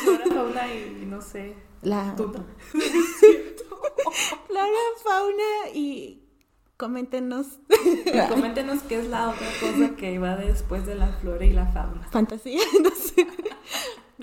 Flora, 0.03 0.25
fauna 0.27 0.75
y 0.75 1.07
no 1.07 1.23
sé. 1.23 1.55
La 1.83 2.17
Tuta. 2.17 2.45
flora, 4.49 4.83
fauna 5.05 5.71
y 5.73 6.25
coméntenos 6.77 7.61
Coméntenos 8.29 8.83
qué 8.83 8.99
es 8.99 9.07
la 9.07 9.29
otra 9.29 9.47
cosa 9.61 9.95
que 9.95 10.19
va 10.19 10.35
después 10.35 10.87
de 10.87 10.97
la 10.97 11.07
flora 11.07 11.45
y 11.45 11.53
la 11.53 11.67
fauna. 11.69 12.09
fantasía, 12.11 12.59
no 12.83 12.91
sé. 12.91 13.29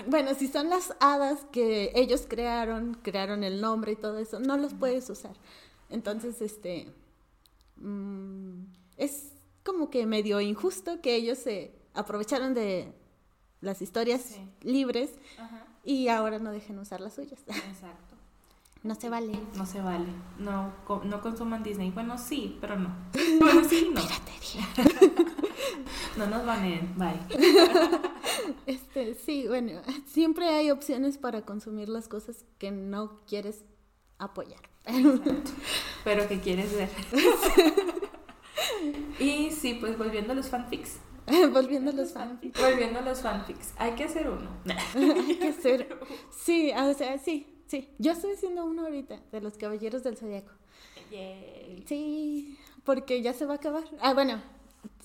Bueno, 0.06 0.34
si 0.34 0.48
son 0.48 0.68
las 0.68 0.94
hadas 1.00 1.46
que 1.50 1.92
ellos 1.94 2.26
crearon, 2.28 2.92
crearon 3.02 3.42
el 3.42 3.62
nombre 3.62 3.92
y 3.92 3.96
todo 3.96 4.18
eso, 4.18 4.38
no 4.38 4.58
los 4.58 4.74
puedes 4.74 5.08
usar. 5.08 5.32
Entonces, 5.90 6.40
este, 6.40 6.86
mm, 7.76 8.62
es 8.96 9.32
como 9.64 9.90
que 9.90 10.06
medio 10.06 10.40
injusto 10.40 11.00
que 11.00 11.14
ellos 11.16 11.38
se 11.38 11.72
aprovecharon 11.94 12.54
de 12.54 12.92
las 13.60 13.82
historias 13.82 14.22
Sí. 14.22 14.40
libres 14.62 15.10
Ajá. 15.38 15.66
y 15.84 16.08
ahora 16.08 16.38
no 16.38 16.50
dejen 16.52 16.78
usar 16.78 17.00
las 17.00 17.14
suyas. 17.14 17.40
Exacto. 17.48 18.16
No 18.82 18.94
se 18.94 19.10
vale. 19.10 19.38
No 19.56 19.66
se 19.66 19.82
vale. 19.82 20.06
No, 20.38 20.72
no 21.04 21.20
consuman 21.20 21.62
Disney. 21.62 21.90
Bueno, 21.90 22.16
sí, 22.16 22.56
pero 22.62 22.76
no. 22.76 22.88
Bueno, 23.40 23.62
sí, 23.68 23.90
no. 23.92 24.00
No 26.16 26.26
nos 26.26 26.44
baneen. 26.44 26.92
Bye. 26.96 27.20
Este, 28.66 29.14
sí, 29.14 29.46
bueno, 29.46 29.80
siempre 30.06 30.48
hay 30.48 30.70
opciones 30.70 31.18
para 31.18 31.42
consumir 31.42 31.88
las 31.88 32.08
cosas 32.08 32.44
que 32.58 32.70
no 32.70 33.20
quieres 33.26 33.64
apoyar. 34.24 34.60
Exacto. 34.84 35.50
Pero 36.04 36.28
que 36.28 36.40
quieres 36.40 36.74
ver. 36.74 36.88
Y 39.18 39.50
sí, 39.50 39.74
pues 39.74 39.98
volviendo 39.98 40.32
a 40.32 40.36
los 40.36 40.48
fanfics. 40.48 40.98
Volviendo 41.52 41.90
a 41.90 41.94
los 41.94 42.12
fanfics. 42.12 42.60
Volviendo 42.60 42.98
a 42.98 43.02
los 43.02 43.20
fanfics. 43.20 43.74
Hay 43.76 43.92
que 43.92 44.04
hacer 44.04 44.28
uno. 44.28 44.48
Hay 44.94 45.36
que 45.36 45.48
hacer. 45.48 45.98
Sí, 46.30 46.72
o 46.76 46.94
sea, 46.94 47.18
sí, 47.18 47.46
sí. 47.66 47.88
Yo 47.98 48.12
estoy 48.12 48.32
haciendo 48.32 48.64
uno 48.64 48.82
ahorita 48.82 49.20
de 49.30 49.40
los 49.40 49.56
Caballeros 49.56 50.02
del 50.02 50.16
Zodiaco. 50.16 50.52
Sí, 51.86 52.58
porque 52.84 53.20
ya 53.20 53.32
se 53.32 53.44
va 53.44 53.54
a 53.54 53.56
acabar. 53.56 53.84
Ah, 54.00 54.14
bueno, 54.14 54.40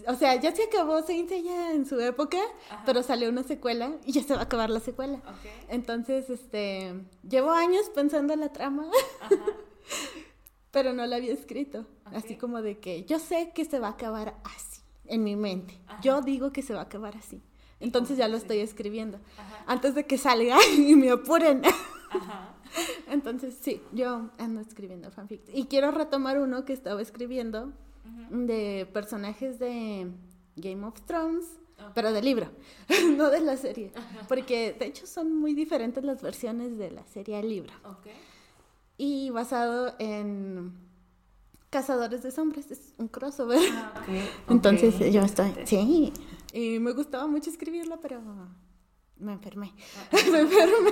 o 0.07 0.15
sea, 0.15 0.35
ya 0.35 0.55
se 0.55 0.63
acabó 0.63 1.01
Saint 1.01 1.29
Seiya 1.29 1.71
en 1.73 1.85
su 1.85 1.99
época, 1.99 2.37
Ajá. 2.69 2.83
pero 2.85 3.03
salió 3.03 3.29
una 3.29 3.43
secuela 3.43 3.91
y 4.05 4.11
ya 4.11 4.23
se 4.23 4.33
va 4.33 4.41
a 4.41 4.43
acabar 4.43 4.69
la 4.69 4.79
secuela. 4.79 5.17
Ok. 5.17 5.69
Entonces, 5.69 6.29
este, 6.29 6.93
llevo 7.27 7.51
años 7.51 7.89
pensando 7.93 8.33
en 8.33 8.41
la 8.41 8.49
trama, 8.51 8.89
Ajá. 9.21 9.35
pero 10.71 10.93
no 10.93 11.05
la 11.05 11.15
había 11.15 11.33
escrito. 11.33 11.85
Ok. 12.07 12.13
Así 12.15 12.35
como 12.37 12.61
de 12.61 12.79
que 12.79 13.05
yo 13.05 13.19
sé 13.19 13.51
que 13.55 13.65
se 13.65 13.79
va 13.79 13.87
a 13.87 13.91
acabar 13.91 14.35
así, 14.43 14.81
en 15.05 15.23
mi 15.23 15.35
mente. 15.35 15.79
Ajá. 15.87 16.01
Yo 16.01 16.21
digo 16.21 16.51
que 16.51 16.61
se 16.61 16.73
va 16.73 16.81
a 16.81 16.83
acabar 16.83 17.15
así. 17.17 17.41
Entonces 17.79 18.17
ya 18.17 18.27
lo 18.27 18.37
estoy 18.37 18.59
escribiendo. 18.59 19.19
Antes 19.67 19.95
de 19.95 20.05
que 20.05 20.17
salga 20.17 20.57
y 20.77 20.95
me 20.95 21.11
apuren. 21.11 21.61
Entonces, 23.09 23.57
sí, 23.59 23.81
yo 23.91 24.29
ando 24.37 24.61
escribiendo 24.61 25.11
fanfic. 25.11 25.41
Y 25.53 25.65
quiero 25.65 25.91
retomar 25.91 26.39
uno 26.39 26.65
que 26.65 26.73
estaba 26.73 27.01
escribiendo 27.01 27.73
de 28.29 28.87
personajes 28.91 29.59
de 29.59 30.07
Game 30.55 30.85
of 30.85 31.01
Thrones, 31.01 31.45
Ok. 31.77 31.91
pero 31.93 32.11
de 32.13 32.21
libro, 32.21 32.49
no 33.17 33.29
de 33.29 33.41
la 33.41 33.57
serie. 33.57 33.91
Porque 34.27 34.73
de 34.73 34.85
hecho 34.85 35.05
son 35.07 35.35
muy 35.35 35.53
diferentes 35.53 36.03
las 36.03 36.21
versiones 36.21 36.77
de 36.77 36.91
la 36.91 37.05
serie 37.07 37.37
al 37.37 37.49
libro. 37.49 37.73
Y 38.97 39.29
basado 39.29 39.93
en 39.99 40.73
Cazadores 41.69 42.23
de 42.23 42.31
Sombras, 42.31 42.71
es 42.71 42.93
un 42.97 43.07
crossover. 43.09 43.59
Ah. 43.73 44.05
Entonces 44.49 44.97
yo 45.13 45.21
estoy, 45.21 45.53
sí. 45.65 46.13
Y 46.53 46.79
me 46.79 46.93
gustaba 46.93 47.27
mucho 47.27 47.49
escribirlo, 47.49 47.99
pero 47.99 48.21
me 49.17 49.33
enfermé. 49.33 49.73
Ajá. 50.11 50.29
me 50.31 50.39
enfermé. 50.39 50.91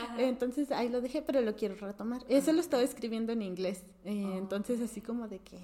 Ajá. 0.00 0.22
Entonces 0.22 0.70
ahí 0.70 0.88
lo 0.88 1.00
dejé, 1.00 1.22
pero 1.22 1.40
lo 1.40 1.54
quiero 1.56 1.74
retomar. 1.74 2.24
Eso 2.28 2.52
lo 2.52 2.60
estaba 2.60 2.82
escribiendo 2.82 3.32
en 3.32 3.42
inglés. 3.42 3.82
Eh, 4.04 4.24
Oh. 4.26 4.38
Entonces 4.38 4.80
así 4.80 5.00
como 5.00 5.28
de 5.28 5.38
que 5.40 5.58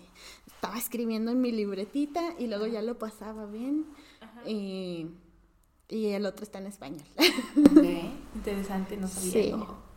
estaba 0.47 0.77
escribiendo 0.79 1.31
en 1.31 1.41
mi 1.41 1.53
libretita 1.53 2.35
y 2.39 2.47
luego 2.47 2.67
ya 2.67 2.83
lo 2.83 2.99
pasaba 2.99 3.47
bien. 3.47 3.87
Ajá. 4.21 4.43
Y, 4.49 5.09
y 5.89 6.07
el 6.09 6.27
otro 6.27 6.45
está 6.45 6.59
en 6.59 6.67
español. 6.67 7.07
Ok. 7.19 7.85
Interesante, 8.35 8.97
no 8.97 9.09
sabía. 9.09 9.33
Sí. 9.33 9.51
No. 9.51 9.89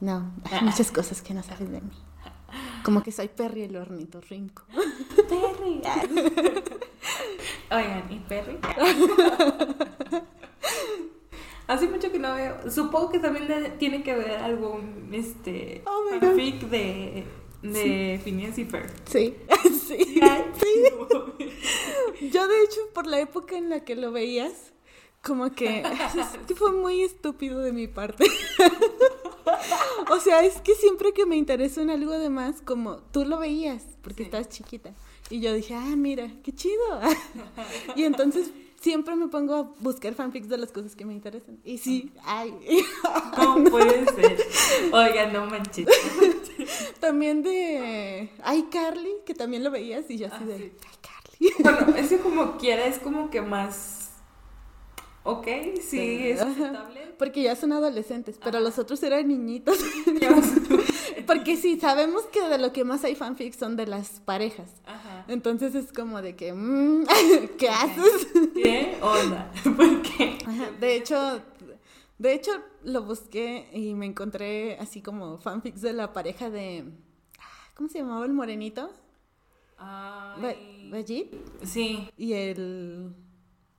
No, 0.00 0.32
hay 0.50 0.62
muchas 0.64 0.90
cosas 0.90 1.20
que 1.20 1.34
no 1.34 1.42
sabes 1.42 1.70
de 1.70 1.80
mí. 1.82 1.92
Como 2.84 3.02
que 3.02 3.12
soy 3.12 3.28
Perry 3.28 3.62
el 3.64 3.76
ornitorrinco. 3.76 4.64
Perry. 5.28 5.82
Oigan, 7.70 8.10
¿y 8.10 8.18
Perry? 8.20 8.58
Hace 11.70 11.86
mucho 11.88 12.10
que 12.10 12.18
no 12.18 12.34
veo. 12.34 12.70
Supongo 12.70 13.10
que 13.10 13.18
también 13.20 13.46
tiene 13.78 14.02
que 14.02 14.14
ver 14.14 14.32
algún 14.32 15.08
este 15.12 15.82
Oh 15.86 16.02
fanfic 16.20 16.62
de, 16.68 17.24
de 17.62 18.20
Phineas 18.24 18.58
y 18.58 18.64
Ferb. 18.64 18.90
Sí, 19.08 19.36
sí. 19.86 20.20
Yo 22.32 22.48
de 22.48 22.62
hecho 22.64 22.80
por 22.92 23.06
la 23.06 23.20
época 23.20 23.56
en 23.56 23.68
la 23.68 23.84
que 23.84 23.94
lo 23.96 24.10
veías, 24.12 24.72
como 25.22 25.52
que 25.52 25.84
fue 26.56 26.72
muy 26.72 27.02
estúpido 27.02 27.60
de 27.60 27.72
mi 27.72 27.86
parte. 27.86 28.26
O 30.10 30.18
sea, 30.18 30.44
es 30.44 30.60
que 30.60 30.74
siempre 30.74 31.12
que 31.12 31.24
me 31.26 31.36
interesó 31.36 31.80
en 31.82 31.90
algo 31.90 32.12
de 32.12 32.30
más, 32.30 32.62
como 32.62 32.96
tú 33.12 33.24
lo 33.24 33.38
veías, 33.38 33.84
porque 34.02 34.18
Sí. 34.18 34.22
estabas 34.24 34.48
chiquita. 34.48 34.92
Y 35.28 35.40
yo 35.40 35.52
dije, 35.52 35.74
ah, 35.74 35.94
mira, 35.96 36.30
qué 36.42 36.52
chido. 36.52 37.00
Y 37.94 38.04
entonces 38.04 38.50
siempre 38.80 39.14
me 39.16 39.28
pongo 39.28 39.54
a 39.54 39.62
buscar 39.80 40.14
fanfics 40.14 40.48
de 40.48 40.58
las 40.58 40.72
cosas 40.72 40.96
que 40.96 41.04
me 41.04 41.12
interesan. 41.12 41.58
Y 41.64 41.78
sí, 41.78 42.10
ay. 42.24 42.52
¿Cómo 43.36 43.70
puede 43.70 44.06
ser? 44.06 44.38
Oigan, 44.92 45.32
no 45.32 45.46
manches. 45.46 45.86
También 47.00 47.42
de 47.42 48.30
iCarly, 48.56 49.10
que 49.24 49.34
también 49.34 49.64
lo 49.64 49.70
veías, 49.70 50.10
y 50.10 50.18
yo 50.18 50.26
así 50.26 50.36
Ah, 50.42 50.46
de 50.46 50.58
sí. 50.58 50.72
iCarly. 50.74 51.52
Bueno, 51.62 51.94
ese 51.96 52.18
como 52.18 52.56
quiera 52.58 52.86
es 52.86 52.98
como 52.98 53.30
que 53.30 53.40
más. 53.40 54.10
Ok, 55.22 55.46
sí, 55.86 56.28
es 56.30 56.40
aceptable. 56.40 57.14
Porque 57.18 57.42
ya 57.42 57.54
son 57.54 57.72
adolescentes, 57.72 58.36
pero 58.42 58.56
Ajá. 58.58 58.60
los 58.60 58.78
otros 58.78 59.02
eran 59.02 59.28
niñitos. 59.28 59.78
Porque 61.30 61.56
sí, 61.56 61.78
sabemos 61.78 62.24
que 62.24 62.42
de 62.48 62.58
lo 62.58 62.72
que 62.72 62.82
más 62.82 63.04
hay 63.04 63.14
fanfics 63.14 63.56
son 63.56 63.76
de 63.76 63.86
las 63.86 64.18
parejas. 64.18 64.68
Ajá. 64.84 65.24
Entonces 65.28 65.76
es 65.76 65.92
como 65.92 66.20
de 66.22 66.34
que, 66.34 66.52
mm, 66.52 67.06
¿qué 67.58 67.68
haces? 67.68 68.26
¿Qué 68.52 68.98
onda? 69.00 69.48
¿Por 69.76 70.02
qué? 70.02 70.38
Ajá, 70.44 70.72
De 70.80 70.96
hecho, 70.96 71.40
de 72.18 72.34
hecho 72.34 72.50
lo 72.82 73.02
busqué 73.04 73.68
y 73.72 73.94
me 73.94 74.06
encontré 74.06 74.76
así 74.80 75.02
como 75.02 75.38
fanfics 75.38 75.82
de 75.82 75.92
la 75.92 76.12
pareja 76.12 76.50
de, 76.50 76.84
ah, 77.38 77.70
¿cómo 77.76 77.88
se 77.88 77.98
llamaba 78.00 78.26
el 78.26 78.32
morenito? 78.32 78.90
Bajit 79.78 81.32
Sí, 81.62 82.10
y 82.16 82.32
el 82.32 83.14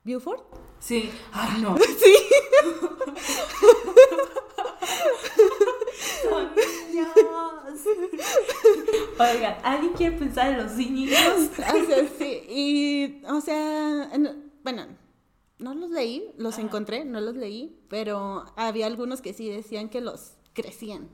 Buford. 0.04 0.40
sí. 0.80 1.10
Ay, 1.32 1.60
no. 1.60 1.76
Sí. 1.98 2.16
Son 6.22 6.50
niños. 6.54 7.71
Oigan, 9.18 9.56
¿alguien 9.64 9.92
quiere 9.94 10.16
pensar 10.16 10.48
en 10.52 10.58
los 10.64 10.72
niños? 10.72 11.12
O 11.58 11.86
sea, 11.86 12.08
sí, 12.18 12.42
y, 12.48 13.22
o 13.26 13.40
sea, 13.40 14.10
en- 14.12 14.52
bueno, 14.64 14.86
no 15.58 15.74
los 15.74 15.90
leí, 15.90 16.32
los 16.38 16.54
Ajá. 16.54 16.62
encontré, 16.62 17.04
no 17.04 17.20
los 17.20 17.36
leí, 17.36 17.78
pero 17.88 18.44
había 18.56 18.86
algunos 18.86 19.20
que 19.22 19.32
sí 19.32 19.48
decían 19.48 19.88
que 19.88 20.00
los 20.00 20.34
crecían, 20.54 21.08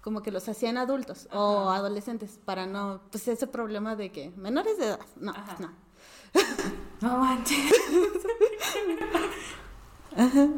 como 0.00 0.22
que 0.22 0.30
los 0.32 0.48
hacían 0.48 0.76
adultos 0.76 1.28
o 1.32 1.70
adolescentes 1.70 2.38
para 2.44 2.66
no, 2.66 3.02
pues 3.10 3.28
ese 3.28 3.46
problema 3.46 3.94
de 3.96 4.10
que 4.12 4.30
menores 4.30 4.78
de 4.78 4.86
edad, 4.86 5.00
no, 5.16 5.30
Ajá. 5.32 5.56
no. 5.60 5.72
No 7.02 7.18
manches. 7.18 7.72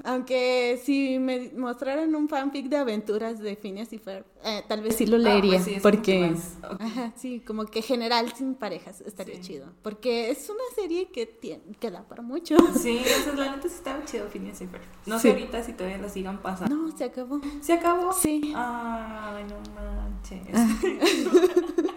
Aunque 0.04 0.80
si 0.84 1.18
me 1.18 1.50
mostraran 1.56 2.14
un 2.14 2.28
fanfic 2.28 2.66
de 2.68 2.76
aventuras 2.76 3.38
de 3.38 3.56
Phineas 3.56 3.92
y 3.92 3.98
Ferb, 3.98 4.24
eh, 4.44 4.62
tal 4.68 4.82
vez 4.82 4.96
sí 4.96 5.06
lo 5.06 5.16
Ah, 5.16 5.20
leería, 5.20 5.52
pues 5.54 5.64
sí, 5.64 5.74
es 5.74 5.82
como 5.82 5.92
porque. 5.94 6.34
Ajá, 6.80 7.12
sí, 7.16 7.40
como 7.40 7.64
que 7.66 7.82
general 7.82 8.32
sin 8.34 8.54
parejas 8.54 9.00
estaría 9.02 9.36
Sí. 9.36 9.40
chido, 9.42 9.72
porque 9.82 10.30
es 10.30 10.48
una 10.50 10.64
serie 10.74 11.08
que 11.10 11.26
tiene, 11.26 11.62
que 11.78 11.90
da 11.90 12.02
para 12.08 12.22
mucho. 12.22 12.56
Sí, 12.78 12.98
o 13.00 13.22
sea, 13.24 13.34
la 13.34 13.56
neta 13.56 13.68
sí 13.68 13.74
estaba 13.76 14.04
chido 14.04 14.26
Phineas 14.28 14.60
y 14.60 14.66
Ferb. 14.66 14.82
No 15.06 15.16
Sí. 15.18 15.22
sé 15.28 15.30
ahorita 15.30 15.62
si 15.62 15.72
todavía 15.72 15.98
lo 15.98 16.08
sigan 16.08 16.42
pasando. 16.42 16.74
No, 16.74 16.96
se 16.96 17.04
acabó. 17.04 17.40
¿Se 17.60 17.72
acabó? 17.74 18.12
Sí. 18.12 18.52
Ay, 18.56 19.44
no 19.44 19.56
manches. 19.74 20.42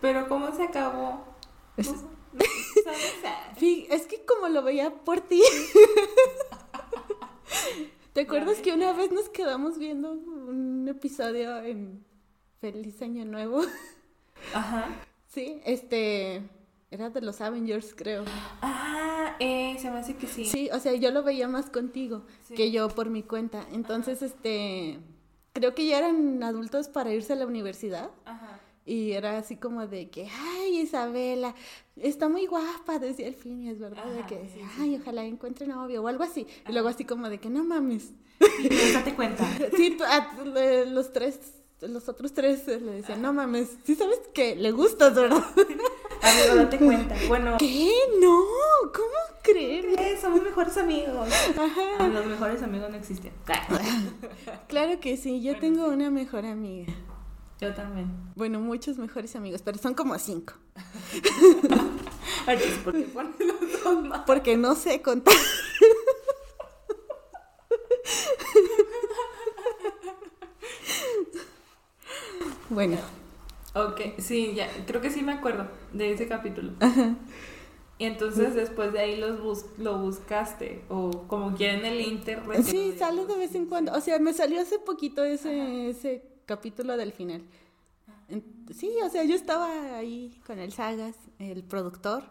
Pero 0.00 0.28
¿cómo 0.28 0.54
se 0.54 0.64
acabó? 0.64 1.24
Es- 1.76 1.94
Es 3.90 4.06
que 4.06 4.24
como 4.24 4.48
lo 4.48 4.62
veía 4.62 4.90
por 4.92 5.20
ti. 5.20 5.42
¿Te 8.12 8.22
acuerdas 8.22 8.58
que 8.58 8.72
una 8.72 8.92
vez 8.92 9.10
nos 9.10 9.28
quedamos 9.28 9.78
viendo 9.78 10.12
un 10.12 10.86
episodio 10.88 11.58
en 11.62 12.04
Feliz 12.60 13.00
Año 13.02 13.24
Nuevo? 13.24 13.62
Ajá. 14.54 14.88
Sí, 15.28 15.60
este 15.64 16.42
era 16.90 17.10
de 17.10 17.20
los 17.22 17.40
Avengers, 17.40 17.92
creo. 17.96 18.24
Ah, 18.62 19.34
eh, 19.40 19.76
se 19.80 19.90
me 19.90 19.98
hace 19.98 20.14
que 20.16 20.26
sí. 20.28 20.44
Sí, 20.44 20.70
o 20.72 20.78
sea, 20.78 20.94
yo 20.94 21.10
lo 21.10 21.22
veía 21.24 21.48
más 21.48 21.70
contigo 21.70 22.24
Sí. 22.46 22.54
que 22.54 22.70
yo 22.70 22.88
por 22.88 23.10
mi 23.10 23.22
cuenta. 23.22 23.64
Entonces, 23.72 24.22
este 24.22 25.00
creo 25.52 25.74
que 25.74 25.86
ya 25.86 25.98
eran 25.98 26.42
adultos 26.42 26.88
para 26.88 27.12
irse 27.12 27.32
a 27.32 27.36
la 27.36 27.46
universidad. 27.46 28.10
Ajá. 28.24 28.60
Y 28.86 29.12
era 29.12 29.38
así 29.38 29.56
como 29.56 29.86
de 29.86 30.10
que, 30.10 30.28
ay, 30.30 30.80
Isabela, 30.80 31.54
está 31.96 32.28
muy 32.28 32.46
guapa, 32.46 32.98
decía 32.98 33.26
el 33.26 33.34
fin, 33.34 33.62
y 33.62 33.70
es 33.70 33.78
verdad, 33.78 34.04
de 34.04 34.26
que, 34.26 34.36
sí, 34.48 34.60
sí. 34.60 34.60
ay, 34.80 34.98
ojalá 35.00 35.24
encuentre 35.24 35.66
novio 35.66 36.02
o 36.02 36.08
algo 36.08 36.22
así. 36.22 36.46
Y 36.68 36.72
luego 36.72 36.88
así 36.88 37.04
como 37.06 37.30
de 37.30 37.38
que, 37.38 37.48
no 37.48 37.64
mames. 37.64 38.10
Pues, 38.38 38.92
date 38.92 39.14
cuenta. 39.14 39.44
Sí, 39.76 39.96
a- 40.06 40.84
los 40.86 41.12
tres, 41.14 41.38
los 41.80 42.08
otros 42.10 42.34
tres 42.34 42.68
eh, 42.68 42.78
le 42.80 42.92
decían, 42.92 43.22
no 43.22 43.32
mames, 43.32 43.70
sí 43.84 43.94
sabes 43.94 44.20
que 44.34 44.54
le 44.56 44.70
gustas, 44.72 45.14
¿verdad? 45.14 45.42
Amigo, 46.22 46.54
date 46.56 46.78
cuenta. 46.78 47.14
Bueno, 47.28 47.56
¿Qué? 47.58 47.90
No, 48.20 48.38
¿cómo 48.94 49.40
creer? 49.42 49.94
¿qué? 49.96 50.18
Somos 50.20 50.42
mejores 50.42 50.76
amigos. 50.76 51.28
Ah, 51.58 51.64
Ajá. 51.98 52.08
Los 52.08 52.26
mejores 52.26 52.62
amigos 52.62 52.90
no 52.90 52.96
existen. 52.96 53.32
Claro 54.68 55.00
que 55.00 55.16
sí, 55.16 55.40
yo 55.42 55.52
Bueno, 55.52 55.60
tengo 55.60 55.88
una 55.88 56.10
mejor 56.10 56.44
amiga. 56.46 56.92
Yo 57.60 57.72
también. 57.74 58.10
Bueno, 58.34 58.60
muchos 58.60 58.98
mejores 58.98 59.34
amigos, 59.36 59.62
pero 59.62 59.78
son 59.78 59.94
como 59.94 60.18
cinco. 60.18 60.54
Pues, 62.44 62.62
¿por 62.84 62.92
qué 62.92 63.04
pones 63.04 63.34
los 63.40 63.82
dos 63.82 64.04
más? 64.04 64.20
Porque 64.26 64.58
no 64.58 64.74
sé 64.74 65.00
contar. 65.00 65.32
Bueno, 72.68 72.98
Ok, 73.74 74.00
sí, 74.18 74.52
ya, 74.54 74.68
creo 74.86 75.00
que 75.00 75.10
sí 75.10 75.22
me 75.22 75.32
acuerdo 75.32 75.66
de 75.92 76.12
ese 76.12 76.28
capítulo. 76.28 76.72
Y 77.98 78.04
entonces 78.04 78.54
después 78.54 78.92
de 78.92 79.00
ahí 79.00 79.16
los 79.16 79.42
bus 79.42 79.64
lo 79.78 79.98
buscaste, 79.98 80.84
o 80.88 81.10
como 81.26 81.56
quiera 81.56 81.74
en 81.74 81.84
el 81.84 82.00
inter. 82.00 82.42
sí, 82.64 82.94
sale 82.96 83.26
de 83.26 83.36
vez 83.36 83.54
en 83.54 83.66
cuando. 83.66 83.92
O 83.92 84.00
sea, 84.00 84.18
me 84.20 84.32
salió 84.32 84.60
hace 84.60 84.78
poquito 84.78 85.24
ese, 85.24 85.90
ese 85.90 86.22
capítulo 86.46 86.96
del 86.96 87.12
final. 87.12 87.42
Sí, 88.74 88.90
o 89.04 89.08
sea, 89.10 89.24
yo 89.24 89.34
estaba 89.34 89.96
ahí 89.96 90.40
con 90.46 90.58
el 90.58 90.72
Sagas, 90.72 91.14
el 91.38 91.62
productor. 91.62 92.24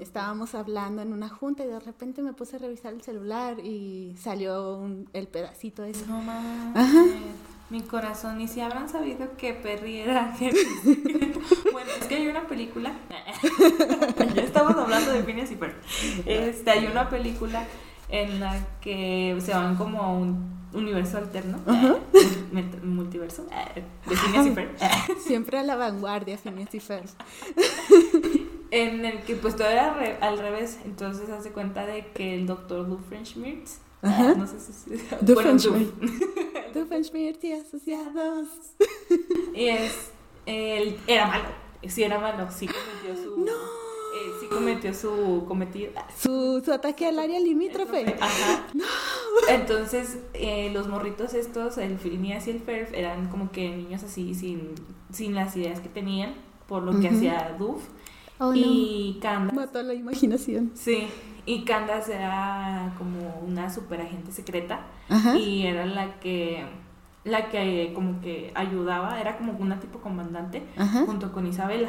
Estábamos 0.00 0.54
hablando 0.54 1.02
en 1.02 1.12
una 1.12 1.28
junta 1.28 1.64
y 1.64 1.66
de 1.66 1.80
repente 1.80 2.22
me 2.22 2.32
puse 2.32 2.56
a 2.56 2.58
revisar 2.60 2.92
el 2.94 3.02
celular 3.02 3.58
y 3.58 4.14
salió 4.16 4.76
un- 4.78 5.08
el 5.12 5.26
pedacito 5.26 5.82
ese. 5.84 6.06
No 6.06 6.22
mames. 6.22 7.16
Mi 7.68 7.80
corazón, 7.82 8.40
y 8.40 8.46
si 8.46 8.60
habrán 8.60 8.88
sabido 8.88 9.36
que 9.36 9.52
Perry 9.52 9.96
era 9.98 10.36
bueno, 11.72 11.90
es 12.00 12.06
que 12.06 12.14
hay 12.14 12.28
una 12.28 12.46
película. 12.46 12.92
ya 14.36 14.42
estamos 14.42 14.76
hablando 14.76 15.10
de 15.10 15.24
Phineas 15.24 15.50
y 15.50 15.56
Ferb. 15.56 15.74
Este, 16.26 16.70
hay 16.70 16.86
una 16.86 17.08
película 17.10 17.66
en 18.08 18.38
la 18.38 18.64
que 18.80 19.36
se 19.40 19.50
van 19.52 19.74
como 19.74 20.00
a 20.00 20.12
un 20.12 20.55
universo 20.72 21.18
alterno. 21.18 21.58
Multiverso. 22.82 23.44
De 24.06 24.16
Phineas 24.16 24.46
y 24.46 24.50
Ferb. 24.54 24.70
Siempre 25.26 25.58
a 25.58 25.62
la 25.62 25.76
vanguardia, 25.76 26.36
Phineas 26.38 26.74
y 26.74 26.80
Ferb. 26.80 27.08
En 28.70 29.04
el 29.04 29.22
que 29.22 29.36
pues 29.36 29.54
todo 29.56 29.68
era 29.68 29.94
re- 29.94 30.18
al 30.20 30.38
revés, 30.38 30.78
entonces 30.84 31.30
hace 31.30 31.50
cuenta 31.50 31.86
de 31.86 32.08
que 32.08 32.34
el 32.34 32.46
doctor 32.46 32.88
Doofenshmirtz, 32.88 33.78
Ajá. 34.02 34.34
no 34.34 34.46
sé 34.46 34.58
si 34.60 34.90
bueno, 34.90 35.06
Doofenshmirtz. 35.20 36.00
Doof, 36.00 36.74
Doofenshmirtz 36.74 37.44
y 37.44 37.52
asociados. 37.52 38.48
y 39.54 39.68
es, 39.68 40.10
él 40.46 40.98
era 41.06 41.26
malo, 41.28 41.44
sí 41.86 42.02
era 42.02 42.18
malo, 42.18 42.48
sí 42.50 42.66
cometió 42.66 43.22
su, 43.22 43.46
eh, 43.46 44.30
sí 44.40 44.46
cometió 44.48 44.92
su 44.94 45.44
cometido, 45.46 45.92
Su, 46.20 46.60
su 46.64 46.72
ataque 46.72 47.06
al 47.06 47.18
área 47.20 47.38
limítrofe. 47.38 48.16
Ajá. 48.20 48.66
Entonces, 49.48 50.18
eh, 50.34 50.70
los 50.72 50.88
morritos 50.88 51.34
estos, 51.34 51.78
el 51.78 51.98
Phineas 51.98 52.46
y 52.46 52.50
el 52.52 52.60
Ferb, 52.60 52.94
eran 52.94 53.28
como 53.28 53.50
que 53.50 53.68
niños 53.76 54.02
así, 54.02 54.34
sin, 54.34 54.70
sin 55.12 55.34
las 55.34 55.56
ideas 55.56 55.80
que 55.80 55.88
tenían, 55.88 56.34
por 56.66 56.82
lo 56.82 56.98
que 57.00 57.08
hacía 57.08 57.54
Doof. 57.58 57.82
Oh, 58.38 58.50
no. 58.50 58.54
y 58.54 59.18
Candace 59.22 59.56
Mató 59.56 59.82
la 59.82 59.94
imaginación. 59.94 60.70
Sí, 60.74 61.06
y 61.46 61.64
Candace 61.64 62.14
era 62.14 62.92
como 62.98 63.40
una 63.46 63.70
super 63.72 64.00
agente 64.02 64.30
secreta 64.30 64.80
Ajá. 65.08 65.36
y 65.38 65.66
era 65.66 65.86
la 65.86 66.18
que 66.20 66.62
la 67.24 67.48
que 67.48 67.92
como 67.94 68.20
que 68.20 68.52
ayudaba, 68.54 69.20
era 69.20 69.38
como 69.38 69.52
una 69.58 69.80
tipo 69.80 70.00
comandante 70.00 70.62
Ajá. 70.76 71.04
junto 71.06 71.32
con 71.32 71.46
Isabela. 71.46 71.88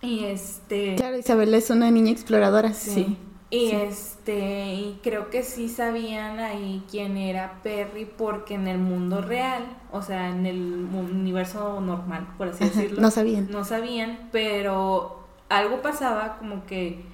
Y 0.00 0.24
este 0.24 0.96
Claro, 0.96 1.18
Isabela 1.18 1.56
es 1.58 1.68
una 1.70 1.90
niña 1.90 2.10
exploradora. 2.10 2.72
sí. 2.72 2.90
Sí. 2.90 3.16
Y 3.54 3.70
sí. 3.70 3.76
este 3.76 4.74
y 4.74 5.00
creo 5.02 5.30
que 5.30 5.42
sí 5.42 5.68
sabían 5.68 6.38
ahí 6.40 6.82
quién 6.90 7.16
era 7.16 7.60
Perry 7.62 8.04
porque 8.06 8.54
en 8.54 8.66
el 8.68 8.78
mundo 8.78 9.20
real, 9.22 9.64
o 9.92 10.02
sea, 10.02 10.28
en 10.30 10.46
el 10.46 10.86
universo 10.92 11.80
normal, 11.80 12.26
por 12.38 12.48
así 12.48 12.64
decirlo, 12.64 13.00
No 13.00 13.10
sabían. 13.10 13.48
no 13.50 13.64
sabían, 13.64 14.28
pero 14.32 15.20
algo 15.48 15.82
pasaba 15.82 16.38
como 16.38 16.64
que 16.66 17.04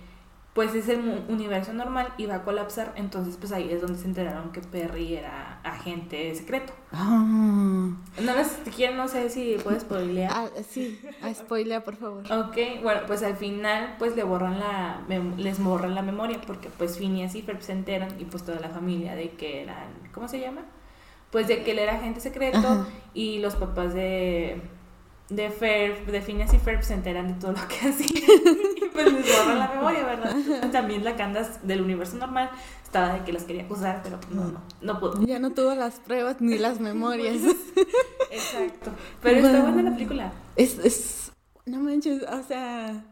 pues 0.55 0.75
ese 0.75 0.97
mu- 0.97 1.21
universo 1.29 1.73
normal 1.73 2.13
iba 2.19 2.35
a 2.35 2.43
colapsar, 2.43 2.93
entonces 2.97 3.37
pues 3.39 3.53
ahí 3.53 3.71
es 3.71 3.81
donde 3.81 3.99
se 3.99 4.07
enteraron 4.07 4.51
que 4.51 4.61
Perry 4.61 5.15
era 5.15 5.61
agente 5.63 6.35
secreto. 6.35 6.73
No 6.93 8.35
les 8.35 8.49
quiero, 8.75 8.97
no 8.97 9.07
sé 9.09 9.31
si 9.31 9.57
puedes 9.63 9.83
spoilear. 9.83 10.33
Ah, 10.35 10.49
sí, 10.69 11.01
ah, 11.23 11.33
spoilea, 11.33 11.85
por 11.85 11.97
favor. 11.97 12.25
Ok, 12.33 12.57
bueno, 12.83 13.03
pues 13.07 13.23
al 13.23 13.37
final 13.37 13.95
pues 13.99 14.17
le 14.17 14.25
borran 14.25 14.59
la 14.59 15.01
les 15.37 15.63
borran 15.63 15.95
la 15.95 16.03
memoria 16.03 16.41
porque 16.47 16.69
pues 16.77 16.99
Phineas 16.99 17.35
y 17.37 17.43
Ferb 17.43 17.63
se 17.63 17.73
enteran 17.73 18.09
y 18.21 18.25
pues 18.25 18.45
toda 18.45 18.59
la 18.61 18.71
familia 18.71 19.15
de 19.15 19.31
que 19.31 19.63
eran, 19.63 19.89
¿cómo 20.13 20.27
se 20.29 20.41
llama? 20.41 20.63
Pues 21.31 21.47
de 21.47 21.63
que 21.63 21.71
él 21.71 21.79
era 21.79 21.95
agente 21.95 22.21
secreto 22.21 22.59
Ajá. 22.59 22.87
y 23.15 23.39
los 23.39 23.55
papás 23.55 23.95
de 23.95 24.61
de 25.29 25.49
Ferb, 25.51 26.07
de 26.07 26.21
Phineas 26.23 26.53
y 26.55 26.59
Ferb 26.59 26.83
se 26.83 26.93
enteran 26.95 27.29
de 27.29 27.35
todo 27.35 27.53
lo 27.53 27.69
que 27.69 27.77
hacían 27.89 28.43
pues 28.93 29.13
les 29.13 29.39
borran 29.39 29.59
la 29.59 29.69
memoria, 29.69 30.05
¿verdad? 30.05 30.71
También 30.73 31.05
la 31.05 31.17
Candace 31.17 31.61
del 31.63 31.83
universo 31.83 32.17
normal 32.17 32.51
estaba 32.83 33.15
de 33.15 33.25
que 33.25 33.33
las 33.33 33.45
quería 33.45 33.63
acusar, 33.63 34.01
pero 34.03 34.19
pues, 34.21 34.33
no, 34.33 34.45
no, 34.45 34.61
no 34.81 35.01
pudo. 35.01 35.23
Ya 35.25 35.39
no 35.39 35.51
tuvo 35.51 35.75
las 35.75 36.01
pruebas 36.01 36.41
ni 36.41 36.59
las 36.59 36.81
memorias. 36.89 37.37
Exacto. 38.31 38.91
Pero 39.23 39.47
está 39.47 39.63
buena 39.63 39.83
la 39.83 39.93
película. 39.93 40.33
Es, 40.57 40.79
es, 40.79 41.33
no 41.67 41.81
manches, 41.81 42.23
o 42.23 42.43
sea, 42.43 43.05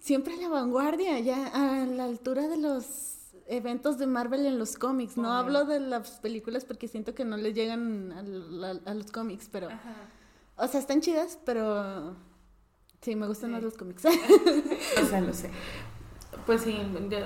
siempre 0.00 0.34
a 0.34 0.36
la 0.36 0.48
vanguardia, 0.48 1.18
ya 1.20 1.46
a 1.46 1.86
la 1.86 2.04
altura 2.04 2.48
de 2.48 2.56
los 2.56 3.14
eventos 3.46 3.98
de 3.98 4.06
Marvel 4.06 4.46
en 4.46 4.58
los 4.58 4.76
cómics. 4.76 5.16
No 5.16 5.32
hablo 5.32 5.64
de 5.64 5.80
las 5.80 6.18
películas 6.18 6.64
porque 6.64 6.88
siento 6.88 7.14
que 7.14 7.24
no 7.24 7.36
les 7.36 7.54
llegan 7.54 8.12
a, 8.12 8.94
los 8.94 9.10
cómics, 9.12 9.48
pero, 9.50 9.68
Ajá. 9.68 9.94
o 10.56 10.68
sea, 10.68 10.80
están 10.80 11.00
chidas, 11.00 11.38
pero 11.44 12.16
sí, 13.04 13.14
me 13.16 13.26
gustan 13.26 13.50
Sí. 13.50 13.54
más 13.54 13.62
los 13.62 13.74
cómics. 13.76 14.04
O 15.02 15.06
sea, 15.06 15.20
lo 15.20 15.32
sé. 15.32 15.50
Pues 16.46 16.60
sí, 16.62 16.76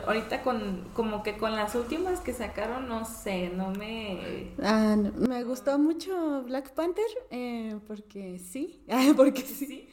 ahorita 0.06 0.42
con 0.42 0.84
como 0.94 1.24
que 1.24 1.36
con 1.38 1.56
las 1.56 1.74
últimas 1.74 2.20
que 2.20 2.32
sacaron, 2.32 2.88
no 2.88 3.04
sé, 3.04 3.48
no 3.50 3.70
me 3.72 4.52
Ah, 4.62 4.94
no, 4.96 5.10
me 5.26 5.42
gustó 5.42 5.76
mucho 5.78 6.42
Black 6.44 6.72
Panther, 6.72 7.04
eh, 7.30 7.76
porque 7.88 8.38
sí, 8.38 8.80
ah, 8.88 9.12
porque 9.16 9.42
sí. 9.42 9.88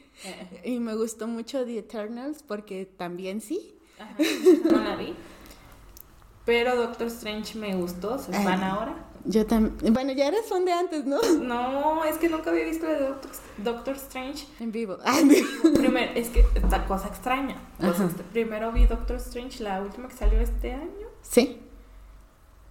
Y 0.64 0.78
me 0.78 0.94
gustó 0.94 1.26
mucho 1.26 1.64
The 1.64 1.78
Eternals, 1.78 2.44
porque 2.44 2.86
también 2.86 3.40
sí. 3.40 3.74
Ajá, 3.98 4.14
no 4.70 4.78
la 4.80 4.94
vi. 4.96 5.14
Pero 6.44 6.76
Doctor 6.76 7.08
Strange 7.08 7.58
me 7.58 7.74
gustó, 7.74 8.18
soy 8.20 8.34
fan 8.34 8.62
ahora. 8.62 8.94
Yo 9.28 9.44
también. 9.46 9.92
Bueno, 9.92 10.12
ya 10.12 10.28
eres 10.28 10.46
fan 10.46 10.64
de 10.64 10.72
antes, 10.72 11.04
¿no? 11.04 11.20
No, 11.40 12.04
es 12.04 12.16
que 12.18 12.28
nunca 12.28 12.50
había 12.50 12.64
visto 12.64 12.86
de 12.86 12.98
Doctor, 13.00 13.30
Doctor 13.58 13.96
Strange. 13.96 14.46
En 14.60 14.72
vivo. 14.72 14.98
Ah, 15.04 15.18
en 15.20 15.28
vivo. 15.28 15.48
Primero, 15.74 16.12
es 16.14 16.28
que 16.28 16.44
esta 16.54 16.86
cosa 16.86 17.08
extraña. 17.08 17.56
primero 18.32 18.72
vi 18.72 18.86
Doctor 18.86 19.16
Strange, 19.16 19.62
la 19.62 19.82
última 19.82 20.08
que 20.08 20.14
salió 20.14 20.40
este 20.40 20.72
año. 20.72 21.06
Sí. 21.22 21.60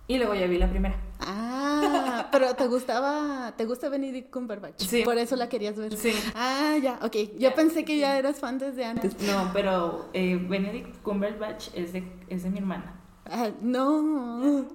Y 0.07 0.17
luego 0.17 0.35
ya 0.35 0.45
vi 0.45 0.57
la 0.57 0.69
primera. 0.69 0.95
Ah, 1.19 2.27
pero 2.31 2.53
te 2.55 2.67
gustaba, 2.67 3.53
te 3.57 3.65
gusta 3.65 3.89
Benedict 3.89 4.29
Cumberbatch. 4.29 4.81
Sí. 4.85 5.03
Por 5.03 5.17
eso 5.17 5.35
la 5.35 5.49
querías 5.49 5.75
ver. 5.75 5.97
Sí. 5.97 6.13
Ah, 6.35 6.77
ya, 6.81 6.99
ok. 7.01 7.15
Yo 7.39 7.55
pensé 7.55 7.83
que 7.85 7.97
ya 7.97 8.17
eras 8.17 8.39
fan 8.39 8.59
desde 8.59 8.85
antes. 8.85 9.19
No, 9.21 9.49
pero 9.51 10.09
eh, 10.13 10.37
Benedict 10.37 11.01
Cumberbatch 11.01 11.69
es 11.73 11.93
de, 11.93 12.03
es 12.29 12.43
de 12.43 12.49
mi 12.51 12.59
hermana. 12.59 13.01
Ah, 13.25 13.49
no. 13.61 14.65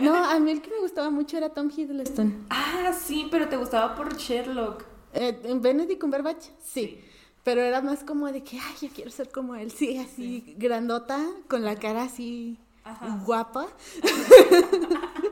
No, 0.00 0.14
a 0.14 0.38
mí 0.38 0.52
el 0.52 0.62
que 0.62 0.70
me 0.70 0.78
gustaba 0.80 1.10
mucho 1.10 1.36
era 1.36 1.50
Tom 1.50 1.70
Hiddleston. 1.74 2.46
Ah, 2.50 2.92
sí, 2.92 3.28
pero 3.30 3.48
te 3.48 3.56
gustaba 3.56 3.94
por 3.94 4.16
Sherlock. 4.16 4.84
Eh, 5.12 5.56
Benedict 5.60 6.00
Cumberbatch, 6.00 6.46
sí. 6.62 7.00
Pero 7.42 7.62
era 7.62 7.80
más 7.80 8.04
como 8.04 8.30
de 8.30 8.42
que, 8.44 8.58
ay, 8.58 8.74
yo 8.82 8.88
quiero 8.94 9.10
ser 9.10 9.30
como 9.30 9.54
él. 9.54 9.70
Sí, 9.70 9.98
así, 9.98 10.54
grandota, 10.58 11.18
con 11.48 11.64
la 11.64 11.76
cara 11.76 12.04
así 12.04 12.58
guapa. 13.24 13.66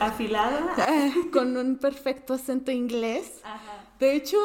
Afilada. 0.00 0.74
Ah, 0.76 1.10
con 1.32 1.56
un 1.56 1.76
perfecto 1.76 2.34
acento 2.34 2.70
inglés. 2.70 3.40
De 3.98 4.16
hecho, 4.16 4.38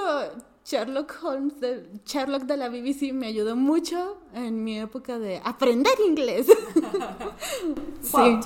Sherlock 0.69 1.17
Holmes, 1.23 1.59
de, 1.59 1.89
Sherlock 2.05 2.43
de 2.43 2.55
la 2.55 2.69
BBC 2.69 3.11
me 3.11 3.25
ayudó 3.25 3.55
mucho 3.55 4.21
en 4.35 4.63
mi 4.63 4.77
época 4.77 5.17
de 5.17 5.41
aprender 5.43 5.93
inglés. 6.07 6.45
sí. 8.01 8.39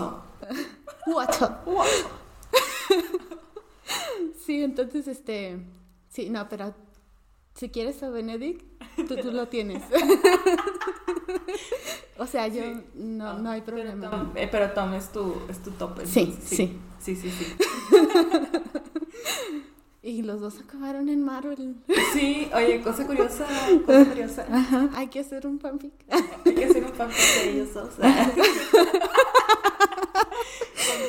sí, 4.45 4.63
entonces, 4.63 5.09
este, 5.09 5.59
sí, 6.07 6.30
no, 6.30 6.47
pero 6.47 6.74
si 7.55 7.67
quieres 7.67 8.01
a 8.03 8.09
Benedict, 8.09 8.63
tú, 9.05 9.17
tú 9.17 9.34
lo 9.34 9.49
tienes. 9.49 9.84
o 12.17 12.26
sea, 12.26 12.47
yo 12.47 12.63
no, 12.95 13.38
no 13.39 13.49
hay 13.49 13.59
problema. 13.61 14.32
Pero 14.34 14.71
Tom, 14.71 14.93
es, 14.93 15.11
tu, 15.11 15.41
es 15.49 15.61
tu 15.61 15.71
tope. 15.71 16.05
Sí, 16.05 16.34
sí. 16.41 16.80
Sí, 16.99 17.17
sí, 17.17 17.30
sí. 17.30 17.53
Y 20.06 20.22
los 20.22 20.41
dos 20.41 20.60
acabaron 20.60 21.08
en 21.08 21.24
Marvel. 21.24 21.78
Sí, 22.12 22.49
oye, 22.54 22.82
cosa 22.82 23.08
curiosa, 23.08 23.47
cosa 23.86 24.06
curiosa. 24.06 24.45
Ajá, 24.51 24.89
hay 24.95 25.08
que 25.08 25.22
hacer 25.22 25.47
un 25.47 25.62
fanfic. 25.62 25.93
Hay 26.10 26.54
que 26.54 26.66
hacer 26.66 26.84
un 26.84 26.91
fanfic 26.93 27.43
de 27.43 27.49
ellos 27.51 27.74
dos. 27.74 27.93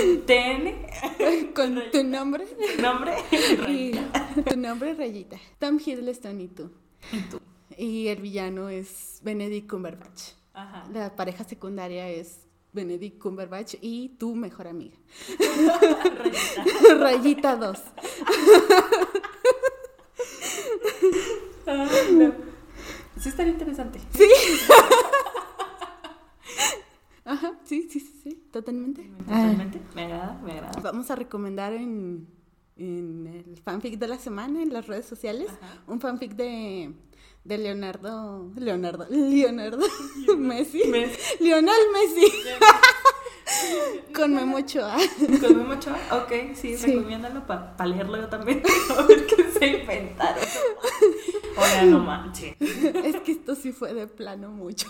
Con 0.07 0.27
TN. 0.27 1.53
Con 1.55 1.83
tu 1.91 2.05
nombre. 2.05 2.47
Nombre. 2.81 3.15
Y 3.69 3.93
tu 4.49 4.57
nombre, 4.57 4.95
Rayita. 4.95 5.39
Tom 5.59 5.81
Hiddleston 5.85 6.41
y 6.41 6.47
tú. 6.47 6.71
Y 7.13 7.21
tú. 7.23 7.41
Y 7.77 8.07
el 8.07 8.21
villano 8.23 8.69
es 8.69 9.19
Benedict 9.25 9.69
Cumberbatch. 9.69 10.35
Ajá. 10.53 10.89
La 10.93 11.17
pareja 11.17 11.43
secundaria 11.43 12.09
es 12.09 12.44
Benedict 12.75 13.19
Cumberbatch 13.19 13.77
y 13.81 14.11
tu 14.19 14.35
mejor 14.35 14.67
amiga. 14.67 14.97
Rayita. 16.19 16.65
Rayita 16.99 17.57
2. 17.57 17.83
Ah, 21.67 21.89
no. 22.13 22.33
Sí, 23.19 23.29
estaría 23.31 23.53
interesante. 23.53 24.01
Sí. 24.15 24.29
Ajá, 27.25 27.59
sí, 27.65 27.89
sí, 27.91 28.01
sí, 28.01 28.21
sí, 28.23 28.49
totalmente. 28.53 29.11
Totalmente, 29.19 29.81
me 29.95 30.05
agrada, 30.05 30.41
me 30.45 30.53
agrada. 30.53 30.81
Vamos 30.83 31.11
a 31.11 31.17
recomendar 31.17 31.73
en, 31.73 32.29
en 32.77 33.27
el 33.27 33.57
fanfic 33.63 33.99
de 33.99 34.09
la 34.09 34.19
semana, 34.19 34.63
en 34.63 34.73
las 34.73 34.87
redes 34.87 35.07
sociales, 35.07 35.49
un 35.87 36.01
fanfic 36.01 36.33
de 36.33 36.93
de 37.45 37.59
Leonardo, 37.59 38.51
Leonardo, 38.57 39.07
Leonardo 39.11 39.87
Messi, 40.39 40.83
Lionel 41.41 41.75
Messi. 41.93 42.33
Con 44.15 44.35
Memo 44.35 44.57
Ochoa. 44.57 44.97
Con 45.41 45.59
Memo 45.59 45.75
Ochoa, 45.75 45.99
ok, 46.13 46.55
sí, 46.55 46.77
recomiéndalo 46.77 47.47
para 47.47 47.87
leerlo 47.87 48.17
yo 48.17 48.29
también. 48.29 48.63
A 48.99 49.03
ver 49.03 49.27
qué 49.27 49.51
se 49.51 49.67
inventaron. 49.67 50.45
Oiga, 51.57 51.85
no 51.85 51.99
manches. 52.01 52.57
Es 52.61 53.17
que 53.17 53.33
esto 53.33 53.55
sí 53.55 53.73
fue 53.73 53.93
de 53.93 54.07
plano 54.07 54.51
mucho. 54.51 54.89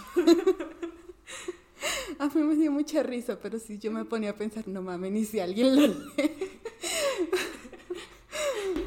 A 2.18 2.28
mí 2.28 2.42
me 2.42 2.54
dio 2.54 2.70
mucha 2.70 3.02
risa, 3.02 3.38
pero 3.40 3.58
sí 3.58 3.78
yo 3.78 3.90
me 3.90 4.04
ponía 4.04 4.30
a 4.30 4.34
pensar, 4.34 4.68
no 4.68 4.80
mames, 4.80 5.10
ni 5.10 5.24
si 5.24 5.40
alguien 5.40 5.74
lo 5.74 5.86
lee. 5.88 6.50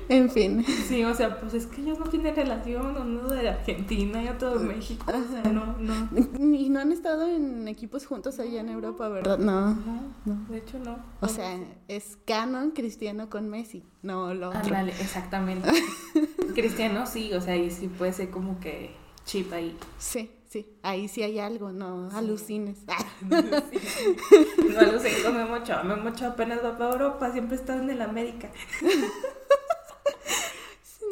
En 0.09 0.29
fin. 0.29 0.63
Sí, 0.65 1.03
o 1.03 1.13
sea, 1.13 1.39
pues 1.39 1.53
es 1.53 1.67
que 1.67 1.81
ellos 1.81 1.99
no 1.99 2.05
tienen 2.05 2.35
relación, 2.35 2.95
uno 2.95 3.27
de 3.27 3.49
Argentina 3.49 4.23
y 4.23 4.29
otro 4.29 4.57
de 4.57 4.65
México. 4.65 5.05
O 5.07 5.31
sea, 5.31 5.43
no, 5.51 5.77
no. 5.77 6.09
Y 6.55 6.69
no 6.69 6.79
han 6.79 6.91
estado 6.91 7.27
en 7.27 7.67
equipos 7.67 8.05
juntos 8.05 8.39
allá 8.39 8.61
en 8.61 8.69
Europa, 8.69 9.09
¿verdad? 9.09 9.37
No. 9.37 9.77
No, 10.25 10.45
de 10.49 10.57
hecho 10.57 10.79
no. 10.79 10.97
O 11.19 11.27
sea, 11.27 11.57
es 11.87 12.17
canon 12.25 12.71
cristiano 12.71 13.29
con 13.29 13.49
Messi, 13.49 13.83
no 14.01 14.33
lo 14.33 14.49
otro. 14.49 14.61
Ándale, 14.61 14.91
exactamente. 14.91 15.69
cristiano 16.55 17.05
sí, 17.05 17.33
o 17.33 17.41
sea, 17.41 17.53
ahí 17.53 17.69
sí 17.69 17.87
puede 17.87 18.13
ser 18.13 18.29
como 18.29 18.59
que 18.59 18.91
chip 19.25 19.51
ahí. 19.51 19.77
Sí. 19.97 20.31
Sí, 20.49 20.65
ahí 20.81 21.09
sí 21.09 21.23
hay 21.23 21.39
algo, 21.39 21.71
no 21.71 22.09
alucines. 22.11 22.79
No 23.29 24.79
alucines 24.79 25.23
con 25.23 25.35
Memo 25.35 25.55
Ochoa. 25.55 25.83
Memo 25.83 26.09
Ochoa 26.09 26.29
apenas 26.29 26.63
va 26.63 26.77
para 26.77 26.93
Europa, 26.93 27.31
siempre 27.31 27.57
está 27.57 27.75
en 27.75 27.89
el 27.89 28.01
América. 28.01 28.49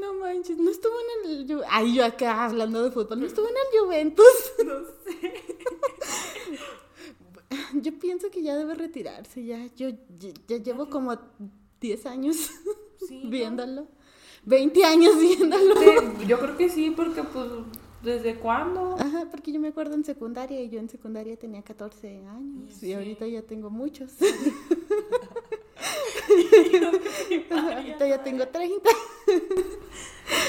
no 0.02 0.14
manches, 0.16 0.58
no 0.58 0.72
estuvo 0.72 0.94
en 1.26 1.32
el. 1.32 1.62
Ay, 1.70 1.96
yo 1.96 2.06
acá 2.06 2.46
hablando 2.46 2.84
de 2.84 2.92
fútbol, 2.92 3.20
no 3.20 3.26
estuvo 3.26 3.48
en 3.48 3.56
el 3.56 3.80
Juventus. 3.80 4.26
No 4.66 4.80
sé. 5.04 5.44
Yo 7.74 8.00
pienso 8.00 8.32
que 8.32 8.42
ya 8.42 8.56
debe 8.56 8.76
retirarse, 8.76 9.44
ya. 9.44 9.68
Yo 9.76 9.90
ya, 10.48 10.58
llevo 10.58 10.90
como 10.90 11.18
10 11.82 12.06
años 12.06 12.52
viéndolo. 13.26 13.88
20 14.46 14.86
años 14.86 15.20
viéndolo. 15.20 15.76
yo 16.26 16.40
creo 16.40 16.56
que 16.56 16.70
sí, 16.70 16.92
porque 16.92 17.24
pues 17.24 17.48
¿Desde 18.06 18.36
cuándo? 18.36 18.96
Ajá, 19.00 19.26
porque 19.32 19.52
yo 19.52 19.60
me 19.60 19.70
acuerdo 19.70 19.96
en 19.96 20.06
secundaria 20.06 20.62
y 20.62 20.70
yo 20.70 20.80
en 20.80 20.90
secundaria 20.90 21.36
tenía 21.38 21.64
14 21.64 22.28
años 22.28 22.84
y 22.84 22.94
ahorita 22.94 23.26
ya 23.26 23.42
tengo 23.42 23.72
muchos. 23.72 24.12
ahorita 27.50 28.08
ya 28.08 28.24
tengo 28.24 28.48
30. 28.48 28.90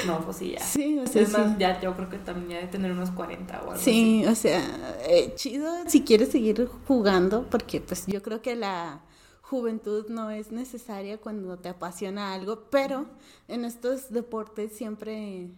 No, 0.07 0.23
pues 0.25 0.37
sí, 0.37 0.53
ya. 0.53 0.61
Sí, 0.61 0.99
o 0.99 1.07
sea, 1.07 1.23
es 1.23 1.33
más, 1.33 1.57
ya 1.59 1.81
yo 1.81 1.97
creo 1.97 2.11
que 2.11 2.19
también 2.19 2.51
ya 2.51 2.59
de 2.59 2.67
tener 2.71 2.93
unos 2.93 3.11
40 3.11 3.63
o 3.63 3.71
algo 3.71 3.83
Sí, 3.83 4.23
o 4.27 4.35
sea, 4.35 4.61
eh, 5.09 5.33
chido 5.35 5.73
si 5.87 6.03
quieres 6.03 6.29
seguir 6.29 6.69
jugando, 6.87 7.47
porque 7.51 7.81
pues 7.81 8.05
yo 8.07 8.23
creo 8.23 8.43
que 8.43 8.55
la 8.55 9.01
juventud 9.41 10.09
no 10.09 10.31
es 10.31 10.53
necesaria 10.53 11.17
cuando 11.19 11.57
te 11.57 11.71
apasiona 11.71 12.35
algo, 12.35 12.65
pero 12.71 13.07
en 13.49 13.65
estos 13.65 14.11
deportes 14.11 14.73
siempre 14.73 15.49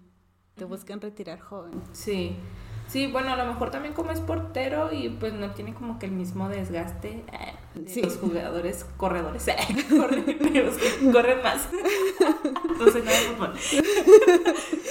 te 0.59 0.64
buscan 0.66 1.00
retirar 1.00 1.40
joven. 1.40 1.80
Sí. 1.92 2.36
Sí, 2.88 3.06
bueno, 3.06 3.30
a 3.30 3.36
lo 3.36 3.44
mejor 3.44 3.70
también 3.70 3.92
como 3.92 4.12
es 4.12 4.20
portero 4.20 4.90
y 4.94 5.11
pues 5.11 5.34
no 5.34 5.50
tiene 5.50 5.74
como 5.74 5.98
que 5.98 6.06
el 6.06 6.12
mismo 6.12 6.48
desgaste 6.48 7.22
eh, 7.30 7.54
de 7.74 8.02
los 8.02 8.16
jugadores 8.16 8.86
corredores, 8.96 9.46
eh, 9.48 9.56
corren, 9.90 11.12
corren 11.12 11.42
más. 11.42 11.68
Entonces 12.70 13.04
no 13.04 13.11
fútbol. 13.11 13.52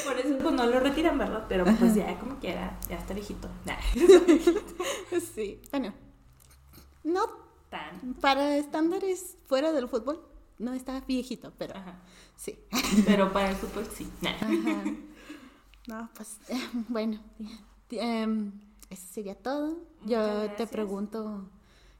Por 0.05 0.19
eso 0.19 0.37
pues 0.37 0.53
no 0.53 0.67
lo 0.67 0.79
retiran, 0.79 1.17
¿verdad? 1.17 1.45
Pero 1.49 1.65
pues 1.65 1.95
ya 1.95 2.19
como 2.19 2.37
quiera, 2.37 2.77
ya 2.87 2.97
está 2.97 3.15
viejito. 3.15 3.49
sí, 5.35 5.59
bueno. 5.71 5.91
No 7.03 7.25
tan. 7.69 8.13
Para 8.21 8.57
estándares 8.57 9.37
fuera 9.47 9.71
del 9.71 9.87
fútbol, 9.87 10.21
no 10.59 10.73
está 10.73 11.01
viejito, 11.07 11.51
pero 11.57 11.73
sí. 12.35 12.59
Pero 13.07 13.33
para 13.33 13.49
el 13.49 13.55
fútbol 13.55 13.87
sí. 13.91 14.07
Ajá. 14.23 14.83
No, 15.87 16.09
pues 16.15 16.37
bueno, 16.89 17.17
em, 17.89 18.51
eso 18.89 19.07
sería 19.09 19.35
todo. 19.35 19.77
Yo 20.05 20.51
te 20.51 20.67
pregunto, 20.67 21.49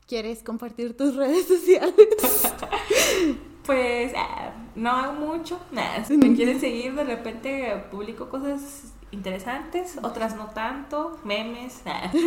¿quieres 0.06 0.44
compartir 0.44 0.96
tus 0.96 1.16
redes 1.16 1.48
sociales? 1.48 1.96
pues 3.66 4.14
ah, 4.16 4.54
no 4.76 4.92
hago 4.92 5.14
mucho. 5.14 5.60
si 6.06 6.18
me 6.18 6.36
quieren 6.36 6.60
seguir, 6.60 6.96
de 6.96 7.06
repente 7.06 7.86
publico 7.90 8.30
cosas 8.30 8.94
interesantes, 9.12 9.98
otras 10.04 10.36
no 10.36 10.48
tanto, 10.48 11.18
memes. 11.24 11.82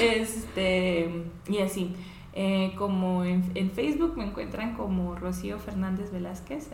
este, 0.00 1.26
y 1.48 1.58
así. 1.58 1.94
Eh, 2.32 2.74
como 2.78 3.24
en, 3.24 3.50
en, 3.56 3.72
Facebook 3.72 4.16
me 4.16 4.24
encuentran 4.24 4.76
como 4.76 5.16
Rocío 5.16 5.58
Fernández 5.58 6.12
Velázquez. 6.12 6.70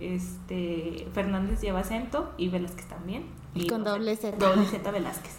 Este 0.00 1.06
Fernández 1.12 1.60
lleva 1.60 1.80
acento 1.80 2.32
y 2.36 2.48
Velázquez 2.48 2.86
también. 2.86 3.26
Y 3.54 3.66
con 3.66 3.84
doble 3.84 4.16
Z. 4.16 4.36
Doble 4.36 4.64
Z 4.66 4.90
Velázquez. 4.90 5.36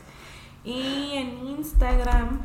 Y 0.63 1.11
en 1.13 1.47
Instagram, 1.47 2.41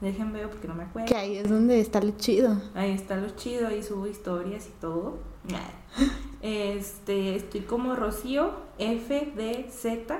déjenme 0.00 0.40
ver 0.40 0.48
porque 0.48 0.68
no 0.68 0.74
me 0.74 0.84
acuerdo. 0.84 1.08
Que 1.08 1.16
ahí 1.16 1.36
es 1.36 1.48
donde 1.48 1.80
está 1.80 2.00
lo 2.00 2.12
chido. 2.12 2.60
Ahí 2.74 2.92
está 2.92 3.16
lo 3.16 3.30
chido, 3.30 3.68
ahí 3.68 3.82
subo 3.82 4.06
historias 4.06 4.66
y 4.66 4.80
todo. 4.80 5.18
Este, 6.42 7.34
estoy 7.34 7.62
como 7.62 7.96
Rocío 7.96 8.52
FDZ 8.78 10.12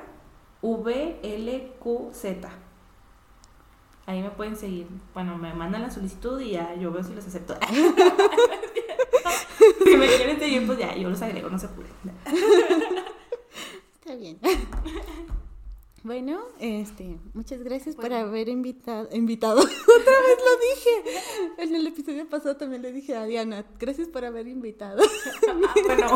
VLQZ. 0.63 2.25
Ahí 4.07 4.23
me 4.23 4.31
pueden 4.31 4.57
seguir. 4.57 4.89
Bueno, 5.15 5.37
me 5.37 5.53
mandan 5.53 5.83
la 5.83 5.91
solicitud 5.91 6.41
y 6.41 6.53
ya 6.53 6.75
yo 6.77 6.93
veo 6.93 7.03
si 7.03 7.15
los 7.15 7.27
acepto. 7.27 7.55
si 9.85 9.97
me 9.97 10.07
quieren 10.07 10.39
seguir, 10.39 10.67
pues 10.67 10.79
ya, 10.79 10.97
yo 10.97 11.11
los 11.11 11.23
agrego, 11.23 11.49
no 11.49 11.59
se 11.59 11.67
apuren. 11.67 11.93
Está 13.95 14.15
bien. 14.15 14.39
Bueno, 16.07 16.39
este, 16.61 17.19
muchas 17.35 17.65
gracias 17.65 17.97
por 17.97 18.13
haber 18.13 18.49
invitado, 18.49 19.09
invitado. 19.11 19.59
Otra 19.61 19.73
vez 20.21 20.39
lo 20.39 20.61
dije. 20.61 21.21
En 21.59 21.75
el 21.75 21.85
episodio 21.85 22.29
pasado 22.29 22.57
también 22.57 22.83
le 22.83 22.93
dije 22.93 23.17
a 23.17 23.25
Diana, 23.25 23.65
gracias 23.81 24.07
por 24.07 24.25
haber 24.25 24.47
invitado. 24.47 25.03
ah, 25.49 25.55
bueno. 25.85 26.07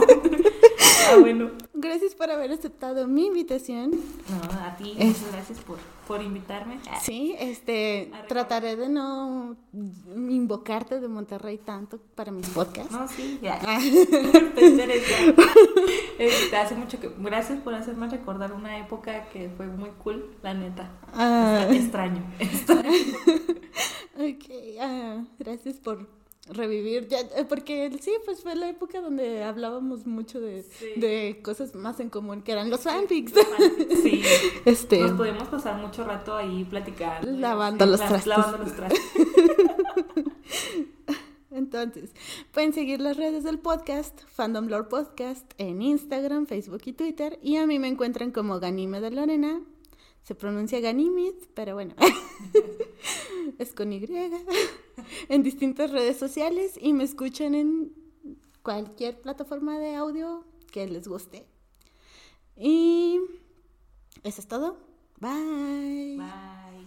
ah, 1.09 1.17
bueno. 1.19 1.51
Gracias 1.75 2.15
por 2.15 2.31
haber 2.31 2.53
aceptado 2.53 3.09
mi 3.09 3.27
invitación. 3.27 3.91
No, 3.91 4.61
a 4.65 4.77
ti, 4.77 4.95
muchas 4.97 5.33
gracias 5.33 5.59
por, 5.59 5.79
por 6.11 6.23
invitarme. 6.23 6.81
Sí, 7.01 7.37
este, 7.39 8.11
trataré 8.27 8.75
de 8.75 8.89
no 8.89 9.55
invocarte 9.73 10.99
de 10.99 11.07
Monterrey 11.07 11.59
tanto 11.59 12.01
para 12.17 12.33
mis 12.33 12.49
podcasts. 12.49 12.91
No, 12.91 13.07
sí. 13.07 13.39
Te 14.57 14.67
interesa. 14.67 15.15
Este, 16.19 16.55
hace 16.55 16.75
mucho 16.75 17.01
que, 17.01 17.11
gracias 17.17 17.61
por 17.61 17.73
hacerme 17.75 18.07
recordar 18.07 18.53
una 18.53 18.77
época 18.77 19.31
que 19.31 19.49
fue 19.57 19.67
muy 19.69 19.89
cool, 20.03 20.37
la 20.43 20.53
neta. 20.53 20.91
Ah. 21.15 21.67
Extraño, 21.71 22.23
extraño. 22.39 22.91
ok, 24.19 24.45
ah, 24.83 25.25
gracias 25.39 25.77
por 25.77 26.07
revivir, 26.51 27.09
ya, 27.09 27.21
eh, 27.21 27.45
porque 27.49 27.91
sí, 28.01 28.13
pues 28.25 28.43
fue 28.43 28.55
la 28.57 28.69
época 28.69 29.01
donde 29.01 29.43
hablábamos 29.43 30.07
mucho 30.07 30.41
de, 30.41 30.65
de 30.97 31.41
cosas 31.43 31.75
más 31.75 32.01
en 32.01 32.11
común, 32.11 32.43
que 32.43 32.53
eran 32.53 32.71
los 32.71 32.83
fanfics. 32.83 33.33
Sí, 34.03 34.23
este, 34.65 35.01
nos 35.01 35.13
podemos 35.13 35.49
pasar 35.49 35.81
mucho 35.81 36.05
rato 36.05 36.35
ahí 36.35 36.65
platicando. 36.65 37.31
Lavando 37.31 37.87
los 37.87 38.01
trastos. 38.01 38.27
Lavando 38.27 38.59
los 38.59 38.75
trastos. 38.75 39.01
Entonces, 41.51 42.13
pueden 42.53 42.73
seguir 42.73 43.01
las 43.01 43.17
redes 43.17 43.45
del 43.45 43.59
podcast, 43.59 44.21
Fandom 44.29 44.69
Lore 44.69 44.89
Podcast, 44.89 45.53
en 45.59 45.83
Instagram, 45.83 46.47
Facebook 46.47 46.83
y 46.87 46.93
Twitter. 46.93 47.39
Y 47.43 47.57
a 47.57 47.67
mí 47.67 47.79
me 47.79 47.89
encuentran 47.89 48.31
como 48.31 48.61
Ganime 48.61 49.01
de 49.01 49.11
Lorena. 49.11 49.61
Se 50.23 50.35
pronuncia 50.35 50.81
Ganimid, 50.81 51.35
pero 51.55 51.75
bueno, 51.75 51.95
es 53.59 53.73
con 53.73 53.93
Y. 53.93 54.07
en 55.29 55.43
distintas 55.43 55.91
redes 55.91 56.17
sociales 56.19 56.79
y 56.81 56.93
me 56.93 57.05
escuchan 57.05 57.55
en 57.55 57.93
cualquier 58.63 59.21
plataforma 59.21 59.79
de 59.79 59.95
audio 59.95 60.45
que 60.73 60.87
les 60.87 61.09
guste. 61.09 61.47
Y 62.57 63.21
eso 64.23 64.41
es 64.41 64.49
todo. 64.49 64.77
Bye. 65.19 66.19